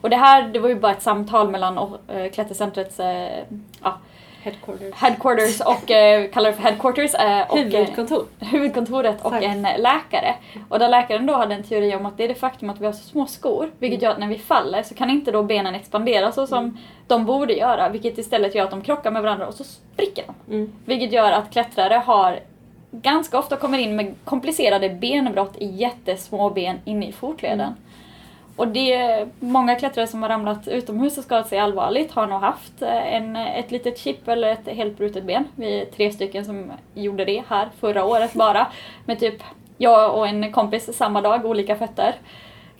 och 0.01 0.09
det 0.09 0.15
här 0.15 0.47
det 0.47 0.59
var 0.59 0.69
ju 0.69 0.75
bara 0.75 0.91
ett 0.91 1.01
samtal 1.01 1.49
mellan 1.49 1.77
eh, 2.07 2.31
Klättercentrets 2.31 2.99
eh, 2.99 3.43
ja, 3.83 3.97
Headquarters. 4.41 4.93
headquarters 4.93 5.61
och 5.61 5.91
eh, 5.91 6.29
kallar 6.29 6.49
det 6.51 6.55
för 6.55 6.63
headquarters 6.63 7.15
eh, 7.15 7.41
och 7.51 7.57
eh, 7.57 7.63
Huvudkontor. 7.63 8.25
huvudkontoret 8.39 9.21
och 9.21 9.35
Exakt. 9.35 9.45
en 9.55 9.61
läkare. 9.61 10.35
Och 10.69 10.79
där 10.79 10.89
läkaren 10.89 11.25
då 11.25 11.33
hade 11.33 11.55
en 11.55 11.63
teori 11.63 11.95
om 11.95 12.05
att 12.05 12.17
det 12.17 12.23
är 12.23 12.27
det 12.27 12.35
faktum 12.35 12.69
att 12.69 12.81
vi 12.81 12.85
har 12.85 12.93
så 12.93 13.03
små 13.03 13.25
skor, 13.25 13.71
vilket 13.79 14.01
gör 14.01 14.11
att 14.11 14.19
när 14.19 14.27
vi 14.27 14.37
faller 14.37 14.83
så 14.83 14.95
kan 14.95 15.09
inte 15.09 15.31
då 15.31 15.43
benen 15.43 15.75
expandera 15.75 16.31
så 16.31 16.47
som 16.47 16.77
de 17.07 17.25
borde 17.25 17.53
göra, 17.53 17.89
vilket 17.89 18.17
istället 18.17 18.55
gör 18.55 18.63
att 18.63 18.71
de 18.71 18.81
krockar 18.81 19.11
med 19.11 19.21
varandra 19.21 19.47
och 19.47 19.53
så 19.53 19.63
spricker 19.63 20.23
de. 20.27 20.55
Mm. 20.55 20.71
Vilket 20.85 21.11
gör 21.11 21.31
att 21.31 21.51
klättrare 21.51 21.95
har 22.05 22.39
ganska 22.91 23.39
ofta 23.39 23.55
kommer 23.55 23.77
in 23.77 23.95
med 23.95 24.15
komplicerade 24.23 24.89
benbrott 24.89 25.57
i 25.57 25.65
jättesmå 25.65 26.49
ben 26.49 26.77
inne 26.85 27.07
i 27.07 27.11
fotleden. 27.11 27.73
Och 28.59 28.67
det 28.67 28.93
är 28.93 29.27
många 29.39 29.75
klättrare 29.75 30.07
som 30.07 30.21
har 30.21 30.29
ramlat 30.29 30.67
utomhus 30.67 31.17
och 31.17 31.23
skadat 31.23 31.47
sig 31.47 31.59
allvarligt 31.59 32.11
har 32.11 32.27
nog 32.27 32.41
haft 32.41 32.81
eh, 32.81 33.13
en, 33.15 33.35
ett 33.35 33.71
litet 33.71 33.97
chip 33.97 34.27
eller 34.27 34.47
ett 34.51 34.67
helt 34.67 34.97
brutet 34.97 35.23
ben. 35.23 35.45
Vi 35.55 35.81
är 35.81 35.85
tre 35.85 36.11
stycken 36.11 36.45
som 36.45 36.71
gjorde 36.93 37.25
det 37.25 37.43
här 37.47 37.69
förra 37.79 38.05
året 38.05 38.33
bara. 38.33 38.67
Med 39.05 39.19
typ 39.19 39.43
jag 39.77 40.17
och 40.17 40.27
en 40.27 40.51
kompis 40.51 40.97
samma 40.97 41.21
dag, 41.21 41.45
olika 41.45 41.75
fötter. 41.75 42.15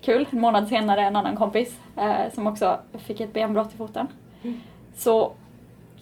Kul. 0.01 0.27
En 0.29 0.41
månad 0.41 0.67
senare 0.67 1.01
en 1.01 1.15
annan 1.15 1.35
kompis 1.35 1.75
eh, 1.97 2.33
som 2.33 2.47
också 2.47 2.79
fick 2.97 3.19
ett 3.19 3.33
benbrott 3.33 3.73
i 3.73 3.77
foten. 3.77 4.07
Mm. 4.43 4.61
Så 4.95 5.31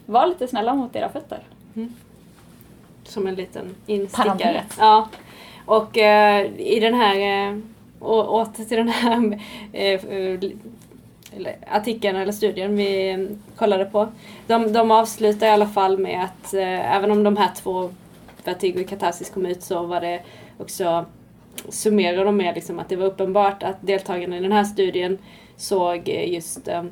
var 0.06 0.28
lite 0.28 0.48
snälla 0.48 0.74
mot 0.74 0.96
era 0.96 1.10
fötter. 1.10 1.40
Som 3.04 3.28
en 3.28 3.36
liten 3.36 3.76
instickare. 3.86 4.63
Ja. 4.80 5.08
Och 5.66 5.98
eh, 5.98 6.46
i 6.58 6.80
den 6.80 6.94
här, 6.94 7.16
eh, 7.16 7.58
och 7.99 8.33
åter 8.36 8.65
till 8.65 8.77
den 8.77 8.89
här 8.89 9.41
eh, 9.73 10.01
eller, 11.36 11.57
artikeln 11.67 12.17
eller 12.17 12.31
studien 12.31 12.75
vi 12.75 13.27
kollade 13.55 13.86
på. 13.86 14.07
De, 14.47 14.73
de 14.73 14.91
avslutar 14.91 15.47
i 15.47 15.49
alla 15.49 15.67
fall 15.67 15.97
med 15.97 16.23
att 16.23 16.53
eh, 16.53 16.95
även 16.95 17.12
om 17.12 17.23
de 17.23 17.38
här 17.38 17.51
två 17.55 17.89
Vertigo 18.43 18.81
och 18.81 18.89
Katarsis 18.89 19.29
kom 19.29 19.45
ut 19.45 19.63
så 19.63 19.86
var 19.86 20.01
det 20.01 20.21
också 20.57 21.05
summerar 21.69 22.25
de 22.25 22.38
med 22.38 22.55
liksom 22.55 22.79
att 22.79 22.89
det 22.89 22.95
var 22.95 23.05
uppenbart 23.05 23.63
att 23.63 23.75
deltagarna 23.81 24.38
i 24.38 24.41
den 24.41 24.51
här 24.51 24.63
studien 24.63 25.17
såg 25.55 26.07
just 26.07 26.67
eh, 26.67 26.83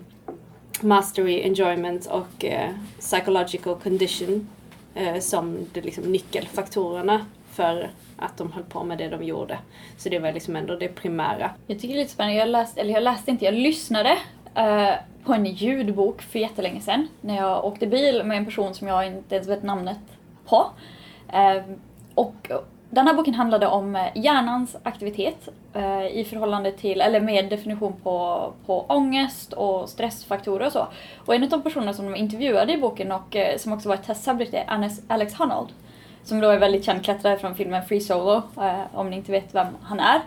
mastery, 0.82 1.42
enjoyment 1.42 2.06
och 2.06 2.46
eh, 2.46 2.70
psychological 3.00 3.76
condition 3.76 4.48
eh, 4.96 5.20
som 5.20 5.58
de 5.74 5.82
liksom 5.82 6.04
nyckelfaktorerna 6.04 7.26
för 7.52 7.90
att 8.18 8.38
de 8.38 8.52
höll 8.52 8.64
på 8.64 8.84
med 8.84 8.98
det 8.98 9.10
de 9.10 9.24
gjorde. 9.24 9.60
Så 9.98 10.10
det 10.10 10.20
var 10.20 10.32
liksom 10.32 10.56
ändå 10.56 10.76
det 10.76 10.88
primära. 10.88 11.52
Jag 11.68 11.80
tycker 11.80 11.94
det 11.94 12.00
är 12.00 12.04
lite 12.04 12.14
spännande. 12.14 12.40
Jag 12.40 12.50
läste, 12.50 12.82
eller 12.82 12.94
jag 12.94 13.04
läste 13.04 13.32
inte, 13.32 13.46
jag 13.46 13.54
lyssnade 13.54 14.18
eh, 14.56 14.94
på 15.26 15.34
en 15.34 15.46
ljudbok 15.46 16.22
för 16.22 16.40
jättelänge 16.40 16.82
sedan. 16.82 17.08
När 17.22 17.36
jag 17.36 17.66
åkte 17.66 17.88
bil 17.88 18.24
med 18.24 18.38
en 18.38 18.46
person 18.46 18.74
som 18.74 18.88
jag 18.88 19.08
inte 19.08 19.36
ens 19.36 19.48
vet 19.48 19.64
namnet 19.64 20.00
på. 20.46 20.66
Eh, 21.34 21.64
och 22.16 22.52
den 22.90 23.08
här 23.08 23.14
boken 23.14 23.34
handlade 23.34 23.68
om 23.68 23.96
eh, 23.96 24.06
hjärnans 24.16 24.76
aktivitet 24.84 25.50
eh, 25.74 26.06
i 26.06 26.26
förhållande 26.30 26.72
till, 26.72 27.02
eller 27.02 27.22
med 27.22 27.50
definition 27.50 27.94
på, 28.04 28.54
på 28.66 28.86
ångest 28.88 29.54
och 29.54 29.90
stressfaktorer 29.90 30.66
och 30.66 30.72
så. 30.72 30.88
Och 31.26 31.36
en 31.36 31.44
av 31.44 31.50
de 31.50 31.62
personerna 31.62 31.94
som 31.94 32.06
de 32.06 32.16
intervjuade 32.16 32.74
i 32.74 32.78
boken 32.78 33.12
och 33.12 33.36
eh, 33.36 33.58
som 33.58 33.74
också 33.74 33.90
var 33.90 33.96
ett 33.96 34.06
testsubject 34.06 34.54
är 34.54 34.92
Alex 35.08 35.34
Honnold. 35.34 35.70
Som 36.26 36.40
då 36.40 36.50
är 36.50 36.60
väldigt 36.60 36.86
känd 36.86 37.04
klättrare 37.04 37.38
från 37.38 37.56
filmen 37.56 37.84
Free 37.84 38.02
Solo, 38.02 38.42
eh, 38.62 38.80
om 38.94 39.10
ni 39.10 39.16
inte 39.16 39.32
vet 39.32 39.56
vem 39.56 39.68
han 39.82 40.00
är. 40.00 40.22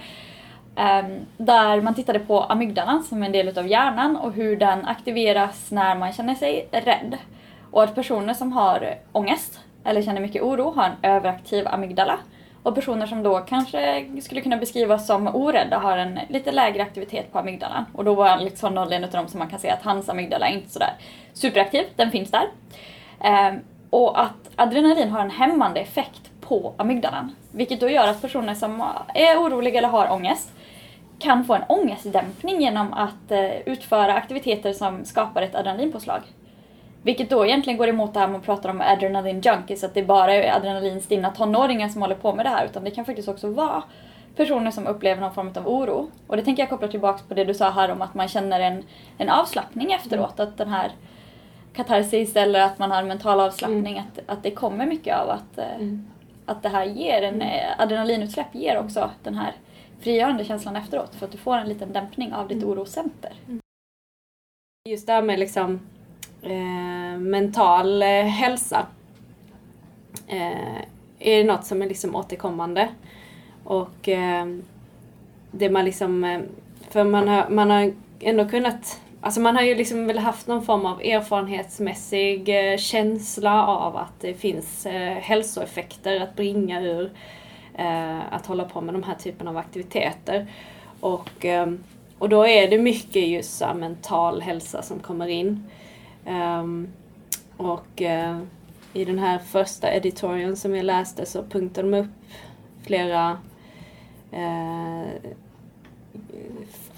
Ehm, 0.76 1.26
där 1.36 1.80
man 1.80 1.94
tittade 1.94 2.18
på 2.18 2.42
amygdalan 2.42 3.02
som 3.02 3.22
är 3.22 3.26
en 3.26 3.32
del 3.32 3.58
av 3.58 3.66
hjärnan 3.66 4.16
och 4.16 4.32
hur 4.32 4.56
den 4.56 4.84
aktiveras 4.84 5.70
när 5.70 5.94
man 5.94 6.12
känner 6.12 6.34
sig 6.34 6.68
rädd. 6.72 7.16
Och 7.70 7.82
att 7.82 7.94
personer 7.94 8.34
som 8.34 8.52
har 8.52 8.94
ångest 9.12 9.60
eller 9.84 10.02
känner 10.02 10.20
mycket 10.20 10.42
oro 10.42 10.72
har 10.76 10.84
en 10.84 11.10
överaktiv 11.10 11.68
amygdala. 11.68 12.18
Och 12.62 12.74
personer 12.74 13.06
som 13.06 13.22
då 13.22 13.38
kanske 13.38 14.06
skulle 14.22 14.40
kunna 14.40 14.56
beskrivas 14.56 15.06
som 15.06 15.26
orädda 15.26 15.78
har 15.78 15.98
en 15.98 16.20
lite 16.28 16.52
lägre 16.52 16.82
aktivitet 16.82 17.32
på 17.32 17.38
amygdalan. 17.38 17.84
Och 17.94 18.04
då 18.04 18.14
var 18.14 18.28
han 18.28 18.44
liksom 18.44 18.74
noll 18.74 18.92
en 18.92 19.04
av 19.04 19.10
dem 19.10 19.28
som 19.28 19.38
man 19.38 19.48
kan 19.48 19.58
säga 19.58 19.74
att 19.74 19.82
hans 19.82 20.08
amygdala 20.08 20.48
är 20.48 20.52
inte 20.52 20.70
sådär 20.70 20.92
superaktiv, 21.32 21.84
den 21.96 22.10
finns 22.10 22.30
där. 22.30 22.44
Ehm, 23.20 23.60
och 23.90 24.20
att 24.20 24.50
adrenalin 24.56 25.10
har 25.10 25.20
en 25.20 25.30
hämmande 25.30 25.80
effekt 25.80 26.30
på 26.40 26.74
amygdalan. 26.76 27.34
Vilket 27.52 27.80
då 27.80 27.88
gör 27.88 28.08
att 28.08 28.22
personer 28.22 28.54
som 28.54 28.84
är 29.14 29.36
oroliga 29.36 29.78
eller 29.78 29.88
har 29.88 30.12
ångest 30.12 30.52
kan 31.18 31.44
få 31.44 31.54
en 31.54 31.62
ångestdämpning 31.68 32.60
genom 32.60 32.92
att 32.92 33.30
eh, 33.30 33.58
utföra 33.66 34.14
aktiviteter 34.14 34.72
som 34.72 35.04
skapar 35.04 35.42
ett 35.42 35.54
adrenalinpåslag. 35.54 36.20
Vilket 37.02 37.30
då 37.30 37.46
egentligen 37.46 37.78
går 37.78 37.88
emot 37.88 38.14
det 38.14 38.20
här 38.20 38.28
man 38.28 38.40
pratar 38.40 38.70
om 38.70 38.80
adrenalin 38.80 39.40
junkies, 39.40 39.84
att 39.84 39.94
det 39.94 40.02
bara 40.02 40.34
är 40.34 40.56
adrenalinstinna 40.56 41.30
tonåringar 41.30 41.88
som 41.88 42.02
håller 42.02 42.14
på 42.14 42.34
med 42.34 42.46
det 42.46 42.50
här, 42.50 42.64
utan 42.64 42.84
det 42.84 42.90
kan 42.90 43.04
faktiskt 43.04 43.28
också 43.28 43.48
vara 43.50 43.82
personer 44.36 44.70
som 44.70 44.86
upplever 44.86 45.20
någon 45.20 45.34
form 45.34 45.52
av 45.56 45.68
oro. 45.68 46.10
Och 46.26 46.36
det 46.36 46.42
tänker 46.42 46.62
jag 46.62 46.70
koppla 46.70 46.88
tillbaka 46.88 47.22
på 47.28 47.34
det 47.34 47.44
du 47.44 47.54
sa 47.54 47.70
här 47.70 47.90
om 47.90 48.02
att 48.02 48.14
man 48.14 48.28
känner 48.28 48.60
en, 48.60 48.84
en 49.18 49.28
avslappning 49.28 49.92
efteråt, 49.92 50.40
att 50.40 50.58
den 50.58 50.68
här 50.68 50.92
katarsis 51.78 52.36
eller 52.36 52.60
att 52.60 52.78
man 52.78 52.90
har 52.90 53.02
en 53.02 53.08
mental 53.08 53.40
avslappning, 53.40 53.98
att, 53.98 54.18
att 54.26 54.42
det 54.42 54.50
kommer 54.50 54.86
mycket 54.86 55.16
av 55.16 55.30
att, 55.30 55.58
eh, 55.58 55.88
att 56.46 56.62
det 56.62 56.68
här 56.68 56.84
ger 56.84 57.22
en 57.22 57.42
eh, 57.42 57.80
adrenalinutsläpp 57.80 58.54
ger 58.54 58.78
också 58.78 59.10
den 59.22 59.34
här 59.34 59.52
frigörande 60.00 60.44
känslan 60.44 60.76
efteråt 60.76 61.14
för 61.14 61.26
att 61.26 61.32
du 61.32 61.38
får 61.38 61.56
en 61.56 61.68
liten 61.68 61.92
dämpning 61.92 62.32
av 62.32 62.48
ditt 62.48 62.64
oroscenter. 62.64 63.32
Just 64.88 65.06
det 65.06 65.12
här 65.12 65.22
med 65.22 65.38
liksom 65.38 65.80
eh, 66.42 67.18
mental 67.18 68.02
eh, 68.02 68.08
hälsa 68.08 68.86
eh, 70.26 70.82
är 71.18 71.44
något 71.44 71.64
som 71.64 71.82
är 71.82 71.86
liksom 71.86 72.16
återkommande. 72.16 72.88
Och 73.64 74.08
eh, 74.08 74.46
det 75.50 75.70
man 75.70 75.84
liksom, 75.84 76.42
för 76.90 77.04
man 77.04 77.28
har, 77.28 77.48
man 77.50 77.70
har 77.70 77.92
ändå 78.20 78.48
kunnat, 78.48 79.00
alltså 79.20 79.40
man 79.40 79.56
har 79.56 79.62
ju 79.62 79.74
liksom 79.74 80.06
väl 80.06 80.18
haft 80.18 80.46
någon 80.46 80.62
form 80.62 80.86
av 80.86 81.00
erfarenhetsmässig 81.00 82.48
eh, 82.48 82.76
känsla 82.76 83.66
av 83.66 83.96
att 83.96 84.20
det 84.20 84.34
finns 84.34 84.86
eh, 84.86 85.16
hälsoeffekter 85.16 86.20
att 86.20 86.36
bringa 86.36 86.80
ur 86.80 87.10
eh, 87.74 88.32
att 88.32 88.46
hålla 88.46 88.64
på 88.64 88.80
med 88.80 88.94
de 88.94 89.02
här 89.02 89.14
typen 89.14 89.48
av 89.48 89.56
aktiviteter. 89.56 90.46
Och, 91.00 91.44
ehm, 91.44 91.84
och 92.18 92.28
då 92.28 92.46
är 92.46 92.70
det 92.70 92.78
mycket 92.78 93.28
just 93.28 93.58
så 93.58 93.74
mental 93.74 94.42
hälsa 94.42 94.82
som 94.82 94.98
kommer 94.98 95.28
in. 95.28 95.64
Ehm, 96.26 96.88
och 97.56 98.02
i 98.92 99.04
den 99.04 99.18
här 99.18 99.38
första 99.38 99.92
editorialen 99.92 100.56
som 100.56 100.74
jag 100.74 100.84
läste 100.84 101.26
så 101.26 101.42
punktade 101.42 101.90
de 101.90 101.96
upp 101.98 102.10
flera 102.82 103.38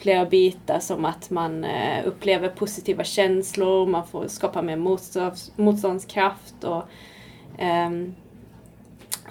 flera 0.01 0.25
bitar 0.27 0.79
som 0.81 1.05
att 1.05 1.31
man 1.31 1.65
eh, 1.65 2.07
upplever 2.07 2.49
positiva 2.49 3.05
känslor, 3.05 3.87
man 3.87 4.07
får 4.07 4.29
skapa 4.29 4.63
mer 4.63 4.77
motstånds, 4.77 5.53
motståndskraft 5.57 6.65
och 6.65 6.83
ehm, 7.59 8.15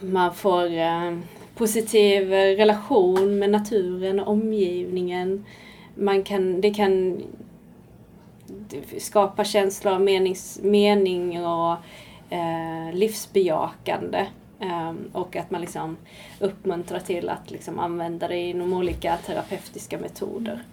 man 0.02 0.34
får 0.34 0.72
ehm, 0.72 1.24
positiv 1.56 2.30
relation 2.32 3.40
med 3.40 3.50
naturen 3.50 4.20
och 4.20 4.28
omgivningen. 4.28 5.46
Man 5.96 6.24
kan, 6.24 6.62
det 6.62 6.74
kan 6.74 7.24
skapa 8.98 9.44
känslor 9.44 9.94
av 9.94 10.02
menings, 10.02 10.60
mening 10.64 11.46
och 11.46 11.72
eh, 12.30 12.94
livsbejakande. 12.94 14.26
Ehm, 14.60 15.10
och 15.14 15.36
att 15.36 15.52
man 15.52 15.62
liksom 15.62 15.98
uppmuntrar 16.40 17.00
till 17.00 17.30
att 17.30 17.52
liksom 17.52 17.80
använda 17.80 18.28
det 18.28 18.38
inom 18.38 18.74
olika 18.74 19.18
terapeutiska 19.18 19.98
metoder. 19.98 20.64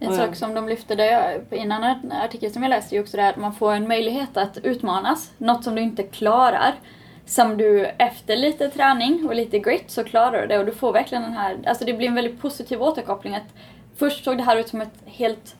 En 0.00 0.08
Och- 0.08 0.14
sak 0.14 0.34
som 0.36 0.54
de 0.54 0.68
lyfte 0.68 0.94
där 0.94 1.40
i 1.50 1.58
en 1.58 1.72
annan 1.72 2.12
artikel 2.12 2.52
som 2.52 2.62
jag 2.62 2.70
läste 2.70 2.96
är 2.96 3.00
också 3.00 3.16
det 3.16 3.22
här 3.22 3.30
att 3.30 3.36
man 3.36 3.54
får 3.54 3.72
en 3.72 3.88
möjlighet 3.88 4.36
att 4.36 4.58
utmanas. 4.58 5.32
Något 5.38 5.64
som 5.64 5.74
du 5.74 5.82
inte 5.82 6.02
klarar. 6.02 6.74
Som 7.26 7.56
du 7.56 7.84
efter 7.86 8.36
lite 8.36 8.70
träning 8.70 9.26
och 9.28 9.34
lite 9.34 9.58
grit 9.58 9.90
så 9.90 10.04
klarar 10.04 10.40
du 10.40 10.46
det 10.46 10.58
och 10.58 10.66
du 10.66 10.72
får 10.72 10.92
verkligen 10.92 11.22
den 11.22 11.32
här, 11.32 11.56
alltså 11.66 11.84
det 11.84 11.92
blir 11.92 12.08
en 12.08 12.14
väldigt 12.14 12.40
positiv 12.40 12.82
återkoppling. 12.82 13.34
Att 13.34 13.54
först 13.96 14.24
såg 14.24 14.36
det 14.36 14.42
här 14.42 14.56
ut 14.56 14.68
som 14.68 14.80
ett 14.80 14.94
helt 15.06 15.56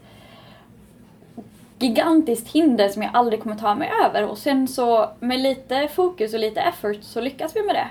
gigantiskt 1.79 2.53
hinder 2.53 2.89
som 2.89 3.03
jag 3.03 3.11
aldrig 3.15 3.43
kommer 3.43 3.57
ta 3.57 3.75
mig 3.75 3.91
över 4.05 4.29
och 4.29 4.39
sen 4.39 4.69
så 4.69 5.11
med 5.21 5.41
lite 5.41 5.89
fokus 5.89 6.35
och 6.35 6.41
lite 6.41 6.61
effort 6.61 6.99
så 7.01 7.21
lyckas 7.21 7.57
vi 7.57 7.63
med 7.63 7.75
det. 7.75 7.89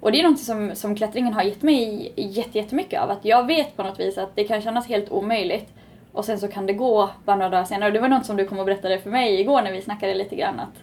Och 0.00 0.12
det 0.12 0.20
är 0.20 0.28
något 0.28 0.40
som, 0.40 0.74
som 0.74 0.96
klättringen 0.96 1.32
har 1.32 1.42
gett 1.42 1.62
mig 1.62 2.12
jättemycket 2.52 3.00
av. 3.00 3.10
Att 3.10 3.24
jag 3.24 3.46
vet 3.46 3.76
på 3.76 3.82
något 3.82 4.00
vis 4.00 4.18
att 4.18 4.36
det 4.36 4.44
kan 4.44 4.62
kännas 4.62 4.86
helt 4.86 5.10
omöjligt 5.10 5.72
och 6.12 6.24
sen 6.24 6.38
så 6.38 6.48
kan 6.48 6.66
det 6.66 6.72
gå 6.72 7.10
bara 7.24 7.36
några 7.36 7.50
dagar 7.50 7.64
senare. 7.64 7.88
Och 7.88 7.92
det 7.92 8.00
var 8.00 8.08
något 8.08 8.26
som 8.26 8.36
du 8.36 8.44
kom 8.44 8.58
och 8.58 8.66
berättade 8.66 8.98
för 8.98 9.10
mig 9.10 9.40
igår 9.40 9.62
när 9.62 9.72
vi 9.72 9.82
snackade 9.82 10.14
lite 10.14 10.36
grann 10.36 10.60
att 10.60 10.82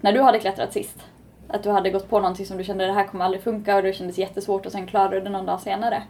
när 0.00 0.12
du 0.12 0.20
hade 0.20 0.38
klättrat 0.38 0.72
sist, 0.72 0.98
att 1.48 1.62
du 1.62 1.70
hade 1.70 1.90
gått 1.90 2.10
på 2.10 2.20
någonting 2.20 2.46
som 2.46 2.58
du 2.58 2.64
kände 2.64 2.86
det 2.86 2.92
här 2.92 3.06
kommer 3.06 3.24
aldrig 3.24 3.42
funka 3.42 3.76
och 3.76 3.82
det 3.82 3.92
kändes 3.92 4.18
jättesvårt 4.18 4.66
och 4.66 4.72
sen 4.72 4.86
klarade 4.86 5.16
du 5.16 5.20
det 5.20 5.30
någon 5.30 5.46
dag 5.46 5.60
senare. 5.60 6.02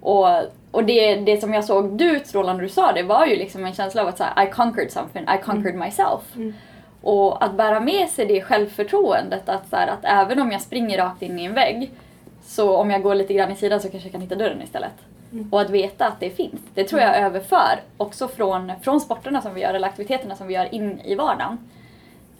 Och, 0.00 0.28
och 0.70 0.84
det, 0.84 1.14
det 1.14 1.40
som 1.40 1.54
jag 1.54 1.64
såg 1.64 1.98
du 1.98 2.16
utstråla 2.16 2.52
när 2.52 2.62
du 2.62 2.68
sa 2.68 2.92
det 2.92 3.02
var 3.02 3.26
ju 3.26 3.36
liksom 3.36 3.64
en 3.66 3.74
känsla 3.74 4.02
av 4.02 4.08
att 4.08 4.18
så 4.18 4.24
här, 4.24 4.46
I 4.46 4.50
conquered 4.50 4.92
something, 4.92 5.22
I 5.22 5.42
conquered 5.44 5.74
myself. 5.74 6.22
Och 7.02 7.44
att 7.44 7.54
bära 7.54 7.80
med 7.80 8.08
sig 8.08 8.26
det 8.26 8.42
självförtroendet 8.42 9.48
att, 9.48 9.68
så 9.70 9.76
här, 9.76 9.88
att 9.88 10.04
även 10.04 10.40
om 10.40 10.52
jag 10.52 10.60
springer 10.62 10.98
rakt 10.98 11.22
in 11.22 11.38
i 11.38 11.44
en 11.44 11.54
vägg 11.54 11.90
så 12.44 12.76
om 12.76 12.90
jag 12.90 13.02
går 13.02 13.14
lite 13.14 13.34
grann 13.34 13.52
i 13.52 13.56
sidan 13.56 13.80
så 13.80 13.88
kanske 13.88 14.06
jag 14.06 14.12
kan 14.12 14.20
hitta 14.20 14.34
dörren 14.34 14.62
istället. 14.62 14.92
Och 15.50 15.60
att 15.60 15.70
veta 15.70 16.06
att 16.06 16.20
det 16.20 16.30
finns. 16.30 16.60
Det 16.74 16.84
tror 16.84 17.00
jag 17.00 17.16
överför 17.16 17.80
också 17.96 18.28
från, 18.28 18.72
från 18.82 19.00
sporterna 19.00 19.40
som 19.42 19.54
vi 19.54 19.60
gör 19.60 19.74
eller 19.74 19.88
aktiviteterna 19.88 20.36
som 20.36 20.46
vi 20.46 20.54
gör 20.54 20.74
in 20.74 21.00
i 21.00 21.14
vardagen. 21.14 21.58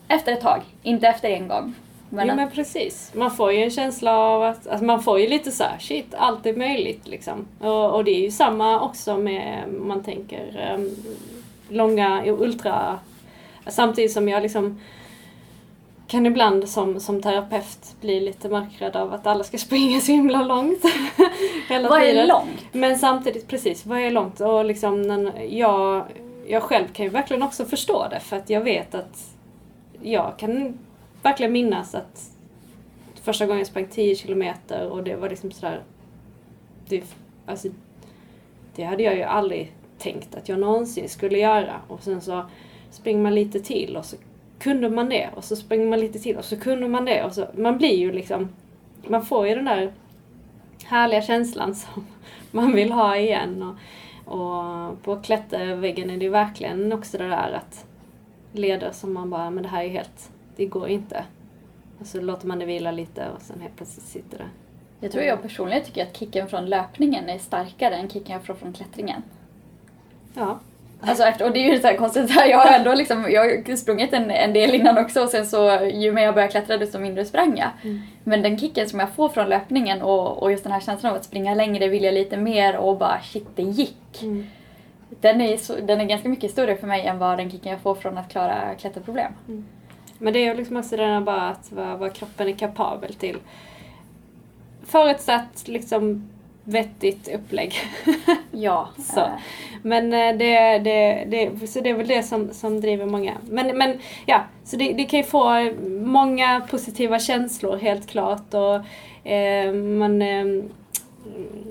Efter 0.08 0.32
ett 0.32 0.40
tag, 0.40 0.62
inte 0.82 1.08
efter 1.08 1.28
en 1.28 1.48
gång. 1.48 1.74
Men 2.10 2.30
att- 2.30 2.36
men 2.36 2.50
precis. 2.50 3.12
Man 3.14 3.30
får 3.30 3.52
ju 3.52 3.62
en 3.62 3.70
känsla 3.70 4.16
av 4.18 4.42
att, 4.42 4.66
alltså 4.66 4.84
man 4.84 5.02
får 5.02 5.20
ju 5.20 5.28
lite 5.28 5.50
så 5.50 5.64
här, 5.64 5.78
shit, 5.78 6.14
allt 6.18 6.46
är 6.46 6.56
möjligt 6.56 7.08
liksom. 7.08 7.46
Och, 7.60 7.94
och 7.94 8.04
det 8.04 8.10
är 8.10 8.20
ju 8.20 8.30
samma 8.30 8.80
också 8.80 9.16
med, 9.16 9.64
man 9.72 10.02
tänker, 10.02 10.74
um, 10.74 10.90
långa 11.68 12.22
ultra, 12.26 12.98
samtidigt 13.66 14.12
som 14.12 14.28
jag 14.28 14.42
liksom 14.42 14.80
kan 16.06 16.26
ibland 16.26 16.68
som, 16.68 17.00
som 17.00 17.22
terapeut 17.22 17.96
bli 18.00 18.20
lite 18.20 18.48
mörkrädd 18.48 18.96
av 18.96 19.12
att 19.14 19.26
alla 19.26 19.44
ska 19.44 19.58
springa 19.68 20.00
så 20.00 20.12
himla 20.12 20.42
långt. 20.42 20.82
hela 21.68 21.88
vad 21.88 22.02
är 22.02 22.06
tiden. 22.06 22.26
långt? 22.28 22.64
Men 22.72 22.98
samtidigt, 22.98 23.48
precis, 23.48 23.86
vad 23.86 23.98
är 24.00 24.10
långt? 24.10 24.40
Och 24.40 24.64
liksom, 24.64 25.30
jag, 25.50 26.04
jag 26.46 26.62
själv 26.62 26.86
kan 26.92 27.04
ju 27.04 27.10
verkligen 27.10 27.42
också 27.42 27.64
förstå 27.64 28.06
det 28.10 28.20
för 28.20 28.36
att 28.36 28.50
jag 28.50 28.60
vet 28.60 28.94
att 28.94 29.34
jag 30.02 30.32
kan 30.38 30.78
verkligen 31.22 31.52
minnas 31.52 31.94
att 31.94 32.30
första 33.22 33.46
gången 33.46 33.58
jag 33.58 33.66
sprang 33.66 33.86
10 33.86 34.14
kilometer 34.14 34.88
och 34.88 35.02
det 35.02 35.16
var 35.16 35.28
liksom 35.28 35.50
sådär, 35.50 35.82
det, 36.88 37.04
alltså, 37.46 37.68
det 38.76 38.84
hade 38.84 39.02
jag 39.02 39.16
ju 39.16 39.22
aldrig 39.22 39.72
tänkt 39.98 40.34
att 40.34 40.48
jag 40.48 40.58
någonsin 40.58 41.08
skulle 41.08 41.38
göra. 41.38 41.74
Och 41.88 42.02
sen 42.02 42.20
så 42.20 42.44
springer 42.90 43.22
man 43.22 43.34
lite 43.34 43.60
till 43.60 43.96
och 43.96 44.04
så 44.04 44.16
kunde 44.58 44.90
man 44.90 45.08
det 45.08 45.30
och 45.34 45.44
så 45.44 45.56
springer 45.56 45.86
man 45.86 46.00
lite 46.00 46.18
till 46.18 46.36
och 46.36 46.44
så 46.44 46.60
kunde 46.60 46.88
man 46.88 47.04
det 47.04 47.24
och 47.24 47.32
så, 47.32 47.46
man 47.56 47.78
blir 47.78 47.96
ju 47.96 48.12
liksom, 48.12 48.48
man 49.06 49.24
får 49.24 49.48
ju 49.48 49.54
den 49.54 49.64
där 49.64 49.92
härliga 50.84 51.22
känslan 51.22 51.74
som 51.74 52.06
man 52.50 52.72
vill 52.72 52.92
ha 52.92 53.16
igen. 53.16 53.62
Och, 53.62 53.74
och 54.38 55.02
på 55.02 55.16
klätterväggen 55.16 56.10
är 56.10 56.16
det 56.16 56.24
ju 56.24 56.30
verkligen 56.30 56.92
också 56.92 57.18
det 57.18 57.28
där 57.28 57.52
att 57.52 57.86
leder 58.52 58.92
som 58.92 59.14
man 59.14 59.30
bara, 59.30 59.50
men 59.50 59.62
det 59.62 59.68
här 59.68 59.84
är 59.84 59.88
helt, 59.88 60.30
det 60.58 60.66
går 60.66 60.88
inte. 60.88 61.24
Och 62.00 62.06
så 62.06 62.20
låter 62.20 62.46
man 62.46 62.58
det 62.58 62.64
vila 62.64 62.90
lite 62.90 63.28
och 63.36 63.42
sen 63.42 63.60
helt 63.60 63.76
plötsligt 63.76 64.06
sitter 64.06 64.38
det. 64.38 64.48
Jag 65.00 65.12
tror 65.12 65.24
jag 65.24 65.42
personligen 65.42 65.84
tycker 65.84 66.02
att 66.02 66.16
kicken 66.16 66.48
från 66.48 66.66
löpningen 66.66 67.28
är 67.28 67.38
starkare 67.38 67.94
än 67.94 68.10
kicken 68.10 68.32
jag 68.32 68.44
får 68.44 68.54
från 68.54 68.72
klättringen. 68.72 69.22
Ja. 70.34 70.58
Alltså 71.00 71.24
efter, 71.24 71.44
och 71.44 71.52
det 71.52 71.58
är 71.58 71.74
ju 71.74 71.80
så 71.80 71.86
här 71.86 71.96
konstigt, 71.96 72.28
så 72.32 72.40
här, 72.40 72.48
jag 72.48 72.58
har 72.58 72.78
ändå 72.78 72.94
liksom, 72.94 73.30
jag 73.30 73.40
har 73.40 73.76
sprungit 73.76 74.12
en, 74.12 74.30
en 74.30 74.52
del 74.52 74.74
innan 74.74 74.98
också 74.98 75.22
och 75.22 75.28
sen 75.28 75.46
så 75.46 75.90
ju 75.92 76.12
mer 76.12 76.22
jag 76.22 76.34
började 76.34 76.50
klättra 76.50 76.76
desto 76.76 76.98
mindre 76.98 77.24
sprang 77.24 77.58
jag. 77.58 77.70
Men 78.24 78.42
den 78.42 78.58
kicken 78.58 78.88
som 78.88 79.00
jag 79.00 79.10
får 79.10 79.28
från 79.28 79.48
löpningen 79.48 80.02
och, 80.02 80.42
och 80.42 80.50
just 80.50 80.64
den 80.64 80.72
här 80.72 80.80
känslan 80.80 81.12
av 81.12 81.18
att 81.18 81.24
springa 81.24 81.54
längre, 81.54 81.88
vilja 81.88 82.10
lite 82.10 82.36
mer 82.36 82.76
och 82.76 82.98
bara 82.98 83.20
shit 83.20 83.46
det 83.54 83.62
gick. 83.62 84.22
Den, 85.20 85.40
är 85.40 85.56
så, 85.56 85.76
den 85.76 86.00
är 86.00 86.04
ganska 86.04 86.28
mycket 86.28 86.50
större 86.50 86.76
för 86.76 86.86
mig 86.86 87.06
än 87.06 87.18
vad 87.18 87.38
den 87.38 87.50
kicken 87.50 87.72
jag 87.72 87.80
får 87.80 87.94
från 87.94 88.18
att 88.18 88.28
klara 88.28 88.74
klätterproblem. 88.74 89.32
Men 90.18 90.32
det 90.32 90.38
är 90.38 90.44
ju 90.44 90.54
liksom 90.54 90.76
också 90.76 90.96
det 90.96 91.04
där 91.04 91.20
bara 91.20 91.48
att 91.48 91.72
vad, 91.72 91.98
vad 91.98 92.12
kroppen 92.12 92.48
är 92.48 92.52
kapabel 92.52 93.14
till. 93.14 93.36
Förutsatt 94.86 95.68
liksom 95.68 96.28
vettigt 96.64 97.28
upplägg. 97.34 97.74
Ja. 98.50 98.88
Så. 98.98 99.20
eh, 99.20 99.26
Men 99.82 100.12
eh, 100.12 100.36
det, 100.36 100.78
det, 100.78 101.24
det, 101.28 101.68
så 101.68 101.80
det 101.80 101.90
är 101.90 101.94
väl 101.94 102.06
det 102.08 102.22
som, 102.22 102.48
som 102.52 102.80
driver 102.80 103.06
många. 103.06 103.32
Men, 103.50 103.78
men 103.78 103.98
ja, 104.26 104.40
så 104.64 104.76
det, 104.76 104.92
det 104.92 105.04
kan 105.04 105.18
ju 105.18 105.24
få 105.24 105.70
många 105.88 106.60
positiva 106.70 107.18
känslor 107.18 107.76
helt 107.76 108.06
klart. 108.06 108.54
Och, 108.54 109.30
eh, 109.30 109.72
man 109.72 110.22
eh, 110.22 110.44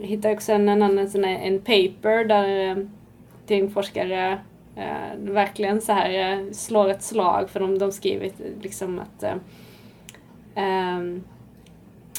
hittar 0.02 0.34
också 0.34 0.54
en 0.54 0.70
annan 0.70 1.10
sån 1.10 1.24
här, 1.24 1.40
en 1.40 1.60
paper 1.60 2.26
där 2.26 2.70
eh, 2.70 2.78
tyngdforskare 3.48 4.40
eh, 4.78 5.18
verkligen 5.18 5.82
så 5.82 5.92
här 5.92 6.32
eh, 6.32 6.52
slår 6.52 6.90
ett 6.90 7.04
slag 7.04 7.50
för 7.50 7.60
de, 7.60 7.80
de 7.80 7.92
skriver 7.92 8.32
liksom 8.62 9.00
att 9.00 9.24
eh, 9.24 9.36
ehm, 10.56 11.24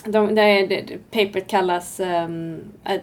de, 0.05 0.35
det, 0.35 0.67
det, 0.67 0.83
det, 0.83 1.11
papert 1.11 1.47
kallas 1.47 2.01
um, 2.01 2.61
ad, 2.85 3.01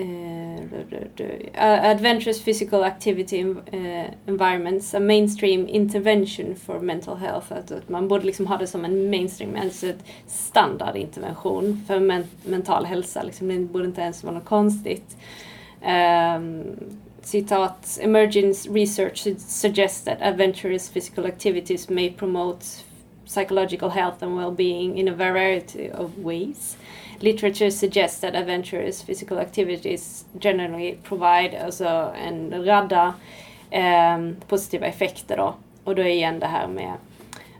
uh, 0.00 1.90
Adventurous 1.90 2.44
Physical 2.44 2.84
Activity 2.84 3.44
uh, 3.44 4.04
Environments, 4.26 4.94
a 4.94 5.00
mainstream 5.00 5.68
intervention 5.68 6.56
for 6.56 6.80
mental 6.80 7.16
health. 7.16 7.52
Att, 7.52 7.70
att 7.70 7.88
man 7.88 8.08
borde 8.08 8.26
liksom 8.26 8.46
ha 8.46 8.56
det 8.56 8.66
som 8.66 8.84
en 8.84 9.10
mainstream, 9.10 9.56
alltså 9.62 9.86
ett 9.86 10.04
standardintervention 10.26 11.84
för 11.86 12.00
men, 12.00 12.24
mental 12.44 12.84
hälsa. 12.84 13.22
Liksom, 13.22 13.48
det 13.48 13.58
borde 13.58 13.84
inte 13.84 14.00
ens 14.00 14.24
vara 14.24 14.34
något 14.34 14.44
konstigt. 14.44 15.16
Um, 15.82 16.76
citat, 17.22 17.98
emergence 18.00 18.66
research 18.66 19.26
suggests 19.38 20.00
that 20.04 20.18
adventurous 20.20 20.88
physical 20.88 21.26
activities 21.26 21.90
may 21.90 22.10
promote 22.10 22.84
psychological 23.26 23.90
health 23.90 24.22
and 24.22 24.36
well-being 24.36 24.98
in 24.98 25.08
a 25.08 25.14
variety 25.14 25.90
of 25.90 26.18
ways. 26.18 26.76
Literature 27.20 27.70
suggests 27.70 28.20
that 28.20 28.34
adventurous 28.34 29.02
physical 29.02 29.38
activities 29.38 30.24
generally 30.38 30.98
provide 31.02 31.54
alltså 31.54 32.12
en 32.16 32.64
radda 32.64 33.14
ehm, 33.70 34.36
positiva 34.48 34.86
effekter 34.86 35.36
då. 35.36 35.54
Och 35.84 35.94
då 35.94 36.02
är 36.02 36.06
igen 36.06 36.40
det 36.40 36.46
här 36.46 36.66
med 36.66 36.92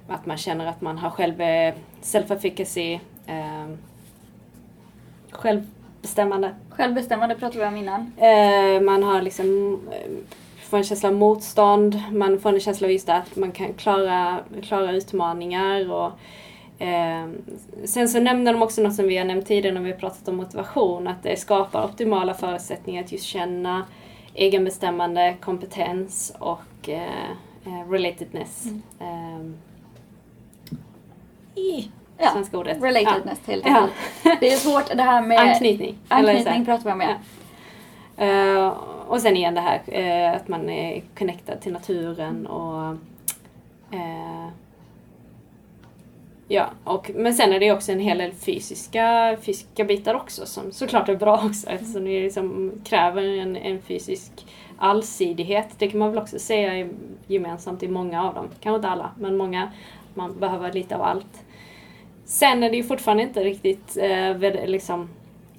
att 0.08 0.26
man 0.26 0.36
känner 0.36 0.66
att 0.66 0.80
man 0.80 0.98
har 0.98 1.10
själv 1.10 1.40
eh, 1.40 1.74
self-efficacy, 2.02 3.00
ehm, 3.26 3.78
självbestämmande. 6.00 6.54
Självbestämmande 6.70 7.34
pratade 7.34 7.58
vi 7.58 7.66
om 7.66 7.76
innan. 7.76 8.12
Eh, 8.16 8.80
man 8.80 9.02
har 9.02 9.22
liksom 9.22 9.80
eh, 9.92 10.10
får 10.60 10.76
en 10.76 10.84
känsla 10.84 11.08
av 11.08 11.14
motstånd, 11.14 12.02
man 12.12 12.40
får 12.40 12.52
en 12.52 12.60
känsla 12.60 12.86
av 12.86 12.92
just 12.92 13.06
det 13.06 13.14
att 13.14 13.36
man 13.36 13.52
kan 13.52 13.74
klara, 13.74 14.40
klara 14.62 14.92
utmaningar 14.92 15.92
och 15.92 16.12
eh, 16.82 17.28
sen 17.84 18.08
så 18.08 18.20
nämner 18.20 18.52
de 18.52 18.62
också 18.62 18.82
något 18.82 18.94
som 18.94 19.06
vi 19.06 19.16
har 19.16 19.24
nämnt 19.24 19.46
tidigare 19.46 19.74
när 19.74 19.80
vi 19.80 19.90
har 19.90 19.98
pratat 19.98 20.28
om 20.28 20.36
motivation, 20.36 21.06
att 21.06 21.22
det 21.22 21.40
skapar 21.40 21.84
optimala 21.84 22.34
förutsättningar 22.34 23.04
att 23.04 23.12
just 23.12 23.24
känna 23.24 23.84
egenbestämmande, 24.34 25.36
kompetens 25.40 26.32
och 26.38 26.88
eh, 26.88 27.30
eh, 27.66 27.90
relatedness. 27.90 28.66
Eh, 29.00 29.46
i 31.54 31.90
Ja, 32.20 32.30
svenska 32.30 32.58
ordet. 32.58 32.82
Relatedness 32.82 33.38
helt 33.46 33.66
Ja. 33.66 33.76
enkelt. 33.76 34.40
Det 34.40 34.52
är 34.52 34.56
svårt 34.56 34.96
det 34.96 35.02
här 35.02 35.22
med 35.22 35.38
Anknytning. 35.38 35.98
Anknytning 36.08 36.64
pratar 36.64 36.84
vi 36.84 36.92
om 36.92 37.00
ja. 37.00 37.14
Eh, 38.24 38.68
och 39.06 39.20
sen 39.20 39.36
igen 39.36 39.54
det 39.54 39.60
här 39.60 39.80
eh, 39.86 40.36
att 40.36 40.48
man 40.48 40.70
är 40.70 41.02
connectad 41.18 41.60
till 41.60 41.72
naturen 41.72 42.46
och 42.46 42.96
eh, 43.96 44.48
Ja, 46.52 46.66
och, 46.84 47.10
men 47.14 47.34
sen 47.34 47.52
är 47.52 47.60
det 47.60 47.72
också 47.72 47.92
en 47.92 48.00
hel 48.00 48.18
del 48.18 48.32
fysiska, 48.32 49.36
fysiska 49.42 49.84
bitar 49.84 50.14
också 50.14 50.46
som 50.46 50.72
såklart 50.72 51.08
är 51.08 51.16
bra 51.16 51.42
också 51.44 51.68
eftersom 51.70 52.04
det 52.04 52.22
liksom 52.22 52.72
kräver 52.84 53.22
en, 53.22 53.56
en 53.56 53.82
fysisk 53.82 54.46
allsidighet. 54.78 55.68
Det 55.78 55.88
kan 55.88 55.98
man 55.98 56.10
väl 56.10 56.18
också 56.22 56.38
säga 56.38 56.88
gemensamt 57.26 57.82
i 57.82 57.88
många 57.88 58.24
av 58.24 58.34
dem. 58.34 58.48
Kanske 58.60 58.76
inte 58.76 58.88
alla, 58.88 59.10
men 59.18 59.36
många. 59.36 59.70
Man 60.14 60.38
behöver 60.40 60.72
lite 60.72 60.96
av 60.96 61.02
allt. 61.02 61.42
Sen 62.30 62.62
är 62.62 62.70
det 62.70 62.76
ju 62.76 62.82
fortfarande 62.82 63.22
inte 63.22 63.44
riktigt 63.44 63.96
eh, 63.96 64.66
liksom 64.66 65.08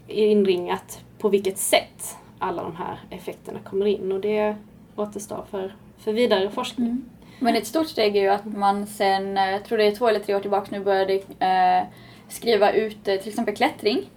inringat 0.08 1.00
på 1.18 1.30
vilket 1.30 1.58
sätt. 1.58 2.18
alla 2.40 2.64
de 2.64 2.76
här 2.76 3.00
effekterna 3.10 3.60
kommer 3.60 3.86
in 3.86 4.12
och 4.12 4.20
det 4.20 4.56
återstår 4.96 5.46
för, 5.52 5.76
för 5.98 6.14
vidare 6.14 6.50
forskning. 6.50 6.88
Mm. 6.88 7.10
Men 7.40 7.56
ett 7.56 7.68
stort 7.68 7.88
steg 7.88 8.18
är 8.18 8.22
ju 8.22 8.28
att 8.28 8.46
man 8.46 8.88
sen, 8.88 9.38
eh, 9.38 9.50
jag 9.50 9.66
tror 9.66 9.78
det 9.78 9.84
är 9.84 9.96
två 9.96 10.08
eller 10.08 10.20
tre 10.20 10.36
år 10.36 10.40
tillbaka 10.40 10.68
nu, 10.72 10.84
började 10.84 11.14
eh, 11.40 11.88
skriva 12.30 12.72
ut 12.72 13.08
eh, 13.08 13.16
till 13.16 13.30
exempel 13.30 13.56
klättring 13.56 14.10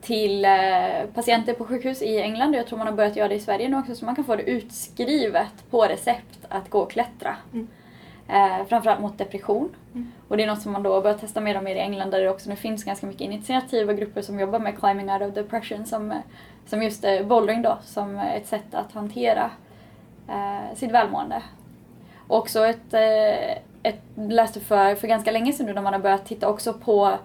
till 0.00 0.44
eh, 0.44 0.50
patienter 1.14 1.54
på 1.54 1.64
sjukhus 1.64 2.02
i 2.02 2.20
England 2.20 2.50
och 2.50 2.58
jag 2.58 2.66
tror 2.66 2.78
man 2.78 2.86
har 2.86 2.94
börjat 2.94 3.16
göra 3.16 3.28
det 3.28 3.34
i 3.34 3.40
Sverige 3.40 3.68
nu 3.68 3.78
också 3.78 3.94
så 3.94 4.04
man 4.04 4.16
kan 4.16 4.24
få 4.24 4.36
det 4.36 4.42
utskrivet 4.42 5.70
på 5.70 5.82
recept 5.82 6.38
att 6.48 6.70
gå 6.70 6.78
och 6.78 6.90
klättra. 6.90 7.36
Mm. 7.52 7.68
Eh, 8.32 8.66
framförallt 8.66 9.00
mot 9.00 9.18
depression. 9.18 9.68
Mm. 9.94 10.12
Och 10.28 10.36
det 10.36 10.42
är 10.42 10.46
något 10.46 10.62
som 10.62 10.72
man 10.72 10.82
då 10.82 11.00
börjar 11.00 11.18
testa 11.18 11.40
mer 11.40 11.56
och 11.56 11.64
mer 11.64 11.76
i 11.76 11.78
England 11.78 12.10
där 12.10 12.20
det 12.20 12.30
också 12.30 12.50
nu 12.50 12.56
finns 12.56 12.84
ganska 12.84 13.06
mycket 13.06 13.20
initiativa 13.20 13.92
grupper 13.92 14.22
som 14.22 14.40
jobbar 14.40 14.58
med 14.58 14.78
climbing 14.78 15.10
out 15.10 15.22
of 15.22 15.34
depression 15.34 15.86
som, 15.86 16.10
eh, 16.10 16.18
som 16.66 16.82
just 16.82 17.04
eh, 17.04 17.26
bouldering 17.26 17.62
då 17.62 17.78
som 17.82 18.18
ett 18.18 18.46
sätt 18.46 18.74
att 18.74 18.92
hantera 18.92 19.50
eh, 20.28 20.76
sitt 20.76 20.90
välmående. 20.90 21.42
Och 22.28 22.38
också 22.38 22.66
ett, 22.66 22.94
eh, 22.94 23.50
ett 23.82 24.02
läste 24.14 24.60
för, 24.60 24.94
för 24.94 25.08
ganska 25.08 25.30
länge 25.30 25.52
sedan 25.52 25.66
nu 25.66 25.72
när 25.72 25.82
man 25.82 25.92
har 25.92 26.00
börjat 26.00 26.26
titta 26.26 26.48
också 26.48 26.72
på, 26.72 27.18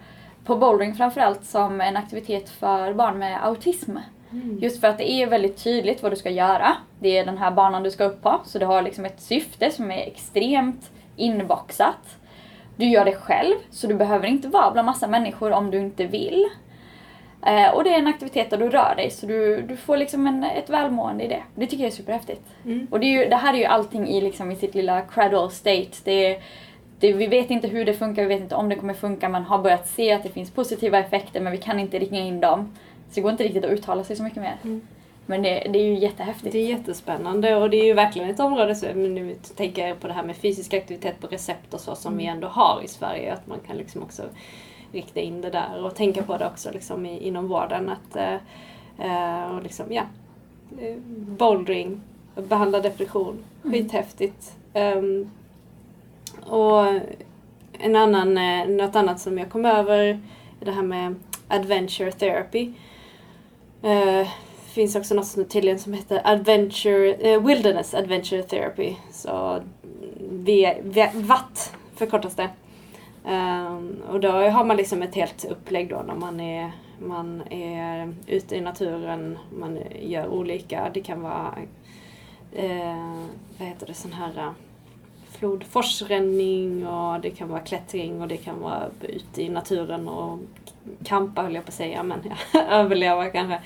på 0.45 0.55
bouldering 0.55 0.95
framförallt 0.95 1.43
som 1.45 1.81
en 1.81 1.97
aktivitet 1.97 2.49
för 2.49 2.93
barn 2.93 3.17
med 3.17 3.45
autism. 3.45 3.97
Mm. 4.31 4.59
Just 4.61 4.81
för 4.81 4.87
att 4.87 4.97
det 4.97 5.11
är 5.11 5.27
väldigt 5.27 5.63
tydligt 5.63 6.03
vad 6.03 6.11
du 6.11 6.15
ska 6.15 6.29
göra. 6.29 6.77
Det 6.99 7.17
är 7.17 7.25
den 7.25 7.37
här 7.37 7.51
banan 7.51 7.83
du 7.83 7.91
ska 7.91 8.03
upp 8.03 8.21
på. 8.21 8.41
Så 8.45 8.59
det 8.59 8.65
har 8.65 8.81
liksom 8.81 9.05
ett 9.05 9.21
syfte 9.21 9.71
som 9.71 9.91
är 9.91 10.07
extremt 10.07 10.91
inboxat. 11.15 12.17
Du 12.77 12.85
gör 12.85 13.05
det 13.05 13.15
själv, 13.15 13.55
så 13.71 13.87
du 13.87 13.93
behöver 13.93 14.27
inte 14.27 14.47
vara 14.47 14.71
bland 14.71 14.85
massa 14.85 15.07
människor 15.07 15.51
om 15.51 15.71
du 15.71 15.77
inte 15.79 16.05
vill. 16.05 16.45
Eh, 17.45 17.69
och 17.73 17.83
det 17.83 17.93
är 17.93 17.99
en 17.99 18.07
aktivitet 18.07 18.49
där 18.49 18.57
du 18.57 18.69
rör 18.69 18.95
dig, 18.95 19.09
så 19.11 19.25
du, 19.25 19.61
du 19.61 19.77
får 19.77 19.97
liksom 19.97 20.27
en, 20.27 20.43
ett 20.43 20.69
välmående 20.69 21.23
i 21.23 21.27
det. 21.27 21.43
Det 21.55 21.67
tycker 21.67 21.83
jag 21.83 21.91
är 21.91 21.95
superhäftigt. 21.95 22.41
Mm. 22.65 22.87
Och 22.91 22.99
det, 22.99 23.05
ju, 23.05 23.25
det 23.25 23.35
här 23.35 23.53
är 23.53 23.57
ju 23.57 23.65
allting 23.65 24.07
i, 24.07 24.21
liksom, 24.21 24.51
i 24.51 24.55
sitt 24.55 24.75
lilla 24.75 25.01
cradle 25.01 25.49
state. 25.49 25.91
Det, 26.03 26.11
är- 26.35 26.41
det, 26.99 27.13
vi 27.13 27.27
vet 27.27 27.49
inte 27.49 27.67
hur 27.67 27.85
det 27.85 27.93
funkar, 27.93 28.21
vi 28.21 28.27
vet 28.27 28.41
inte 28.41 28.55
om 28.55 28.69
det 28.69 28.75
kommer 28.75 28.93
funka. 28.93 29.29
Man 29.29 29.43
har 29.43 29.57
börjat 29.57 29.87
se 29.87 30.11
att 30.13 30.23
det 30.23 30.29
finns 30.29 30.51
positiva 30.51 30.99
effekter 30.99 31.41
men 31.41 31.51
vi 31.51 31.57
kan 31.57 31.79
inte 31.79 31.99
ringa 31.99 32.19
in 32.19 32.39
dem. 32.39 32.73
Så 33.09 33.15
det 33.15 33.21
går 33.21 33.31
inte 33.31 33.43
riktigt 33.43 33.65
att 33.65 33.71
uttala 33.71 34.03
sig 34.03 34.15
så 34.15 34.23
mycket 34.23 34.41
mer. 34.41 34.55
Mm. 34.63 34.81
Men 35.25 35.41
det, 35.41 35.67
det 35.73 35.79
är 35.79 35.85
ju 35.85 35.97
jättehäftigt. 35.97 36.51
Det 36.51 36.59
är 36.59 36.69
jättespännande 36.69 37.55
och 37.55 37.69
det 37.69 37.77
är 37.77 37.85
ju 37.85 37.93
verkligen 37.93 38.29
ett 38.29 38.39
område, 38.39 38.75
så, 38.75 38.85
men 38.85 39.15
nu 39.15 39.35
tänker 39.55 39.87
jag 39.87 39.99
på 39.99 40.07
det 40.07 40.13
här 40.13 40.23
med 40.23 40.35
fysisk 40.35 40.73
aktivitet 40.73 41.21
på 41.21 41.27
recept 41.27 41.73
och 41.73 41.79
så 41.79 41.95
som 41.95 42.17
vi 42.17 42.25
ändå 42.25 42.47
har 42.47 42.81
i 42.83 42.87
Sverige, 42.87 43.33
att 43.33 43.47
man 43.47 43.59
kan 43.67 43.77
liksom 43.77 44.03
också 44.03 44.23
rikta 44.91 45.19
in 45.19 45.41
det 45.41 45.49
där 45.49 45.85
och 45.85 45.95
tänka 45.95 46.23
på 46.23 46.37
det 46.37 46.47
också 46.47 46.71
liksom 46.71 47.05
i, 47.05 47.27
inom 47.27 47.47
vården. 47.47 47.89
Att, 47.89 48.15
eh, 48.15 48.35
eh, 48.99 49.55
och 49.55 49.63
liksom, 49.63 49.85
ja, 49.93 50.03
eh, 50.79 50.95
bouldering, 51.15 52.01
behandla 52.35 52.79
depression, 52.79 53.43
skithäftigt. 53.63 54.55
Ehm, 54.73 55.31
och 56.45 56.85
en 57.79 57.95
annan, 57.95 58.37
eh, 58.37 58.67
något 58.67 58.95
annat 58.95 59.19
som 59.19 59.37
jag 59.37 59.49
kom 59.49 59.65
över 59.65 59.99
är 60.61 60.65
det 60.65 60.71
här 60.71 60.83
med 60.83 61.15
adventure 61.47 62.11
therapy. 62.11 62.73
Eh, 63.81 64.27
finns 64.75 64.95
också 64.95 65.15
något 65.15 65.27
som 65.27 65.45
tydligen 65.45 65.79
som 65.79 65.93
heter 65.93 66.21
Adventure, 66.23 67.13
eh, 67.13 67.41
Wilderness 67.41 67.93
Adventure 67.93 68.43
Therapy. 68.43 68.95
Så 69.11 69.51
mm, 69.51 69.63
V- 70.45 70.77
V- 70.83 71.11
VATT 71.13 71.73
förkortas 71.95 72.35
det. 72.35 72.49
Um, 73.31 74.01
och 74.09 74.19
då 74.19 74.29
har 74.31 74.63
man 74.65 74.77
liksom 74.77 75.01
ett 75.01 75.15
helt 75.15 75.45
upplägg 75.45 75.89
då 75.89 76.03
när 76.07 76.15
man 76.15 76.39
är, 76.39 76.71
man 76.99 77.41
är 77.49 78.13
ute 78.27 78.55
i 78.55 78.61
naturen, 78.61 79.37
man 79.59 79.79
gör 80.01 80.27
olika, 80.27 80.91
det 80.93 81.01
kan 81.01 81.21
vara 81.21 81.53
eh, 82.51 83.23
vad 83.59 83.67
heter 83.67 83.87
det, 83.87 83.93
sån 83.93 84.13
här 84.13 84.37
eh, 84.37 84.51
flodforsränning 85.31 86.87
och 86.87 87.21
det 87.21 87.29
kan 87.29 87.49
vara 87.49 87.59
klättring 87.59 88.21
och 88.21 88.27
det 88.27 88.37
kan 88.37 88.59
vara 88.61 88.83
ute 89.01 89.41
i 89.43 89.49
naturen 89.49 90.07
och 90.07 90.39
kampa 91.03 91.41
höll 91.41 91.55
jag 91.55 91.65
på 91.65 91.69
att 91.69 91.73
säga, 91.73 92.03
men 92.03 92.19
ja, 92.53 92.61
överleva 92.69 93.25
kanske. 93.29 93.59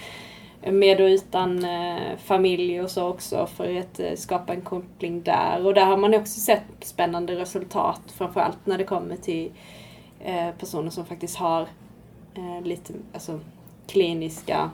Med 0.61 1.01
och 1.01 1.07
utan 1.07 1.65
eh, 1.65 2.17
familj 2.17 2.81
och 2.81 2.91
så 2.91 3.07
också 3.07 3.45
för 3.45 3.79
att 3.79 3.99
eh, 3.99 4.15
skapa 4.15 4.53
en 4.53 4.61
koppling 4.61 5.21
där. 5.21 5.65
Och 5.65 5.73
där 5.73 5.85
har 5.85 5.97
man 5.97 6.13
också 6.13 6.39
sett 6.39 6.63
spännande 6.81 7.35
resultat, 7.35 8.01
framförallt 8.07 8.65
när 8.65 8.77
det 8.77 8.83
kommer 8.83 9.15
till 9.15 9.51
eh, 10.19 10.51
personer 10.51 10.89
som 10.89 11.05
faktiskt 11.05 11.35
har 11.35 11.67
lite 12.63 12.93
alltså, 13.13 13.39
kliniska 13.87 14.71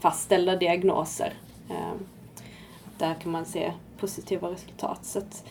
fastställda 0.00 0.56
diagnoser. 0.56 1.32
Där 2.98 3.14
kan 3.14 3.32
man 3.32 3.44
se 3.44 3.72
positiva 3.98 4.50
resultat. 4.50 5.04
Så 5.04 5.18
att 5.18 5.44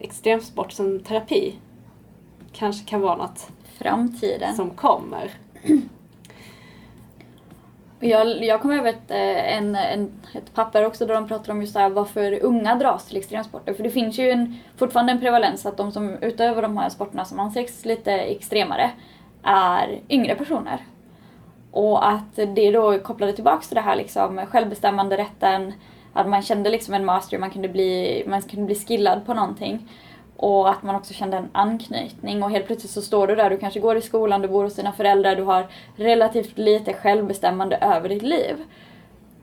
extremsport 0.00 0.72
som 0.72 1.00
terapi 1.00 1.54
kanske 2.52 2.86
kan 2.86 3.00
vara 3.00 3.16
något 3.16 3.48
Framtiden. 3.78 4.54
som 4.54 4.70
kommer. 4.70 5.30
Jag, 8.08 8.44
jag 8.44 8.60
kom 8.60 8.70
över 8.70 8.90
ett, 8.90 9.10
eh, 9.10 9.56
en, 9.56 9.74
en, 9.74 10.12
ett 10.32 10.54
papper 10.54 10.86
också 10.86 11.06
där 11.06 11.14
de 11.14 11.28
pratar 11.28 11.52
om 11.52 11.60
just 11.60 11.74
här 11.74 11.88
varför 11.90 12.38
unga 12.42 12.74
dras 12.74 13.06
till 13.06 13.16
extremsporter. 13.16 13.74
För 13.74 13.82
det 13.82 13.90
finns 13.90 14.18
ju 14.18 14.30
en, 14.30 14.58
fortfarande 14.76 15.12
en 15.12 15.20
prevalens 15.20 15.66
att 15.66 15.76
de 15.76 15.92
som 15.92 16.16
utövar 16.20 16.62
de 16.62 16.76
här 16.76 16.88
sporterna 16.88 17.24
som 17.24 17.40
anses 17.40 17.84
lite 17.84 18.12
extremare 18.12 18.90
är 19.42 20.00
yngre 20.10 20.34
personer. 20.34 20.86
Och 21.70 22.08
att 22.08 22.36
det 22.36 22.70
då 22.70 22.98
kopplade 22.98 23.32
tillbaks 23.32 23.68
till 23.68 23.74
det 23.74 23.80
här 23.80 23.96
liksom 23.96 24.46
självbestämmande 24.46 25.16
rätten, 25.16 25.72
att 26.12 26.28
man 26.28 26.42
kände 26.42 26.70
liksom 26.70 26.94
en 26.94 27.04
master, 27.04 27.38
man 27.38 27.50
kunde 27.50 27.68
bli, 27.68 28.22
man 28.26 28.42
kunde 28.42 28.66
bli 28.66 28.74
skillad 28.74 29.26
på 29.26 29.34
någonting. 29.34 29.88
Och 30.44 30.70
att 30.70 30.82
man 30.82 30.94
också 30.94 31.14
kände 31.14 31.36
en 31.36 31.48
anknytning 31.52 32.42
och 32.42 32.50
helt 32.50 32.66
plötsligt 32.66 32.92
så 32.92 33.02
står 33.02 33.26
du 33.26 33.34
där, 33.34 33.50
du 33.50 33.58
kanske 33.58 33.80
går 33.80 33.96
i 33.96 34.02
skolan, 34.02 34.42
du 34.42 34.48
bor 34.48 34.64
hos 34.64 34.74
dina 34.74 34.92
föräldrar, 34.92 35.36
du 35.36 35.42
har 35.42 35.66
relativt 35.96 36.58
lite 36.58 36.92
självbestämmande 36.92 37.76
över 37.76 38.08
ditt 38.08 38.22
liv. 38.22 38.56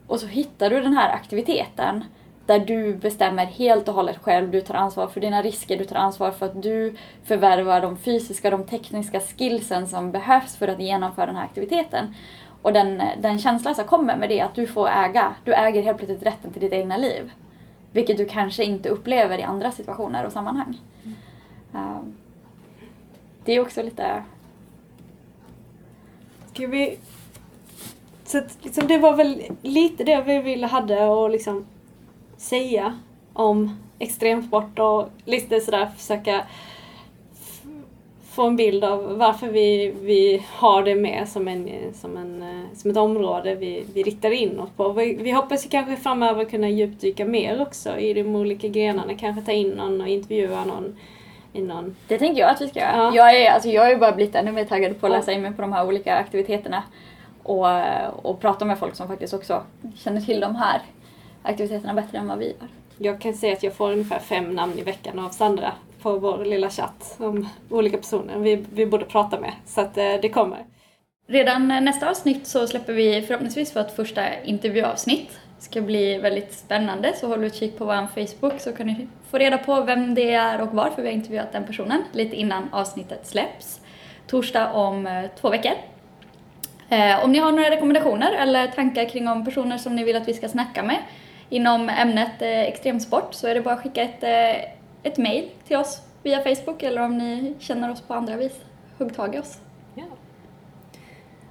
Och 0.07 0.19
så 0.19 0.27
hittar 0.27 0.69
du 0.69 0.81
den 0.81 0.93
här 0.93 1.13
aktiviteten 1.13 2.03
där 2.45 2.59
du 2.59 2.95
bestämmer 2.95 3.45
helt 3.45 3.87
och 3.87 3.93
hållet 3.93 4.17
själv, 4.17 4.51
du 4.51 4.61
tar 4.61 4.75
ansvar 4.75 5.07
för 5.07 5.21
dina 5.21 5.41
risker, 5.41 5.77
du 5.77 5.85
tar 5.85 5.95
ansvar 5.95 6.31
för 6.31 6.45
att 6.45 6.61
du 6.61 6.95
förvärvar 7.23 7.81
de 7.81 7.97
fysiska, 7.97 8.49
de 8.49 8.63
tekniska 8.63 9.19
skillsen 9.19 9.87
som 9.87 10.11
behövs 10.11 10.55
för 10.55 10.67
att 10.67 10.79
genomföra 10.79 11.25
den 11.25 11.35
här 11.35 11.45
aktiviteten. 11.45 12.15
Och 12.61 12.73
den, 12.73 13.03
den 13.17 13.39
känslan 13.39 13.75
som 13.75 13.85
kommer 13.85 14.17
med 14.17 14.29
det 14.29 14.41
att 14.41 14.55
du 14.55 14.67
får 14.67 14.89
äga, 14.89 15.35
du 15.45 15.53
äger 15.53 15.81
helt 15.81 15.97
plötsligt 15.97 16.25
rätten 16.25 16.51
till 16.51 16.61
ditt 16.61 16.73
egna 16.73 16.97
liv. 16.97 17.31
Vilket 17.91 18.17
du 18.17 18.25
kanske 18.25 18.63
inte 18.63 18.89
upplever 18.89 19.37
i 19.37 19.43
andra 19.43 19.71
situationer 19.71 20.25
och 20.25 20.31
sammanhang. 20.31 20.77
Um, 21.73 22.13
det 23.45 23.53
är 23.53 23.61
också 23.61 23.83
lite... 23.83 24.23
Ska 26.53 26.67
vi... 26.67 26.99
Så 28.23 28.37
att, 28.37 28.57
liksom, 28.61 28.87
det 28.87 28.97
var 28.97 29.15
väl 29.15 29.43
lite 29.61 30.03
det 30.03 30.21
vi 30.21 30.39
ville 30.39 30.67
hade 30.67 31.05
och 31.05 31.29
liksom 31.29 31.65
säga 32.37 32.99
om 33.33 33.77
extremsport 33.99 34.79
och 34.79 35.09
lite 35.25 35.61
sådär 35.61 35.89
försöka 35.97 36.45
få 38.31 38.47
en 38.47 38.55
bild 38.55 38.83
av 38.83 39.17
varför 39.17 39.47
vi, 39.47 39.93
vi 40.01 40.43
har 40.51 40.83
det 40.83 40.95
med 40.95 41.27
som, 41.27 41.47
en, 41.47 41.69
som, 41.93 42.17
en, 42.17 42.41
eh, 42.41 42.75
som 42.75 42.91
ett 42.91 42.97
område 42.97 43.55
vi, 43.55 43.85
vi 43.93 44.03
riktar 44.03 44.31
in 44.31 44.59
oss 44.59 44.69
på. 44.75 44.89
Vi, 44.89 45.15
vi 45.15 45.31
hoppas 45.31 45.65
ju 45.65 45.69
kanske 45.69 45.95
framöver 45.95 46.45
kunna 46.45 46.69
djupdyka 46.69 47.25
mer 47.25 47.61
också 47.61 47.97
i 47.97 48.13
de 48.13 48.35
olika 48.35 48.67
grenarna, 48.67 49.13
kanske 49.13 49.41
ta 49.41 49.51
in 49.51 49.69
någon 49.69 50.01
och 50.01 50.07
intervjua 50.07 50.65
någon 50.65 50.95
i 51.53 51.61
någon 51.61 51.95
Det 52.07 52.17
tänker 52.17 52.41
jag 52.41 52.49
att 52.49 52.61
vi 52.61 52.67
ska 52.67 52.79
göra. 52.79 52.95
Ja. 52.95 53.15
Jag, 53.15 53.41
är, 53.41 53.51
alltså, 53.51 53.69
jag 53.69 53.81
har 53.81 53.89
ju 53.89 53.97
bara 53.97 54.11
blivit 54.11 54.35
ännu 54.35 54.51
mer 54.51 54.65
taggad 54.65 54.99
på 54.99 55.05
att 55.05 55.11
läsa 55.11 55.31
in 55.31 55.41
mig 55.41 55.53
på 55.53 55.61
de 55.61 55.73
här 55.73 55.87
olika 55.87 56.15
aktiviteterna. 56.15 56.83
Och, 57.43 57.67
och 58.21 58.39
prata 58.39 58.65
med 58.65 58.79
folk 58.79 58.95
som 58.95 59.07
faktiskt 59.07 59.33
också 59.33 59.63
känner 59.95 60.21
till 60.21 60.39
de 60.39 60.55
här 60.55 60.81
aktiviteterna 61.43 61.93
bättre 61.93 62.17
än 62.17 62.27
vad 62.27 62.37
vi 62.37 62.45
gör. 62.45 62.67
Jag 62.97 63.21
kan 63.21 63.33
säga 63.33 63.53
att 63.53 63.63
jag 63.63 63.73
får 63.73 63.91
ungefär 63.91 64.19
fem 64.19 64.55
namn 64.55 64.79
i 64.79 64.81
veckan 64.81 65.19
av 65.19 65.29
Sandra 65.29 65.71
på 66.01 66.17
vår 66.17 66.45
lilla 66.45 66.69
chatt 66.69 67.15
om 67.19 67.47
olika 67.69 67.97
personer 67.97 68.39
vi, 68.39 68.65
vi 68.73 68.85
borde 68.85 69.05
prata 69.05 69.39
med. 69.39 69.51
Så 69.65 69.81
att 69.81 69.97
eh, 69.97 70.13
det 70.21 70.29
kommer. 70.29 70.65
Redan 71.27 71.71
eh, 71.71 71.81
nästa 71.81 72.09
avsnitt 72.09 72.47
så 72.47 72.67
släpper 72.67 72.93
vi 72.93 73.21
förhoppningsvis 73.21 73.75
vårt 73.75 73.91
första 73.91 74.43
intervjuavsnitt. 74.43 75.39
Det 75.57 75.63
ska 75.63 75.81
bli 75.81 76.17
väldigt 76.17 76.53
spännande, 76.53 77.13
så 77.15 77.27
håll 77.27 77.43
utkik 77.43 77.77
på 77.77 77.85
vår 77.85 78.07
Facebook 78.15 78.59
så 78.59 78.73
kan 78.73 78.87
ni 78.87 79.07
få 79.29 79.37
reda 79.37 79.57
på 79.57 79.81
vem 79.81 80.15
det 80.15 80.33
är 80.33 80.61
och 80.61 80.73
varför 80.73 81.01
vi 81.01 81.07
har 81.07 81.15
intervjuat 81.15 81.51
den 81.51 81.63
personen 81.65 82.03
lite 82.11 82.35
innan 82.35 82.69
avsnittet 82.71 83.27
släpps. 83.27 83.81
Torsdag 84.27 84.73
om 84.73 85.07
eh, 85.07 85.23
två 85.41 85.49
veckor. 85.49 85.73
Om 87.23 87.31
ni 87.31 87.39
har 87.39 87.51
några 87.51 87.69
rekommendationer 87.69 88.31
eller 88.31 88.67
tankar 88.67 89.09
kring 89.09 89.27
om 89.27 89.45
personer 89.45 89.77
som 89.77 89.95
ni 89.95 90.03
vill 90.03 90.15
att 90.15 90.27
vi 90.27 90.33
ska 90.33 90.49
snacka 90.49 90.83
med 90.83 90.97
inom 91.49 91.89
ämnet 91.89 92.41
extremsport 92.41 93.33
så 93.33 93.47
är 93.47 93.55
det 93.55 93.61
bara 93.61 93.73
att 93.73 93.83
skicka 93.83 94.01
ett, 94.01 94.23
ett 95.03 95.17
mail 95.17 95.49
till 95.67 95.77
oss 95.77 96.01
via 96.23 96.43
Facebook 96.43 96.83
eller 96.83 97.01
om 97.01 97.17
ni 97.17 97.55
känner 97.59 97.91
oss 97.91 98.01
på 98.01 98.13
andra 98.13 98.35
vis. 98.35 98.59
Hugg 98.97 99.15
tag 99.15 99.35
i 99.35 99.39
oss. 99.39 99.57
Ja. 99.95 100.03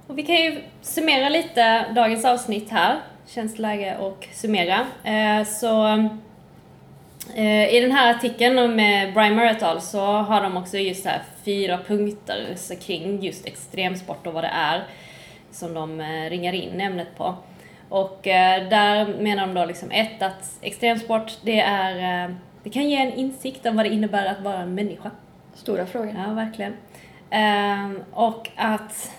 Och 0.07 0.17
vi 0.17 0.23
kan 0.23 0.35
ju 0.35 0.61
summera 0.81 1.29
lite 1.29 1.93
dagens 1.93 2.25
avsnitt 2.25 2.69
här. 2.69 2.99
Känns 3.27 3.59
läge 3.59 3.97
att 3.97 4.35
summera. 4.35 4.87
Eh, 5.03 5.43
så 5.45 5.87
eh, 7.35 7.73
i 7.75 7.79
den 7.79 7.91
här 7.91 8.15
artikeln 8.15 8.75
med 8.75 9.13
Brian 9.13 9.35
Murray 9.35 9.79
så 9.79 10.05
har 10.05 10.41
de 10.41 10.57
också 10.57 10.77
just 10.77 11.05
här 11.05 11.21
fyra 11.45 11.79
punkter 11.87 12.57
kring 12.81 13.21
just 13.21 13.45
extremsport 13.45 14.27
och 14.27 14.33
vad 14.33 14.43
det 14.43 14.51
är 14.53 14.83
som 15.51 15.73
de 15.73 16.01
eh, 16.01 16.29
ringar 16.29 16.53
in 16.53 16.81
ämnet 16.81 17.17
på. 17.17 17.35
Och 17.89 18.19
där 18.69 19.07
menar 19.19 19.47
de 19.47 19.53
då 19.53 19.65
liksom 19.65 19.91
ett 19.91 20.21
att 20.21 20.59
extremsport 20.61 21.37
det 21.41 21.59
är, 21.59 22.35
det 22.63 22.69
kan 22.69 22.89
ge 22.89 22.95
en 22.95 23.13
insikt 23.13 23.65
om 23.65 23.75
vad 23.75 23.85
det 23.85 23.89
innebär 23.89 24.25
att 24.25 24.41
vara 24.41 24.57
en 24.57 24.75
människa. 24.75 25.11
Stora 25.53 25.85
frågor. 25.85 26.15
Ja, 26.27 26.33
verkligen. 26.33 26.73
Ehm, 27.29 28.03
och 28.13 28.49
att 28.55 29.11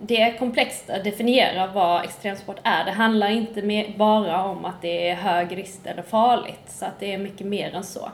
det 0.00 0.20
är 0.20 0.38
komplext 0.38 0.90
att 0.90 1.04
definiera 1.04 1.66
vad 1.66 2.04
extremsport 2.04 2.60
är. 2.62 2.84
Det 2.84 2.90
handlar 2.90 3.28
inte 3.28 3.84
bara 3.96 4.44
om 4.44 4.64
att 4.64 4.82
det 4.82 5.08
är 5.08 5.14
hög 5.14 5.56
risk 5.56 5.80
eller 5.84 6.02
farligt, 6.02 6.64
så 6.66 6.84
att 6.84 7.00
det 7.00 7.14
är 7.14 7.18
mycket 7.18 7.46
mer 7.46 7.74
än 7.74 7.84
så. 7.84 8.08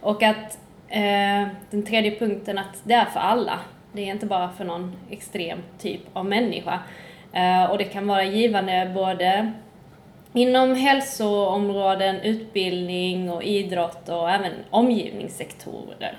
Och 0.00 0.22
att 0.22 0.58
eh, 0.88 1.48
den 1.70 1.82
tredje 1.86 2.18
punkten, 2.18 2.58
att 2.58 2.80
det 2.84 2.94
är 2.94 3.04
för 3.04 3.20
alla. 3.20 3.58
Det 3.92 4.02
är 4.02 4.06
inte 4.06 4.26
bara 4.26 4.50
för 4.52 4.64
någon 4.64 4.96
extrem 5.10 5.58
typ 5.78 6.00
av 6.12 6.26
människa. 6.26 6.80
Eh, 7.32 7.64
och 7.64 7.78
det 7.78 7.84
kan 7.84 8.06
vara 8.06 8.24
givande 8.24 8.92
både 8.94 9.52
inom 10.32 10.74
hälsoområden, 10.74 12.16
utbildning 12.16 13.30
och 13.30 13.42
idrott 13.42 14.08
och 14.08 14.30
även 14.30 14.52
omgivningssektorer. 14.70 16.18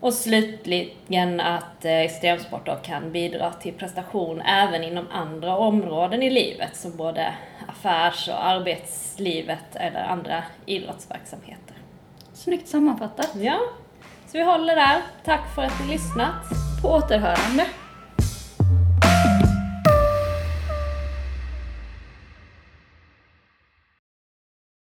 Och 0.00 0.14
slutligen 0.14 1.40
att 1.40 1.84
eh, 1.84 1.98
extremsport 1.98 2.66
då 2.66 2.74
kan 2.74 3.12
bidra 3.12 3.52
till 3.52 3.74
prestation 3.74 4.40
även 4.40 4.84
inom 4.84 5.06
andra 5.12 5.56
områden 5.56 6.22
i 6.22 6.30
livet 6.30 6.76
som 6.76 6.96
både 6.96 7.34
affärs 7.68 8.28
och 8.28 8.46
arbetslivet 8.46 9.76
eller 9.76 10.02
andra 10.02 10.42
idrottsverksamheter. 10.66 11.76
Snyggt 12.32 12.68
sammanfattat. 12.68 13.30
Ja, 13.34 13.60
så 14.26 14.38
vi 14.38 14.44
håller 14.44 14.76
där. 14.76 15.02
Tack 15.24 15.54
för 15.54 15.62
att 15.62 15.80
ni 15.80 15.92
lyssnat. 15.92 16.44
På 16.82 16.88
återhörande. 16.88 17.66